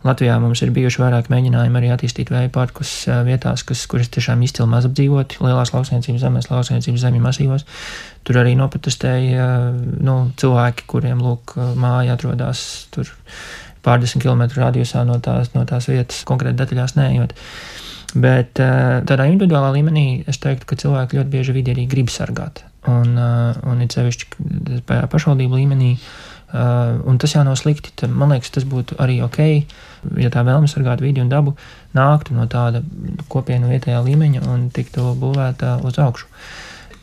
Latvijā 0.04 0.36
mums 0.44 0.60
ir 0.62 0.72
bijuši 0.76 1.00
vairāk 1.00 1.30
mēģinājumi 1.32 1.80
arī 1.80 1.90
attīstīt 1.96 2.30
vēja 2.32 2.52
parkus 2.54 2.92
vietās, 3.24 3.64
kas, 3.64 3.86
kuras 3.90 4.12
tiešām 4.12 4.42
izcili 4.44 4.68
maz 4.68 4.86
apdzīvoti, 4.90 5.40
lielās 5.42 5.72
lauksainicības 5.72 6.26
zemēs, 6.26 6.50
lauksainicības 6.52 7.06
zemju 7.06 7.24
masīvos. 7.24 7.64
Tur 8.28 8.42
arī 8.44 8.58
nopatustēja 8.60 9.48
nu, 10.04 10.18
cilvēki, 10.40 10.90
kuriem 10.92 11.24
lūk, 11.24 11.56
māja 11.80 12.18
atrodas 12.20 12.66
tur 12.92 13.10
pārdesmit 13.84 14.24
km 14.24 14.46
radiusā 14.56 15.04
no 15.08 15.20
tās, 15.24 15.54
no 15.56 15.66
tās 15.70 15.90
vietas, 15.92 16.24
konkrēti 16.28 16.60
detaļās 16.62 16.96
neejot. 17.00 17.36
Bet 18.14 18.60
eh, 18.62 19.00
tādā 19.10 19.26
individuālā 19.32 19.72
līmenī 19.74 20.06
es 20.30 20.38
teiktu, 20.42 20.68
ka 20.70 20.78
cilvēki 20.78 21.18
ļoti 21.18 21.34
bieži 21.34 21.56
vidi 21.56 21.74
arī 21.74 21.88
grib 21.90 22.12
sargāt. 22.14 22.62
Un, 22.90 23.16
eh, 23.18 23.64
un 23.70 23.82
it 23.82 23.96
sevišķi 23.96 24.84
pašvaldību 24.86 25.58
līmenī, 25.58 25.94
eh, 25.98 27.00
un 27.10 27.18
tas 27.18 27.34
jau 27.34 27.42
nav 27.48 27.58
slikti. 27.58 28.08
Man 28.08 28.36
liekas, 28.36 28.54
tas 28.54 28.68
būtu 28.70 29.00
arī 29.02 29.18
ok, 29.26 29.40
ja 30.22 30.30
tā 30.30 30.46
vēlme 30.46 30.70
sargāt 30.70 31.02
vidi 31.02 31.24
un 31.24 31.32
dabu 31.32 31.56
nāktu 31.98 32.38
no 32.38 32.46
tāda 32.46 32.84
kopienu 33.34 33.72
vietējā 33.74 34.04
līmeņa 34.06 34.46
un 34.54 34.70
tiktu 34.70 35.16
būvēta 35.18 35.80
uz 35.84 35.98
augšu. 35.98 36.30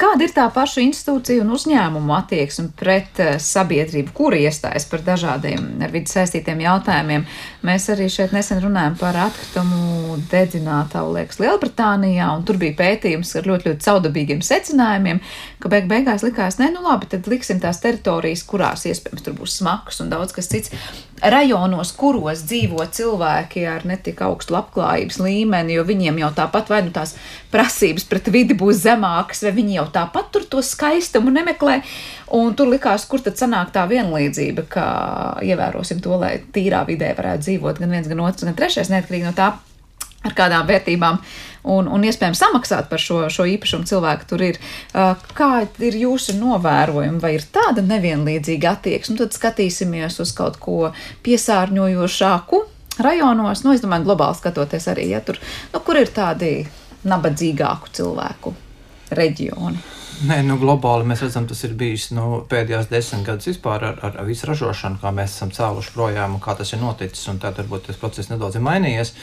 Kāda 0.01 0.25
ir 0.25 0.31
tā 0.33 0.47
paša 0.49 0.81
institūcija 0.81 1.43
un 1.43 1.51
uzņēmumu 1.53 2.15
attieksme 2.17 2.71
pret 2.79 3.19
uh, 3.21 3.35
sabiedrību, 3.43 4.15
kura 4.17 4.39
iestājas 4.41 4.87
par 4.89 5.03
dažādiem 5.05 5.83
ar 5.85 5.93
vidi 5.93 6.09
saistītiem 6.09 6.63
jautājumiem? 6.65 7.27
Mēs 7.69 7.91
arī 7.93 8.07
šeit 8.09 8.33
nesen 8.33 8.63
runājam 8.65 8.97
par 8.97 9.19
atkritumu 9.27 10.17
dedzinātāju, 10.31 11.13
liekas, 11.19 11.41
Lielbritānijā, 11.43 12.31
un 12.33 12.47
tur 12.49 12.57
bija 12.63 12.79
pētījums 12.79 13.35
ar 13.37 13.51
ļoti, 13.51 13.69
ļoti 13.69 13.87
caudabīgiem 13.91 14.41
secinājumiem, 14.47 15.21
ka 15.61 15.69
beig 15.73 15.87
beigās 15.91 16.25
likās, 16.25 16.57
ne, 16.61 16.71
nu 16.73 16.83
labi, 16.85 17.09
tad 17.11 17.29
liksim 17.29 17.61
tās 17.61 17.83
teritorijas, 17.83 18.43
kurās 18.49 18.87
iespējams 18.89 19.25
tur 19.27 19.37
būs 19.37 19.59
smags 19.61 20.01
un 20.01 20.11
daudz 20.13 20.33
kas 20.37 20.49
cits. 20.51 20.73
Rajonos, 21.21 21.91
kuros 22.01 22.47
dzīvo 22.49 22.81
cilvēki 22.97 23.67
ar 23.69 23.85
netik 23.85 24.23
augstu 24.25 24.55
labklājības 24.57 25.19
līmeni, 25.21 25.77
jo 25.77 25.85
viņiem 25.85 26.23
jau 26.23 26.31
tāpat 26.39 26.73
vai 26.73 26.81
nu 26.87 26.95
tās 26.97 27.13
prasības 27.53 28.09
pret 28.09 28.31
vidi 28.33 28.57
būs 28.57 28.81
zemākas, 28.87 29.45
vai 29.45 29.53
viņi 29.59 29.77
jau 29.77 29.87
tāpat 30.01 30.31
tur 30.33 30.49
to 30.49 30.65
skaistumu 30.65 31.35
nemeklē. 31.35 31.83
Un 32.41 32.57
tur 32.57 32.73
likās, 32.73 33.05
kur 33.11 33.21
tad 33.21 33.37
sanāk 33.37 33.75
tā 33.75 33.85
vienlīdzība, 33.91 34.65
ka 34.73 34.87
ievērosim 35.45 36.01
to, 36.01 36.17
lai 36.23 36.39
tīrā 36.55 36.87
vidē 36.89 37.13
varētu 37.19 37.51
dzīvot 37.51 37.85
gan 37.85 37.99
viens, 37.99 38.09
gan 38.09 38.25
otrs, 38.25 38.49
gan 38.49 38.57
trešais, 38.57 38.93
neatkarīgi 38.95 39.29
no 39.29 39.37
tā, 39.37 39.53
ar 40.25 40.37
kādām 40.37 40.65
vērtībām 40.69 41.21
un, 41.65 41.89
un 41.89 42.05
iespējams 42.07 42.41
samaksāt 42.41 42.89
par 42.91 43.03
šo, 43.03 43.23
šo 43.33 43.47
īpašumu 43.57 43.89
cilvēku 43.89 44.29
tur 44.31 44.45
ir. 44.47 44.61
Kā 45.37 45.51
ir 45.83 45.99
jūsu 46.01 46.37
novērojumi, 46.39 47.21
vai 47.23 47.35
ir 47.37 47.47
tāda 47.53 47.85
nevienlīdzīga 47.87 48.75
attieksme? 48.77 49.19
Tad 49.21 49.37
skatīsimies 49.37 50.21
uz 50.23 50.35
kaut 50.37 50.61
ko 50.63 50.93
piesārņojošāku 51.27 52.65
rajonos, 53.01 53.65
nu, 53.65 53.75
es 53.75 53.85
domāju, 53.85 54.09
globāli 54.11 54.37
skatoties 54.37 54.89
arī, 54.93 55.09
ja 55.15 55.23
tur, 55.25 55.39
nu, 55.73 55.81
kur 55.85 56.01
ir 56.01 56.11
tādi 56.13 56.53
nabadzīgāku 57.09 57.95
cilvēku 57.97 58.53
reģioni. 59.17 60.00
Nē, 60.21 60.43
nu, 60.45 60.59
globāli 60.61 61.07
mēs 61.09 61.23
redzam, 61.25 61.47
tas 61.49 61.63
ir 61.65 61.73
bijis 61.81 62.11
nu, 62.13 62.43
pēdējās 62.49 62.91
desmit 62.91 63.23
gadus 63.25 63.47
vispār 63.49 63.87
ar, 63.89 64.01
ar, 64.05 64.17
visu 64.29 64.45
ražošanu, 64.51 64.99
kā 65.01 65.13
mēs 65.17 65.33
esam 65.33 65.53
cēluši 65.57 65.95
projām 65.95 66.35
un 66.37 66.43
kā 66.45 66.53
tas 66.59 66.75
ir 66.75 66.83
noticis. 66.83 67.23
Tad 67.41 67.57
varbūt 67.57 67.87
tas 67.89 67.97
process 67.97 68.29
nedaudz 68.29 68.59
ir 68.59 68.65
mainījies. 68.67 69.15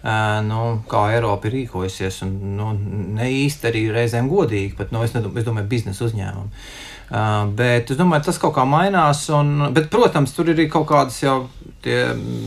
Uh, 0.00 0.40
nu, 0.48 0.62
kā 0.90 1.04
Eiropa 1.14 1.46
ir 1.46 1.54
rīkojusies, 1.54 2.18
un 2.26 2.32
nu, 2.56 2.70
ne 3.14 3.28
īsti 3.30 3.68
arī 3.70 3.82
reizēm 3.94 4.30
godīgi, 4.32 4.72
bet 4.80 4.90
nu, 4.90 5.04
es, 5.06 5.14
nedomāju, 5.14 5.38
es 5.38 5.46
domāju, 5.46 5.68
biznesa 5.70 6.08
uzņēmumu. 6.08 6.50
Uh, 6.50 7.28
bet 7.60 7.94
es 7.94 8.00
domāju, 8.00 8.26
tas 8.32 8.42
kaut 8.42 8.56
kā 8.58 8.66
mainās. 8.66 9.22
Un, 9.36 9.68
bet, 9.76 9.86
protams, 9.92 10.34
tur 10.34 10.50
ir 10.50 10.58
arī 10.58 10.66
kaut 10.72 10.88
kādas 10.90 11.20
jau 11.22 11.36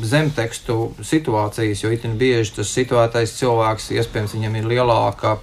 zemtekstu 0.03 0.91
situācijas, 0.99 1.85
jo 1.85 1.95
itin 1.95 2.19
bieži 2.19 2.59
tas 2.59 2.75
situētais 2.75 3.39
cilvēks, 3.39 3.93
iespējams, 3.95 4.35
viņam 4.35 4.59
ir 4.59 4.69
lielāka 4.75 5.37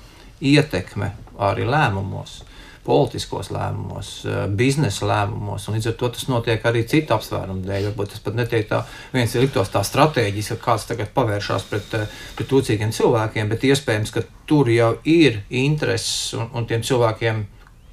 ietekme 0.44 1.14
arī 1.40 1.64
lēmumos 1.64 2.42
politiskos 2.90 3.52
lēmumos, 3.54 4.10
eh, 4.26 4.40
biznesa 4.62 5.06
lēmumos. 5.06 5.68
Līdz 5.70 5.92
ar 5.92 5.96
to 6.00 6.08
tas 6.16 6.26
notiek 6.30 6.66
arī 6.66 6.82
citu 6.88 7.14
apsvērumu 7.14 7.62
dēļ. 7.66 7.86
Varbūt 7.90 8.14
tas 8.14 8.24
pat 8.24 8.38
netiek 8.38 8.66
tā, 8.70 8.82
viens 9.14 9.34
ir 9.34 9.46
liktos 9.46 9.70
tā 9.70 9.84
strateģiski, 9.86 10.58
ka 10.58 10.72
kāds 10.72 10.88
tagad 10.90 11.14
pavēršās 11.14 11.68
pret, 11.70 11.94
eh, 11.94 12.18
pret 12.36 12.50
trūcīgiem 12.50 12.90
cilvēkiem, 12.96 13.48
bet 13.48 13.68
iespējams, 13.70 14.12
ka 14.12 14.26
tur 14.46 14.66
jau 14.66 14.96
ir 15.04 15.42
intereses 15.50 16.34
un, 16.34 16.50
un 16.54 16.66
tiem 16.66 16.82
cilvēkiem. 16.82 17.46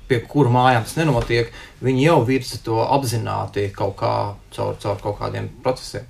Pie 0.07 0.21
kuru 0.23 0.47
mājām 0.47 0.85
tas 0.85 0.95
nenotiek, 0.95 1.49
viņi 1.83 2.05
jau 2.05 2.21
virza 2.23 2.57
to 2.63 2.77
apzināti 2.79 3.65
kaut 3.75 3.97
kā 3.99 4.11
caur, 4.55 4.77
caur 4.79 4.95
kaut 5.01 5.17
kādiem 5.19 5.49
procesiem. 5.61 6.05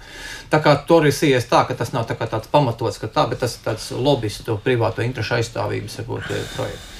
Tā 0.52 0.60
kā 0.62 0.76
tur 0.86 1.08
ir 1.10 1.18
ies 1.26 1.50
tā, 1.50 1.64
ka 1.66 1.74
tas 1.74 1.92
nav 1.96 2.06
tā 2.06 2.14
tāds 2.14 2.46
pamatots, 2.46 3.00
ka 3.02 3.08
tā, 3.08 3.26
bet 3.28 3.40
tas 3.40 3.58
ir 3.58 3.66
tāds 3.66 3.90
lobbyistu 3.92 4.60
privāto 4.62 5.02
interešu 5.02 5.40
aizstāvības 5.40 5.98
varbūt 5.98 6.30
eh, 6.30 6.46
projekts. 6.54 6.97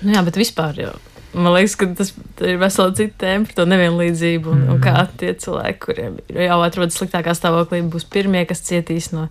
Nu, 0.00 0.14
jā, 0.16 0.24
bet 0.26 0.38
vispār 0.40 0.80
jau. 0.80 0.96
Man 1.30 1.54
liekas, 1.54 1.76
ka 1.78 1.86
tas 1.94 2.10
ir 2.42 2.58
vesela 2.58 2.90
cita 2.98 3.20
tēma 3.22 3.46
par 3.46 3.60
to 3.60 3.66
nevienlīdzību 3.70 4.50
un, 4.50 4.62
mm. 4.64 4.70
un 4.74 4.80
kā 4.82 5.04
tie 5.20 5.30
cilvēki, 5.38 5.82
kuriem 5.84 6.16
jau 6.34 6.60
atrodas 6.64 6.98
sliktākā 6.98 7.36
stāvoklī, 7.38 7.84
būs 7.86 8.08
pirmie, 8.10 8.42
kas 8.50 8.64
cietīs 8.66 9.12
no, 9.14 9.28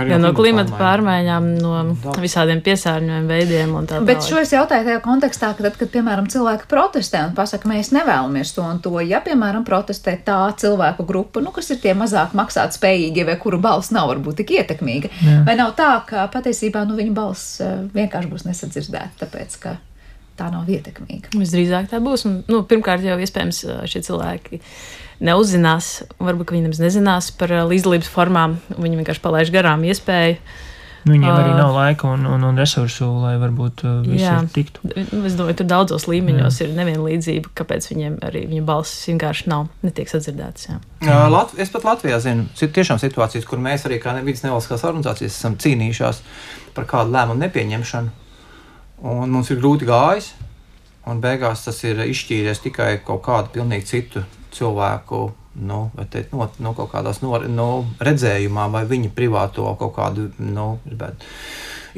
Arī 0.00 0.16
no 0.16 0.30
klimata 0.32 0.72
pārmaiņām, 0.78 1.48
no 1.60 1.72
da. 2.00 2.14
visādiem 2.22 2.62
piesārņojuma 2.64 3.28
veidiem. 3.28 3.74
Tā 3.90 3.98
Bet 4.06 4.24
šo 4.24 4.38
es 4.40 4.54
jautāju 4.54 4.86
tajā 4.86 5.02
kontekstā, 5.04 5.50
ka 5.58 5.66
tad, 5.66 5.76
kad, 5.80 5.90
piemēram, 5.92 6.30
cilvēki 6.32 6.68
protestē 6.70 7.26
un 7.26 7.34
pasaka, 7.36 7.68
mēs 7.68 7.92
nevēlamies 7.92 8.54
to 8.56 8.64
un 8.64 8.80
to, 8.84 8.94
ja, 9.04 9.20
piemēram, 9.24 9.66
protestē 9.68 10.16
tā 10.24 10.38
cilvēku 10.62 11.04
grupa, 11.08 11.44
nu, 11.44 11.52
kas 11.52 11.74
ir 11.74 11.82
tie 11.82 11.92
mazāk 11.98 12.32
maksāt 12.38 12.78
spējīgie 12.78 13.28
vai 13.28 13.36
kuru 13.42 13.60
balss 13.62 13.92
nav 13.92 14.08
varbūt 14.14 14.40
tik 14.40 14.54
ietekmīga, 14.62 15.12
Jā. 15.20 15.38
vai 15.48 15.58
nav 15.60 15.74
tā, 15.76 15.92
ka 16.08 16.24
patiesībā, 16.32 16.86
nu, 16.88 16.96
viņu 17.02 17.16
balss 17.18 17.60
eh, 17.60 17.80
vienkārši 17.92 18.32
būs 18.32 18.46
nesadzirdēta, 18.48 19.26
tāpēc, 19.26 19.58
ka 19.60 19.76
tā 20.42 20.50
nav 20.52 20.68
ietekmīga. 20.70 21.32
Visdrīzāk 21.38 21.88
tā 21.92 22.02
būs. 22.02 22.26
Un, 22.28 22.42
nu, 22.50 22.64
pirmkārt, 22.68 23.06
jau 23.06 23.20
iespējams 23.22 23.62
šie 23.90 24.02
cilvēki 24.08 24.60
neuzzinās, 25.22 25.94
varbūt 26.22 26.52
viņi 26.54 26.66
nemaz 26.66 26.82
nezinās 26.82 27.30
par 27.38 27.54
līdzdalības 27.70 28.10
formām. 28.10 28.58
Viņi 28.74 29.00
vienkārši 29.00 29.24
palaiž 29.24 29.54
garām 29.54 29.86
iespēju. 29.86 30.38
Nu, 31.02 31.16
viņiem 31.16 31.32
arī 31.34 31.54
nav 31.58 31.72
laika 31.74 32.06
un, 32.14 32.28
un, 32.30 32.44
un 32.46 32.58
resursu, 32.60 33.08
lai 33.24 33.32
varbūt 33.42 33.82
visur 34.06 34.46
tiktu. 34.54 34.86
Es 34.94 35.34
domāju, 35.34 35.56
tur 35.58 35.66
daudzos 35.72 36.06
līmeņos 36.06 36.60
jā. 36.60 36.68
ir 36.68 36.76
nevienlīdzība, 36.76 37.50
kāpēc 37.58 37.88
viņiem 37.90 38.20
arī 38.22 38.44
viņa 38.46 38.62
balss 38.68 39.08
vienkārši 39.10 39.50
nav, 39.50 39.66
netiek 39.82 40.12
sadzirdētas. 40.12 40.68
Jā. 40.70 40.78
Jā, 41.02 41.18
Lat 41.34 41.56
es 41.58 41.74
pat 41.74 41.88
Latvijā 41.90 42.22
zinu, 42.22 42.46
ir 42.54 42.70
tiešām 42.78 43.02
situācijas, 43.02 43.48
kur 43.50 43.58
mēs 43.62 43.88
arī 43.90 43.98
kā 44.02 44.14
nevidas 44.14 44.46
nevalstiskās 44.46 44.86
organizācijas 44.92 45.34
esam 45.34 45.58
cīnījušās 45.58 46.22
par 46.78 46.86
kādu 46.94 47.18
lēmumu 47.18 47.48
nepieņemšanu 47.48 48.21
un 49.02 49.30
mums 49.34 49.50
ir 49.50 49.60
grūti 49.60 49.88
gājis. 49.88 50.32
Un 51.10 51.18
beigās 51.22 51.64
tas 51.66 51.80
ir 51.82 51.98
izšķīries 52.06 52.62
tikai 52.62 52.92
kaut 53.02 53.24
kādu 53.26 53.50
pilnīgi 53.56 53.88
citu 53.88 54.22
cilvēku 54.54 55.24
nu, 55.54 55.90
teikt, 56.10 56.32
no, 56.32 56.46
no 56.62 56.72
kaut 56.76 56.92
kādas 56.92 57.20
no, 57.24 57.34
no 57.50 57.68
redzējumā, 58.00 58.68
vai 58.72 58.84
viņa 58.88 59.10
privāto 59.16 59.66
kaut 59.80 59.94
kādu 59.96 60.30
nu, 60.38 60.76
bet, 60.86 61.26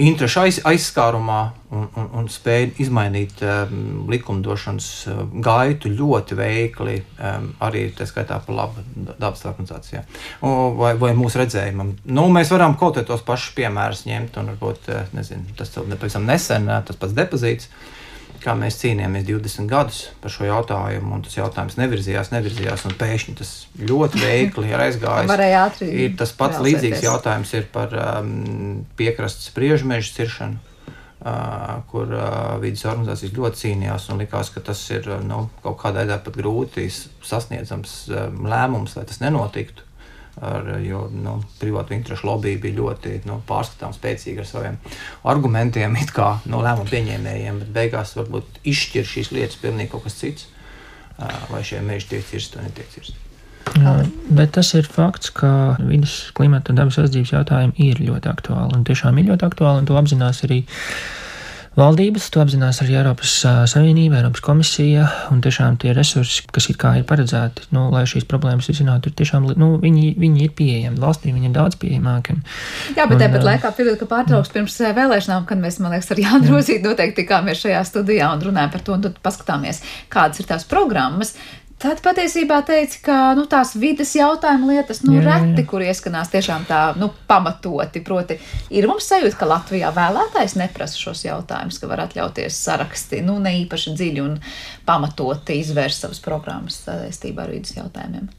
interešu 0.00 0.40
aiz, 0.42 0.58
aizskārumā 0.66 1.40
un, 1.74 1.86
un, 1.98 2.08
un 2.20 2.28
spēja 2.32 2.70
izmainīt 2.82 3.42
um, 3.44 4.04
likumdošanas 4.10 4.88
uh, 5.10 5.22
gaitu 5.44 5.92
ļoti 5.92 6.38
veikli, 6.38 6.96
um, 7.18 7.48
arī 7.64 7.86
tā 7.96 8.06
skaitā 8.10 8.40
par 8.44 8.58
labu 8.58 8.84
dabas 9.12 9.44
organizācijā. 9.50 10.04
Vai, 10.42 10.94
vai 11.00 11.12
mūsu 11.18 11.40
redzējumam. 11.42 11.94
Nu, 12.04 12.26
mēs 12.34 12.52
varam 12.54 12.78
kaut 12.80 12.98
kādos 12.98 13.10
tos 13.14 13.26
pašus 13.26 13.54
piemērus 13.58 14.04
ņemt, 14.08 14.38
un 14.40 14.54
varbūt 14.54 14.90
uh, 14.92 15.04
nezinu, 15.16 15.54
tas 15.58 15.72
ir 15.76 15.90
nepavisam 15.90 16.26
nesen, 16.28 16.70
uh, 16.70 16.82
tas 16.86 16.98
pats 17.00 17.16
depozīts. 17.16 17.70
Kā 18.44 18.52
mēs 18.58 18.76
cīnījāmies 18.82 19.24
20 19.24 19.70
gadus 19.70 20.00
par 20.20 20.32
šo 20.32 20.44
jautājumu, 20.44 21.14
un 21.16 21.22
tas 21.24 21.38
jautājums 21.38 21.78
nevirzījās, 21.80 22.28
nevirzījās, 22.34 22.84
un 22.84 22.96
pēkšņi 23.00 23.34
tas 23.38 23.52
ļoti 23.80 24.20
veikli 24.20 24.68
ir 24.68 24.82
aizgājis. 24.84 25.30
Ir 25.88 26.18
tas 26.20 26.34
pats 26.36 26.58
realizēties. 26.58 26.82
līdzīgs 26.82 27.06
jautājums 27.06 27.54
ir 27.56 27.66
par 27.72 27.96
um, 27.96 28.84
piekrastes 29.00 29.48
spriežmežu 29.48 30.12
ciršanu. 30.18 30.60
Uh, 31.24 31.78
kur 31.88 32.10
uh, 32.12 32.58
vidas 32.60 32.82
organizācijas 32.84 33.32
ļoti 33.32 33.60
cīnījās 33.62 34.10
un 34.12 34.18
likās, 34.20 34.50
ka 34.52 34.60
tas 34.60 34.82
ir 34.92 35.06
nu, 35.24 35.46
kaut 35.64 35.78
kādā 35.80 36.02
veidā 36.02 36.18
pat 36.20 36.36
grūti 36.36 36.84
sasniedzams 37.24 37.94
um, 38.12 38.42
lēmums, 38.44 38.98
lai 38.98 39.06
tas 39.08 39.22
nenotiktu 39.22 39.86
ar, 40.42 40.70
jo 40.82 41.04
nu, 41.14 41.36
privātu 41.60 41.94
interešu 41.94 42.26
lobby 42.28 42.56
bija 42.60 42.78
ļoti 42.80 43.20
nu, 43.28 43.40
pārskatāms, 43.48 44.00
spēcīgi 44.00 44.42
ar 44.42 44.48
saviem 44.48 44.78
argumentiem, 45.30 45.98
kā 46.16 46.30
no 46.50 46.62
lēmumu 46.64 46.90
pieņēmējiem, 46.90 47.60
bet 47.62 47.74
beigās 47.76 48.16
varbūt 48.18 48.64
izšķir 48.74 49.06
šīs 49.12 49.34
lietas 49.36 49.60
pilnīgi 49.62 49.92
kaut 49.94 50.08
kas 50.08 50.18
cits, 50.22 50.48
vai 51.50 51.62
šie 51.66 51.82
meži 51.86 52.14
tiek 52.14 52.26
cirsti 52.26 52.58
vai 52.58 52.66
netiek 52.68 52.90
cirsti. 52.94 53.20
Jā, 53.74 53.94
bet 54.30 54.52
tas 54.54 54.68
ir 54.76 54.86
fakts, 54.86 55.32
ka 55.34 55.50
vidas, 55.80 56.28
klimata 56.36 56.70
un 56.70 56.78
dabas 56.78 56.98
aizsardzības 56.98 57.32
jautājumi 57.32 57.86
ir 57.88 58.02
ļoti 58.04 58.30
aktuāli. 58.30 58.76
Un 58.76 58.84
tiešām 58.86 59.18
ir 59.18 59.30
ļoti 59.32 59.46
aktuāli, 59.48 59.82
un 59.82 59.88
to 59.88 59.96
apzinās 59.98 60.44
arī 60.46 60.60
valdības, 61.78 62.26
to 62.32 62.42
apzinās 62.42 62.80
arī 62.84 62.96
Eiropas 62.98 63.32
Savienība, 63.70 64.20
Eiropas 64.20 64.42
komisija 64.44 65.06
un 65.34 65.40
tiešām 65.44 65.78
tie 65.82 65.94
resursi, 65.96 66.44
kas 66.54 66.68
ir 66.70 66.78
kā 66.80 66.94
ir 67.00 67.06
paredzēti, 67.08 67.68
nu, 67.74 67.86
lai 67.94 68.04
šīs 68.10 68.26
problēmas 68.30 68.68
risinātu, 68.70 69.10
ir 69.10 69.16
tiešām, 69.18 69.48
nu, 69.60 69.70
viņi, 69.82 70.14
viņi 70.20 70.46
ir 70.46 70.54
pieejami. 70.58 71.00
Valstī 71.02 71.34
viņi 71.34 71.50
ir 71.50 71.56
daudz 71.56 71.78
pieejamāki. 71.82 72.36
Un, 72.36 72.44
Jā, 72.98 73.08
bet 73.10 73.20
tāpat 73.22 73.48
laikā, 73.48 73.72
pieļaut, 73.78 73.98
ka 74.02 74.10
pārtrauks 74.10 74.54
pirms 74.54 74.78
vēlēšanām, 75.00 75.48
kad 75.50 75.60
mēs, 75.60 75.80
man 75.82 75.96
liekas, 75.96 76.12
ar 76.14 76.22
Jānu 76.22 76.54
Rozīti 76.54 76.86
noteikti 76.86 77.22
tikāmies 77.22 77.64
šajā 77.64 77.82
studijā 77.90 78.30
un 78.34 78.46
runājam 78.46 78.72
par 78.74 78.86
to, 78.86 78.96
un 78.96 79.04
tad 79.08 79.20
paskatāmies, 79.24 79.82
kādas 80.12 80.42
ir 80.42 80.50
tās 80.50 80.66
programmas. 80.70 81.34
Tad 81.84 81.98
patiesībā 82.00 82.62
teica, 82.64 83.00
ka 83.04 83.14
nu, 83.36 83.42
tās 83.50 83.74
vidas 83.76 84.14
jautājuma 84.16 84.70
lietas 84.70 85.02
nu, 85.04 85.18
jā, 85.18 85.24
reti, 85.26 85.60
jā. 85.60 85.66
kur 85.68 85.82
ieskanās 85.84 86.30
tiešām 86.32 86.62
tā 86.64 86.78
nu, 86.96 87.10
pamatoti. 87.28 88.00
Proti, 88.06 88.38
ir 88.72 88.88
mums 88.88 89.04
sajūta, 89.10 89.36
ka 89.36 89.48
Latvijā 89.50 89.90
vēlētājs 89.92 90.56
neprasa 90.56 90.96
šos 90.96 91.26
jautājumus, 91.26 91.76
ka 91.82 91.90
var 91.90 92.06
atļauties 92.06 92.62
saraksti 92.70 93.20
nu, 93.26 93.36
ne 93.44 93.52
īpaši 93.66 93.92
dziļi 93.98 94.24
un 94.24 94.38
pamatoti 94.88 95.58
izvērst 95.60 96.06
savas 96.06 96.24
programmas 96.24 96.80
saistībā 96.86 97.44
ar 97.44 97.52
vidas 97.52 97.76
jautājumiem. 97.76 98.32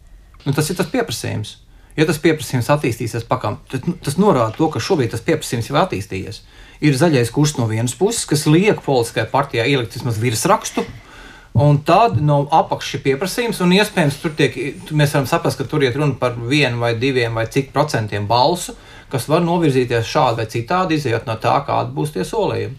Nu, 0.48 0.56
tas 0.56 0.74
ir 0.74 0.82
tas 0.82 0.90
pieprasījums. 0.90 1.60
Ja 1.96 2.10
tas 2.10 2.18
pieprasījums 2.20 2.74
attīstīsies 2.74 3.30
pakām, 3.30 3.62
tad 3.70 3.86
nu, 3.86 3.94
tas 4.02 4.18
norāda 4.18 4.58
to, 4.58 4.74
ka 4.74 4.82
šobrīd 4.82 5.14
tas 5.14 5.22
pieprasījums 5.24 5.70
jau 5.70 5.78
attīstījies. 5.86 6.42
Ir 6.82 6.98
zaļais 6.98 7.30
kurs 7.32 7.60
no 7.62 7.70
vienas 7.70 7.94
puses, 7.96 8.26
kas 8.28 8.50
liek 8.50 8.82
politiskajai 8.84 9.30
partijai 9.30 9.70
ielikt 9.72 9.96
vismaz 9.96 10.18
virsrakstu, 10.20 10.84
Un 11.56 11.78
tad 11.88 12.18
no 12.20 12.42
apakšas 12.52 12.98
ir 12.98 13.02
pieprasījums, 13.06 13.62
un 13.64 13.72
iespējams 13.78 14.18
tur 14.20 14.34
tiek, 14.36 14.56
mēs 14.92 15.14
varam 15.16 15.28
saprast, 15.30 15.62
ka 15.62 15.68
tur 15.72 15.86
iet 15.86 15.96
runa 15.96 16.18
par 16.20 16.36
vienu 16.36 16.82
vai 16.82 16.98
diviem 17.00 17.38
vai 17.38 17.46
cik 17.48 17.70
procentiem 17.72 18.26
balsu, 18.28 18.76
kas 19.12 19.30
var 19.32 19.46
novirzīties 19.46 20.10
šādi 20.10 20.42
vai 20.42 20.48
citādi, 20.52 20.98
izējot 21.00 21.30
no 21.30 21.38
tā, 21.40 21.56
kāda 21.64 21.96
būs 21.96 22.12
tie 22.12 22.26
solījumi. 22.28 22.76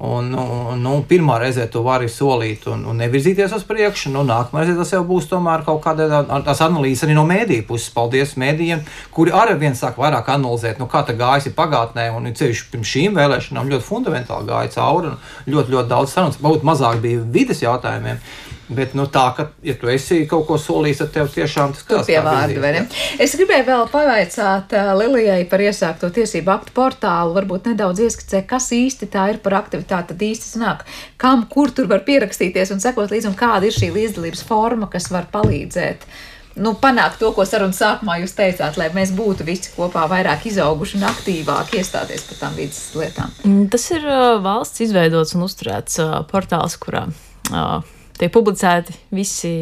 Un, 0.00 0.30
un, 0.32 0.78
nu, 0.80 0.94
pirmā 1.04 1.34
reize 1.42 1.66
tu 1.68 1.82
vari 1.84 2.06
solīt 2.08 2.64
un, 2.72 2.86
un 2.88 2.96
nevirzīties 3.02 3.52
uz 3.52 3.66
priekšu, 3.68 4.08
nu, 4.14 4.22
nākamā 4.24 4.62
reize 4.62 4.78
tas 4.78 4.94
jau 4.94 5.02
būs 5.04 5.26
tomēr 5.28 5.60
kaut 5.66 5.82
kāda 5.84 6.22
tās 6.46 6.62
analīzes 6.64 7.04
arī 7.04 7.16
no 7.18 7.26
mēdīju 7.28 7.66
puses. 7.68 7.90
Paldies 7.92 8.32
mēdījiem, 8.40 8.80
kuri 9.12 9.34
arī 9.36 9.58
vien 9.60 9.76
sāk 9.76 10.00
vairāk 10.00 10.30
analizēt, 10.32 10.80
nu, 10.80 10.88
kā 10.88 11.02
tā 11.04 11.12
gājas 11.18 11.50
pagātnē, 11.52 12.06
un 12.16 12.32
ceļš 12.32 12.62
pirms 12.72 12.94
šīm 12.94 13.20
vēlēšanām 13.20 13.68
ļoti 13.74 13.88
fundamentāli 13.90 14.48
gāja 14.48 14.72
cauri, 14.78 15.12
un 15.12 15.52
ļoti, 15.52 15.76
ļoti 15.76 15.92
daudz 15.92 16.16
sarunas, 16.16 16.40
varbūt 16.40 16.64
mazāk 16.70 17.04
bija 17.04 17.20
vides 17.36 17.60
jautājumiem. 17.60 18.24
Bet 18.70 18.92
nu, 18.94 19.08
tā, 19.10 19.24
ka, 19.34 19.48
ja 19.66 19.74
tu 19.74 19.88
esi 19.90 20.20
kaut 20.30 20.44
ko 20.46 20.56
solījis, 20.60 21.00
tad 21.02 21.12
tev 21.16 21.30
tiešām 21.34 21.72
tas 21.74 21.82
ir 21.90 22.04
pie 22.06 22.20
vārda. 22.22 22.84
Es 23.18 23.34
gribēju 23.34 23.66
vēl 23.66 23.86
pavaicāt 23.90 24.74
uh, 24.78 24.92
Lilijai 25.00 25.40
par 25.50 25.64
iesākto 25.64 26.12
tiesību 26.14 26.52
aktu 26.54 26.74
portālu, 26.76 27.34
varbūt 27.34 27.66
nedaudz 27.72 28.04
ieskicē, 28.06 28.44
kas 28.46 28.70
īsti 28.76 29.10
tā 29.10 29.26
ir 29.32 29.40
par 29.42 29.58
aktivitāti, 29.58 30.12
tad 30.14 30.22
īsti 30.22 30.52
sanāk, 30.54 30.86
kam, 31.18 31.48
kur 31.50 31.74
tur 31.74 31.90
var 31.90 32.04
pierakstīties 32.06 32.70
un 32.76 32.82
sekot 32.84 33.10
līdzi, 33.10 33.32
un 33.32 33.38
kāda 33.38 33.66
ir 33.66 33.74
šī 33.74 33.90
līdzdalības 33.96 34.46
forma, 34.46 34.90
kas 34.92 35.10
var 35.10 35.26
palīdzēt. 35.34 36.06
Nu, 36.60 36.74
panākt 36.78 37.18
to, 37.18 37.30
ko 37.34 37.42
sarunas 37.46 37.78
sākumā 37.78 38.20
jūs 38.22 38.34
teicāt, 38.38 38.78
lai 38.78 38.90
mēs 38.94 39.10
būtu 39.16 39.46
visi 39.46 39.70
kopā 39.74 40.06
vairāk 40.10 40.46
izauguši 40.50 40.98
un 40.98 41.06
aktīvāk 41.10 41.74
iestāties 41.78 42.26
par 42.26 42.40
tām 42.42 42.58
vidas 42.58 42.82
lietām. 42.98 43.34
Mm, 43.46 43.68
tas 43.72 43.86
ir 43.94 44.06
uh, 44.06 44.34
valsts 44.42 44.82
izveidots 44.86 45.34
un 45.38 45.46
uzturēts 45.46 46.02
uh, 46.02 46.18
portāls, 46.30 46.76
kurā 46.82 47.06
uh, 47.08 47.80
tiek 48.20 48.32
publicēti 48.34 48.96
visi 49.14 49.54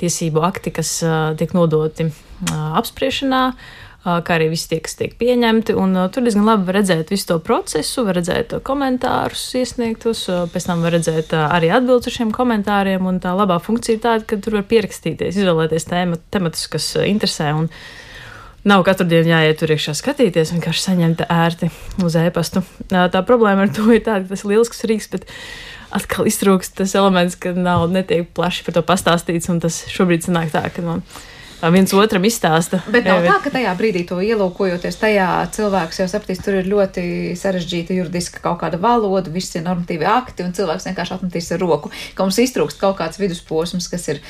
tiesību 0.00 0.42
akti, 0.46 0.72
kas 0.74 0.96
uh, 1.04 1.30
tiek 1.38 1.54
nodoti 1.56 2.08
uh, 2.08 2.58
apspriešanā. 2.80 3.44
Uh, 3.50 3.78
kā 4.00 4.38
arī 4.38 4.46
visi 4.48 4.70
tie, 4.70 4.78
kas 4.80 4.96
tiek 4.96 5.12
pieņemti. 5.20 5.74
Un, 5.76 5.92
uh, 5.92 6.08
tur 6.12 6.24
diezgan 6.24 6.46
labi 6.48 6.64
var 6.70 6.78
redzēt 6.80 7.12
visu 7.12 7.28
to 7.28 7.38
procesu, 7.44 8.06
var 8.06 8.16
redzēt 8.16 8.54
komentārus 8.64 9.42
iesniegtus, 9.60 10.24
uh, 10.32 10.46
pēc 10.50 10.70
tam 10.70 10.84
var 10.84 10.96
redzēt 10.96 11.34
uh, 11.36 11.50
arī 11.52 11.68
atbildus 11.76 12.08
uz 12.08 12.16
šiem 12.16 12.30
komentāriem. 12.32 13.04
Un 13.06 13.20
tā 13.20 13.34
labā 13.36 13.60
funkcija 13.60 13.98
ir 13.98 14.04
tāda, 14.06 14.24
ka 14.24 14.40
tur 14.40 14.60
var 14.60 14.68
pierakstīties, 14.70 15.36
izvēlēties 15.42 15.88
tēma, 15.90 16.20
tematus, 16.32 16.64
kas 16.72 16.94
uh, 16.96 17.08
interesē. 17.08 17.52
Un, 17.56 17.68
Nav 18.60 18.82
katru 18.84 19.06
dienu 19.08 19.30
jāiet 19.30 19.56
tur 19.56 19.70
iekšā 19.72 19.94
skatīties, 19.96 20.50
vienkārši 20.52 20.82
saņemt 20.84 21.22
ērti 21.32 21.70
uz 22.04 22.16
e-pastu. 22.20 22.60
Uh, 22.90 23.06
tā 23.08 23.22
problēma 23.24 23.64
ar 23.64 23.70
to 23.72 23.86
ir 23.88 24.02
tāda, 24.04 24.26
ka 24.26 24.34
tas 24.34 24.44
ir 24.44 24.50
lielisks 24.50 24.84
rīks, 24.84 25.06
bet 25.08 25.24
atkal 25.94 26.28
iztrūkst 26.30 26.78
tas 26.80 26.94
elements, 26.98 27.36
ka 27.40 27.52
nav 27.56 27.88
netiek 27.92 28.30
plaši 28.36 28.64
par 28.66 28.76
to 28.76 28.84
pastāstīts, 28.86 29.50
un 29.52 29.60
tas 29.62 29.82
šobrīd 29.90 30.26
sanāk 30.26 30.54
tā, 30.54 30.64
ka 30.74 30.86
man. 30.86 31.04
Viens 31.60 31.92
otram 31.92 32.24
izstāsta. 32.24 32.78
Bet 32.88 33.04
nav 33.04 33.20
tā, 33.26 33.34
ka 33.44 33.50
tajā 33.52 33.74
brīdī 33.76 34.06
to 34.08 34.16
ielūkojoties, 34.24 34.96
tajā 34.96 35.26
cilvēks 35.52 35.98
jau 36.00 36.06
sapratīs, 36.08 36.40
tur 36.40 36.56
ir 36.56 36.70
ļoti 36.70 37.02
sarežģīta 37.36 37.98
juridiska 37.98 38.40
kaut 38.40 38.62
kāda 38.62 38.80
valoda, 38.80 39.28
viss 39.28 39.58
ir 39.58 39.66
normatīvi 39.66 40.08
akti, 40.08 40.46
un 40.46 40.56
cilvēks 40.56 40.88
vienkārši 40.88 41.18
atmetīs 41.18 41.52
ar 41.52 41.60
roku, 41.60 41.92
ka 42.16 42.24
mums 42.24 42.40
iztrūkst 42.40 42.80
kaut 42.80 42.96
kāds 43.02 43.20
vidusposms, 43.20 43.90
kas 43.92 44.08
ir 44.08 44.22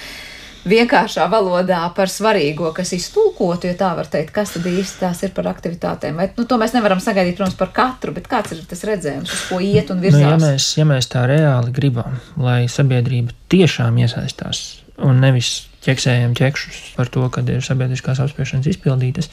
vienkāršā 0.69 1.25
valodā 1.33 1.81
par 1.97 2.11
svarīgo, 2.13 2.73
kas 2.77 2.93
iztulkotu, 2.97 3.71
ja 3.71 3.79
tā 3.79 3.95
var 3.97 4.11
teikt, 4.11 4.35
kas 4.35 4.53
tad 4.57 4.67
īsti 4.69 5.01
tās 5.01 5.23
ir 5.25 5.33
par 5.37 5.49
aktivitātēm. 5.53 6.21
Vai, 6.21 6.29
nu, 6.37 6.45
to 6.49 6.59
mēs 6.61 6.75
nevaram 6.77 7.01
sagaidīt, 7.01 7.39
protams, 7.39 7.57
par 7.61 7.73
katru, 7.77 8.13
bet 8.17 8.29
kāds 8.31 8.53
ir 8.57 8.61
tas 8.69 8.85
redzējums, 8.89 9.33
uz 9.33 9.47
ko 9.49 9.63
iet 9.65 9.93
un 9.95 10.03
virzās? 10.05 10.21
Nu, 10.21 10.35
ja, 10.35 10.37
mēs, 10.43 10.69
ja 10.77 10.87
mēs 10.89 11.09
tā 11.13 11.25
reāli 11.31 11.73
gribam, 11.77 12.21
lai 12.41 12.63
sabiedrība 12.71 13.37
tiešām 13.53 13.99
iesaistās 14.05 14.81
un 15.01 15.21
nevis 15.23 15.53
ķeksējam 15.85 16.35
ķekšus 16.37 16.81
par 16.99 17.09
to, 17.13 17.25
kad 17.33 17.49
ir 17.49 17.65
sabiedriskās 17.65 18.21
apspriešanas 18.21 18.69
izpildītas, 18.69 19.31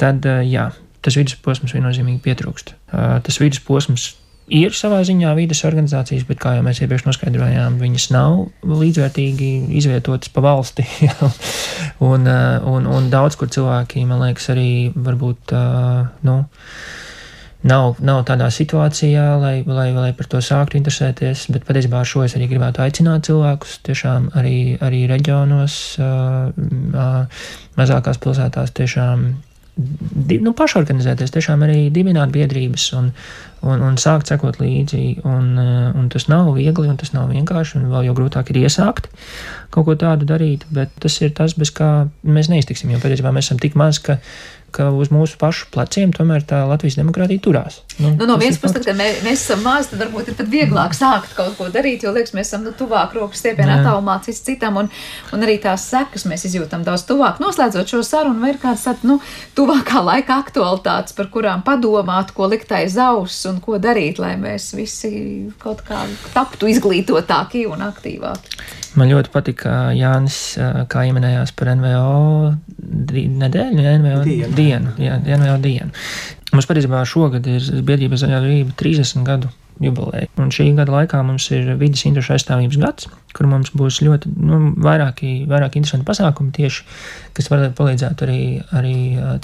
tad 0.00 0.28
jā, 0.48 0.70
tas 1.04 1.18
vidusposms 1.18 1.74
viennozīmīgi 1.76 2.22
pietrūkst. 2.24 2.72
Tas 3.26 3.40
vidusposms 3.42 4.10
ir 4.52 4.74
savā 4.76 5.00
ziņā 5.06 5.32
vides 5.38 5.64
organizācijas, 5.68 6.24
bet, 6.28 6.40
kā 6.42 6.56
jau 6.56 6.64
mēs 6.66 6.80
iepriekš 6.82 7.06
noskaidrojām, 7.08 7.78
viņas 7.80 8.08
nav 8.14 8.46
līdzvērtīgi 8.66 9.50
izvietotas 9.80 10.32
pa 10.34 10.44
valsti. 10.44 10.86
un, 12.10 12.28
eh, 12.28 12.68
un, 12.68 12.88
un 12.88 13.10
daudz 13.12 13.38
kur 13.40 13.52
cilvēki, 13.52 14.06
man 14.08 14.24
liekas, 14.26 14.50
arī 14.54 14.70
varbūt. 14.94 15.54
Eh, 15.56 16.08
nu, 16.28 16.40
Nav, 17.66 17.96
nav 18.06 18.20
tādā 18.22 18.46
situācijā, 18.54 19.22
lai, 19.42 19.64
lai, 19.66 19.88
lai 19.90 20.12
par 20.14 20.28
to 20.30 20.38
sāktu 20.38 20.78
interesēties, 20.78 21.48
bet 21.50 21.64
patiesībā 21.66 21.98
ar 21.98 22.06
šo 22.06 22.22
es 22.22 22.36
arī 22.38 22.46
gribētu 22.52 22.84
aicināt 22.84 23.26
cilvēkus 23.26 23.80
tiešām 23.88 24.28
arī, 24.38 24.76
arī 24.78 25.00
reģionos, 25.10 25.74
uh, 25.98 27.42
mazākās 27.74 28.22
pilsētās, 28.22 28.70
tiešām 28.78 29.26
nu, 29.78 30.54
pašorganizēties, 30.58 31.32
tiešām 31.34 31.62
arī 31.66 31.86
dibināt 31.94 32.32
biedrības 32.34 32.88
un, 32.98 33.12
un, 33.62 33.84
un 33.84 33.98
sākt 34.00 34.30
sekot 34.30 34.58
līdzi. 34.62 35.20
Un, 35.28 35.52
eh, 35.62 35.86
un 35.98 36.08
tas 36.12 36.28
nav 36.30 36.50
viegli, 36.56 36.88
un 36.90 36.98
tas 37.00 37.14
nav 37.14 37.30
vienkārši, 37.32 37.78
un 37.78 37.88
vēl 37.92 38.08
jau 38.08 38.16
grūtāk 38.18 38.52
ir 38.52 38.64
iesākt 38.64 39.10
kaut 39.74 39.84
ko 39.84 39.94
tādu 40.00 40.24
darīt, 40.28 40.64
bet 40.72 40.94
tas 41.02 41.18
ir 41.20 41.34
tas, 41.36 41.54
bez 41.58 41.70
kā 41.76 42.08
mēs 42.24 42.48
neiztiksim, 42.48 42.90
jo 42.94 43.00
patiesībā 43.02 43.32
mēs 43.36 43.50
esam 43.50 43.60
tik 43.60 43.76
maz, 43.78 44.00
ka 44.00 44.16
ka 44.74 44.90
uz 44.94 45.10
mūsu 45.14 45.38
pašu 45.40 45.68
pleciem 45.72 46.12
tomēr 46.16 46.44
tā 46.46 46.60
Latvijas 46.68 46.98
demokrātija 46.98 47.42
turās. 47.42 47.80
Nu, 47.98 48.12
nu, 48.14 48.26
no 48.28 48.36
vienas 48.40 48.60
puses, 48.62 48.84
kad 48.84 48.96
mēs, 48.98 49.22
mēs 49.26 49.42
esam 49.42 49.62
mazi, 49.64 49.92
tad 49.92 50.02
varbūt 50.04 50.30
ir 50.30 50.36
pat 50.38 50.50
vieglāk 50.52 50.96
sākt 50.96 51.34
kaut 51.38 51.56
ko 51.58 51.68
darīt, 51.72 52.04
jo 52.04 52.12
liekas, 52.14 52.34
mēs 52.36 52.50
esam 52.50 52.66
nu, 52.66 52.74
tuvāk 52.76 53.16
rokas 53.16 53.42
stiepienā 53.42 53.80
attālumā 53.80 54.18
cits 54.26 54.44
citam, 54.46 54.78
un, 54.82 54.90
un 55.34 55.46
arī 55.46 55.58
tās 55.62 55.88
sekas 55.90 56.26
mēs 56.30 56.46
izjūtam 56.50 56.84
daudz 56.86 57.06
tuvāk. 57.08 57.40
Noslēdzot 57.42 57.94
šo 57.94 58.02
sarunu, 58.06 58.42
vai 58.44 58.52
ir 58.54 58.60
kāds 58.62 58.86
tāds, 58.86 59.06
nu, 59.08 59.18
tuvākā 59.58 60.02
laika 60.04 60.38
aktualitātes, 60.44 61.16
par 61.18 61.30
kurām 61.34 61.64
padomāt, 61.66 62.34
ko 62.36 62.50
likt 62.52 62.72
aiz 62.76 62.98
auss 63.02 63.48
un 63.50 63.62
ko 63.64 63.80
darīt, 63.82 64.20
lai 64.22 64.36
mēs 64.40 64.70
visi 64.78 65.12
kaut 65.62 65.82
kā 65.88 66.04
taptu 66.34 66.70
izglītotāki 66.70 67.66
un 67.70 67.88
aktīvāki. 67.88 68.60
Man 68.96 69.10
ļoti 69.12 69.32
patika 69.34 69.74
Jānis, 69.96 70.38
kā 70.88 71.04
ieminējās 71.08 71.52
par 71.58 71.74
NVO 71.76 72.54
nedēļu, 73.42 73.84
ja 73.84 73.94
NVO 74.00 74.22
dienu. 74.24 74.50
dienu, 74.56 74.94
jā, 75.02 75.18
NVO 75.20 75.56
dienu. 75.64 75.90
Mums 76.54 76.68
patiesībā 76.68 77.02
šogad 77.04 77.46
ir 77.50 77.64
biedrība 77.84 78.16
zaļā 78.20 78.40
brīva 78.44 78.76
30 78.80 79.26
gadu 79.28 79.50
jubileja. 79.82 80.28
Un 80.40 80.50
šī 80.54 80.70
gada 80.78 80.94
laikā 80.94 81.20
mums 81.26 81.50
ir 81.54 81.68
vidas 81.78 82.04
interešu 82.08 82.34
aizstāvības 82.36 82.78
gads, 82.82 83.08
kur 83.36 83.48
mums 83.50 83.70
būs 83.76 84.00
ļoti 84.06 84.32
nu, 84.34 84.60
vairāki, 84.82 85.42
vairāki 85.50 85.80
interesanti 85.80 86.08
pasākumi 86.08 86.54
tieši, 86.56 86.86
kas 87.38 87.50
var 87.52 87.64
palīdzēt 87.78 88.22
arī, 88.26 88.40
arī 88.74 88.94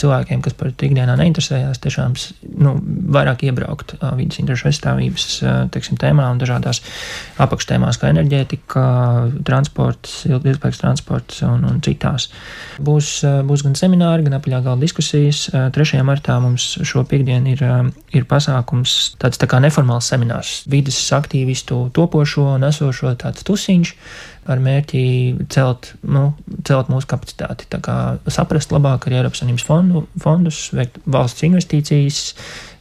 cilvēkiem, 0.01 0.43
kas 0.45 0.57
par 0.59 0.73
ikdienā 0.75 1.15
neinteresējās, 1.21 1.81
tiešām 1.85 2.17
nu, 2.59 2.75
vairāk 3.15 3.45
iebraukt 3.47 3.95
vidas 4.19 4.41
interešu 4.43 4.69
aizstāvības 4.71 5.29
teiksim, 5.75 5.99
tēmā 6.01 6.27
un 6.33 6.41
dažādās 6.43 6.83
apakštēmās 7.43 8.01
kā 8.03 8.11
enerģētika, 8.11 8.85
transports, 9.47 10.25
ilgspējīgs 10.29 10.83
transports 10.83 11.43
un, 11.47 11.63
un 11.69 11.81
citās. 11.85 12.29
Būs, 12.83 13.15
būs 13.47 13.65
gan 13.67 13.79
semināri, 13.79 14.27
gan 14.27 14.39
apaļā 14.41 14.63
galda 14.67 14.83
diskusijas. 14.85 15.47
3. 15.55 16.03
martā 16.07 16.41
mums 16.43 16.75
šo 16.83 17.05
piekdienu 17.09 17.55
ir, 17.55 17.65
ir 18.15 18.29
pasākums, 18.31 19.15
tāds 19.23 19.41
tā 19.41 19.49
kā 19.51 19.63
neformāls 19.63 20.11
seminārs, 20.11 20.63
vidas 20.71 20.99
aktīvistu 21.15 21.85
topošo 21.95 22.55
un 22.57 22.67
esošo 22.71 23.15
tāds 23.23 23.47
tusiņš 23.47 23.95
ar 24.51 24.61
mērķi 24.63 25.05
celt, 25.53 25.95
nu, 26.03 26.29
celt 26.67 26.93
mūsu 26.93 27.09
kapacitāti, 27.11 27.69
saprast 28.33 28.75
labāk 28.75 29.09
arī 29.09 29.21
Eiropas 29.21 29.43
Savienības 29.43 29.67
fondu, 29.69 30.05
fondus, 30.21 30.67
veikt 30.77 31.01
valsts 31.11 31.47
investīcijas, 31.47 32.23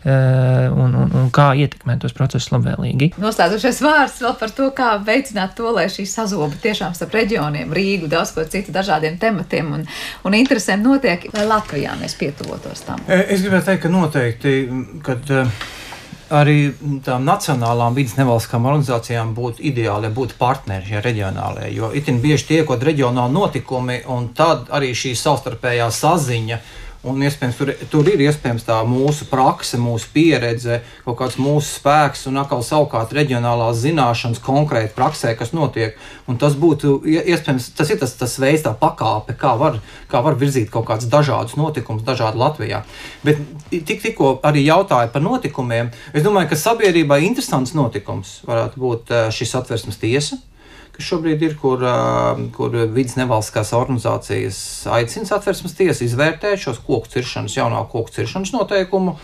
Eh, 0.03 0.71
un, 0.75 0.91
un, 0.99 1.11
un 1.15 1.29
kā 1.31 1.53
ietekmēt 1.55 2.01
tos 2.03 2.11
procesus 2.11 2.49
labvēlīgi. 2.51 3.13
Noslēdzošais 3.23 3.77
vārds 3.85 4.17
vēl 4.19 4.33
par 4.41 4.51
to, 4.51 4.65
kā 4.75 4.89
veicināt 4.99 5.53
to, 5.55 5.69
lai 5.71 5.85
šī 5.87 6.03
sazoba 6.11 6.59
tiešām 6.59 6.91
starp 6.97 7.15
reģioniem, 7.15 7.71
Rīgu, 7.71 8.09
daudz 8.11 8.33
ko 8.35 8.43
citu 8.43 8.75
dažādiem 8.75 9.15
tematiem 9.21 9.69
un, 9.77 9.85
un 10.27 10.35
interesēm 10.35 10.83
notiek, 10.83 11.29
lai 11.31 11.45
Latvijā 11.47 11.95
mēs 12.01 12.17
pietuvotos 12.19 12.83
tam. 12.83 12.99
Eh, 13.07 13.29
es 13.31 13.45
gribētu 13.45 13.69
teikt, 13.69 13.85
ka 13.85 13.93
noteikti, 13.93 14.57
kad 15.07 15.31
uh, 15.31 15.63
arī 16.33 16.57
tām 17.05 17.25
nacionālām 17.27 17.95
vidas 17.97 18.15
nevalstiskām 18.17 18.65
organizācijām 18.69 19.33
būtu 19.37 19.63
ideāli, 19.69 20.09
ja 20.09 20.15
būtu 20.15 20.37
partneri 20.39 20.89
šie 20.89 21.01
reģionālie, 21.05 21.69
jo 21.75 21.91
itin 21.95 22.21
bieži 22.23 22.49
tiekot 22.53 22.83
reģionāli 22.83 23.35
notikumi 23.35 23.99
un 24.13 24.31
tad 24.37 24.71
arī 24.73 24.93
šī 24.97 25.13
savstarpējā 25.19 25.89
saziņa 25.93 26.59
Un 27.03 27.19
iespējams, 27.19 27.57
tur, 27.59 27.69
tur 27.91 28.07
ir 28.07 28.21
iespējams 28.23 28.63
tā 28.63 28.77
mūsu 28.87 29.25
prakse, 29.27 29.75
mūsu 29.75 30.07
pieredze, 30.13 30.77
kaut 31.03 31.17
kāds 31.19 31.35
mūsu 31.35 31.67
spēks 31.81 32.21
un 32.29 32.39
atkal 32.39 32.63
savukārt 32.63 33.11
reģionālās 33.17 33.81
zināšanas 33.81 34.39
konkrēti 34.43 34.95
praksē, 34.95 35.33
kas 35.35 35.51
notiek. 35.51 35.97
Un 36.31 36.39
tas 36.39 36.55
būtu 36.55 37.01
iespējams, 37.03 37.73
tas 37.75 37.91
ir 37.91 37.99
tas, 37.99 38.15
tas 38.21 38.37
veids, 38.39 38.63
tā 38.63 38.71
pakāpe, 38.79 39.35
kā 39.35 39.51
var, 39.59 39.81
kā 40.07 40.23
var 40.23 40.39
virzīt 40.39 40.71
kaut 40.71 40.87
kādus 40.87 41.11
dažādus 41.11 41.57
notikumus 41.59 42.07
dažādi 42.07 42.39
Latvijā. 42.39 42.85
Bet 43.27 43.43
tik, 43.73 43.99
tikko 43.99 44.37
arī 44.47 44.63
jautāja 44.63 45.11
par 45.11 45.27
notikumiem. 45.27 45.91
Es 46.15 46.23
domāju, 46.23 46.53
ka 46.53 46.61
sabiedrībai 46.63 47.19
interesants 47.27 47.75
notikums 47.75 48.39
varētu 48.47 48.79
būt 48.79 49.11
eh, 49.11 49.27
šis 49.35 49.57
atversmes 49.59 49.99
tiesa 49.99 50.39
kas 50.93 51.07
šobrīd 51.07 51.41
ir, 51.41 51.55
kur, 51.57 51.81
kur 52.53 52.75
vidas 52.93 53.15
nevalstiskās 53.17 53.71
organizācijas 53.73 54.57
aicina 54.93 55.25
satversmes 55.25 55.73
tiesu 55.77 56.05
izvērtēt 56.05 56.61
šos 56.61 56.81
koku 56.85 57.09
ciršanas, 57.09 57.55
jaunā 57.57 57.81
koku 57.89 58.13
ciršanas 58.13 58.53
noteikumu 58.53 59.15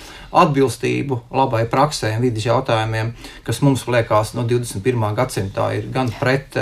atbilstību 0.41 1.19
labai 1.33 1.63
praksē 1.69 2.15
un 2.15 2.25
vidas 2.25 2.47
jautājumiem, 2.47 3.11
kas 3.45 3.61
mums 3.65 3.85
liekas 3.89 4.33
no 4.37 4.45
21. 4.49 5.05
gadsimtā 5.17 5.69
ir 5.77 5.89
gan 5.93 6.09
pret 6.19 6.57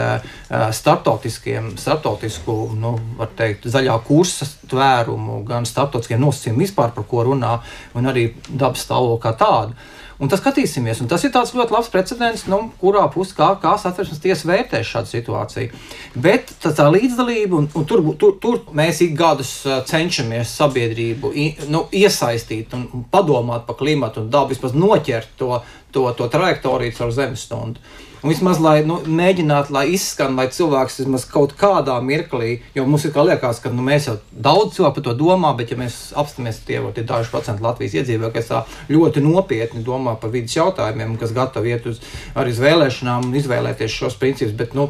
startautiskiem, 0.52 1.74
startautisku, 1.80 2.58
nu, 2.80 2.98
var 3.20 3.32
teikt, 3.40 3.70
zaļā 3.72 3.96
kursa 4.08 4.48
tvērumu, 4.68 5.42
gan 5.48 5.68
startautiskiem 5.68 6.20
nosacījumiem 6.24 6.66
vispār, 6.68 6.92
par 6.96 7.08
ko 7.08 7.24
runā, 7.28 7.58
un 7.96 8.12
arī 8.12 8.30
dabas 8.50 8.84
stāvokli 8.84 9.24
kā 9.24 9.36
tādu. 9.40 9.80
Un 10.18 10.32
tas 10.32 10.42
skatīsimies, 10.42 10.98
un 11.04 11.10
tas 11.12 11.22
ir 11.28 11.30
tāds 11.34 11.52
ļoti 11.54 11.76
labs 11.76 11.92
precedents, 11.94 12.48
nu, 12.50 12.58
kurā 12.82 13.04
pusē 13.14 13.36
kā, 13.38 13.50
kā 13.62 13.76
satversmes 13.78 14.22
tiesa 14.24 14.50
vērtē 14.50 14.82
šādu 14.82 15.12
situāciju. 15.12 15.82
Bet 16.18 16.56
tā, 16.64 16.72
tā 16.74 16.88
līdzdalība, 16.90 17.60
un, 17.60 17.68
un 17.78 17.86
tur, 17.86 18.02
tur, 18.18 18.34
tur 18.42 18.64
mēs 18.78 19.04
ik 19.06 19.14
gadus 19.20 19.52
cenšamies 19.90 20.56
sabiedrību 20.58 21.34
nu, 21.70 21.84
iesaistīt 21.94 22.74
un, 22.74 22.88
un 22.98 23.06
padomāt 23.14 23.68
par 23.70 23.78
klimatu 23.78 24.24
un 24.24 24.34
dabu, 24.34 24.56
vismaz 24.56 24.74
noķert 24.74 25.38
to, 25.38 25.62
to, 25.94 26.10
to 26.18 26.30
trajektoriju 26.34 26.98
caur 26.98 27.14
zemes 27.14 27.46
stundu. 27.46 27.86
Un 28.24 28.32
vismaz, 28.32 28.62
lai 28.64 28.80
nu, 28.88 28.98
mēģinātu, 29.06 29.74
lai 29.76 29.84
izskan, 29.94 30.38
lai 30.40 30.48
cilvēks 30.54 31.02
vismaz 31.04 31.28
kaut 31.30 31.54
kādā 31.60 31.98
mirklī, 32.02 32.62
jo 32.78 32.88
mums 32.90 33.06
ir 33.06 33.14
kā 33.16 33.26
liekas, 33.28 33.60
ka 33.62 33.70
nu, 33.74 33.84
mēs 33.86 34.08
jau 34.10 34.16
daudz 34.32 34.78
cilvēku 34.78 34.98
par 34.98 35.06
to 35.06 35.14
domā, 35.20 35.52
bet 35.60 35.74
ja 35.74 35.78
mēs 35.78 36.00
apstāmies 36.18 36.64
tie, 36.66 36.80
tie 36.96 37.06
daži 37.06 37.30
procenti 37.34 37.66
Latvijas 37.66 38.00
iedzīvotāji, 38.00 38.34
kas 38.40 38.50
tā 38.50 38.64
ļoti 38.94 39.22
nopietni 39.22 39.84
domā 39.86 40.16
par 40.22 40.34
vidas 40.34 40.58
jautājumiem 40.58 41.18
kas 41.22 41.36
gatavi 41.36 41.76
iet 41.76 41.86
uz, 41.92 42.02
arī 42.38 42.56
uz 42.56 42.64
vēlēšanām 42.64 43.30
un 43.30 43.38
izvēlēties 43.38 44.00
šos 44.02 44.18
principus. 44.22 44.56
Bet, 44.58 44.74
nu, 44.78 44.90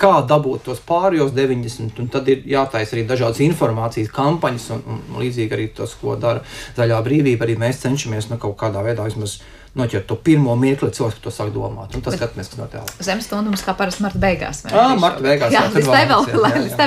kā 0.00 0.12
dabūt 0.28 0.66
tos 0.68 0.80
pārējos 0.84 1.32
90, 1.36 2.00
un 2.02 2.08
tad 2.12 2.28
ir 2.32 2.44
jātaisa 2.48 2.96
arī 2.96 3.06
dažādas 3.08 3.42
informācijas 3.44 4.12
kampaņas, 4.14 4.70
un, 4.76 4.82
un 4.90 5.20
līdzīgi 5.22 5.56
arī 5.56 5.68
tas, 5.76 5.94
ko 6.00 6.16
dara 6.20 6.44
Zaļā 6.76 7.00
brīvība. 7.06 7.46
Arī 7.46 7.56
mēs 7.60 7.80
cenšamies 7.84 8.30
nu, 8.32 8.40
kaut 8.42 8.58
kādā 8.60 8.84
veidā 8.84 9.08
vismaz 9.08 9.38
noķert 9.76 10.06
to 10.08 10.16
pirmo 10.26 10.54
mirkli, 10.58 10.88
cilvēks 10.94 11.18
par 11.18 11.24
to 11.26 11.32
sāk 11.34 11.52
domāt. 11.54 11.94
Un 11.96 12.04
tas 12.04 12.16
skatāmies, 12.16 12.48
kas 12.52 12.60
notiek. 12.60 12.92
Zemes 13.04 13.28
stundu 13.28 13.52
mums 13.52 13.64
kā 13.66 13.74
parasti 13.76 14.04
marta 14.04 14.20
beigās. 14.22 14.62
Jā, 14.66 14.86
marta 15.00 15.24
beigās. 15.24 15.52
Jā, 15.52 15.66
līdz 15.74 15.90
te 15.92 16.02
vēl, 16.10 16.26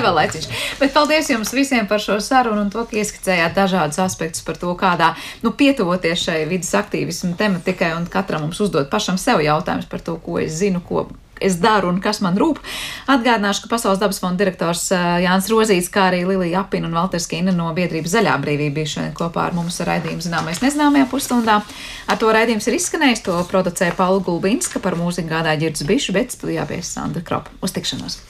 vēl 0.07 0.17
laiciņš. 0.19 0.49
Bet 0.81 0.93
paldies 0.95 1.31
jums 1.31 1.53
visiem 1.55 1.89
par 1.89 2.03
šo 2.03 2.17
sarunu 2.23 2.65
un 2.65 2.73
to, 2.73 2.83
ka 2.89 2.99
ieskicējāt 2.99 3.57
dažādus 3.57 4.01
aspektus 4.03 4.45
par 4.45 4.57
to, 4.59 4.73
kādā, 4.79 5.13
nu, 5.45 5.53
pietuvoties 5.53 6.25
šai 6.27 6.43
vidas 6.49 6.73
aktīvismu 6.81 7.35
tematikai 7.39 7.93
un 7.97 8.09
katram 8.09 8.47
mums 8.47 8.61
uzdot 8.65 8.89
pašam 8.91 9.21
sev 9.21 9.43
jautājumus 9.45 9.89
par 9.89 10.03
to, 10.05 10.17
ko 10.23 10.41
es 10.41 10.57
zinu, 10.61 10.81
ko 10.85 11.07
es 11.41 11.57
daru 11.61 11.89
un 11.91 11.99
kas 12.03 12.21
man 12.25 12.37
rūp. 12.39 12.61
Atgādināšu, 13.09 13.65
ka 13.65 13.73
Pasaules 13.73 14.01
dabas 14.01 14.21
fonda 14.21 14.43
direktors 14.43 14.87
Jānis 14.93 15.49
Rozīts, 15.51 15.91
kā 15.93 16.09
arī 16.09 16.23
Lilija 16.27 16.63
Apina 16.63 16.89
un 16.89 16.97
Valters 16.97 17.29
Kīna 17.31 17.55
no 17.55 17.69
biedrības 17.77 18.15
Zaļā 18.15 18.37
brīvība 18.43 18.79
bija 18.79 18.93
šodien 18.95 19.15
kopā 19.17 19.47
ar 19.47 19.57
mums 19.57 19.81
raidījumu 19.87 20.25
zināmais 20.25 20.63
nezināmajā 20.63 21.09
pusstundā. 21.11 21.59
Ar 22.09 22.21
to 22.21 22.31
raidījums 22.35 22.69
ir 22.69 22.79
izskanējis, 22.79 23.25
to 23.27 23.37
producēja 23.51 23.97
Paula 23.97 24.23
Gulbinska 24.25 24.83
par 24.83 24.99
mūziku 24.99 25.31
gādāja 25.33 25.65
ģirds 25.65 25.87
bišu, 25.89 26.17
bet 26.17 26.35
studijā 26.35 26.67
bija 26.69 26.85
Sandra 26.85 27.25
Kropa. 27.25 27.55
Uz 27.63 27.75
tikšanos! 27.75 28.21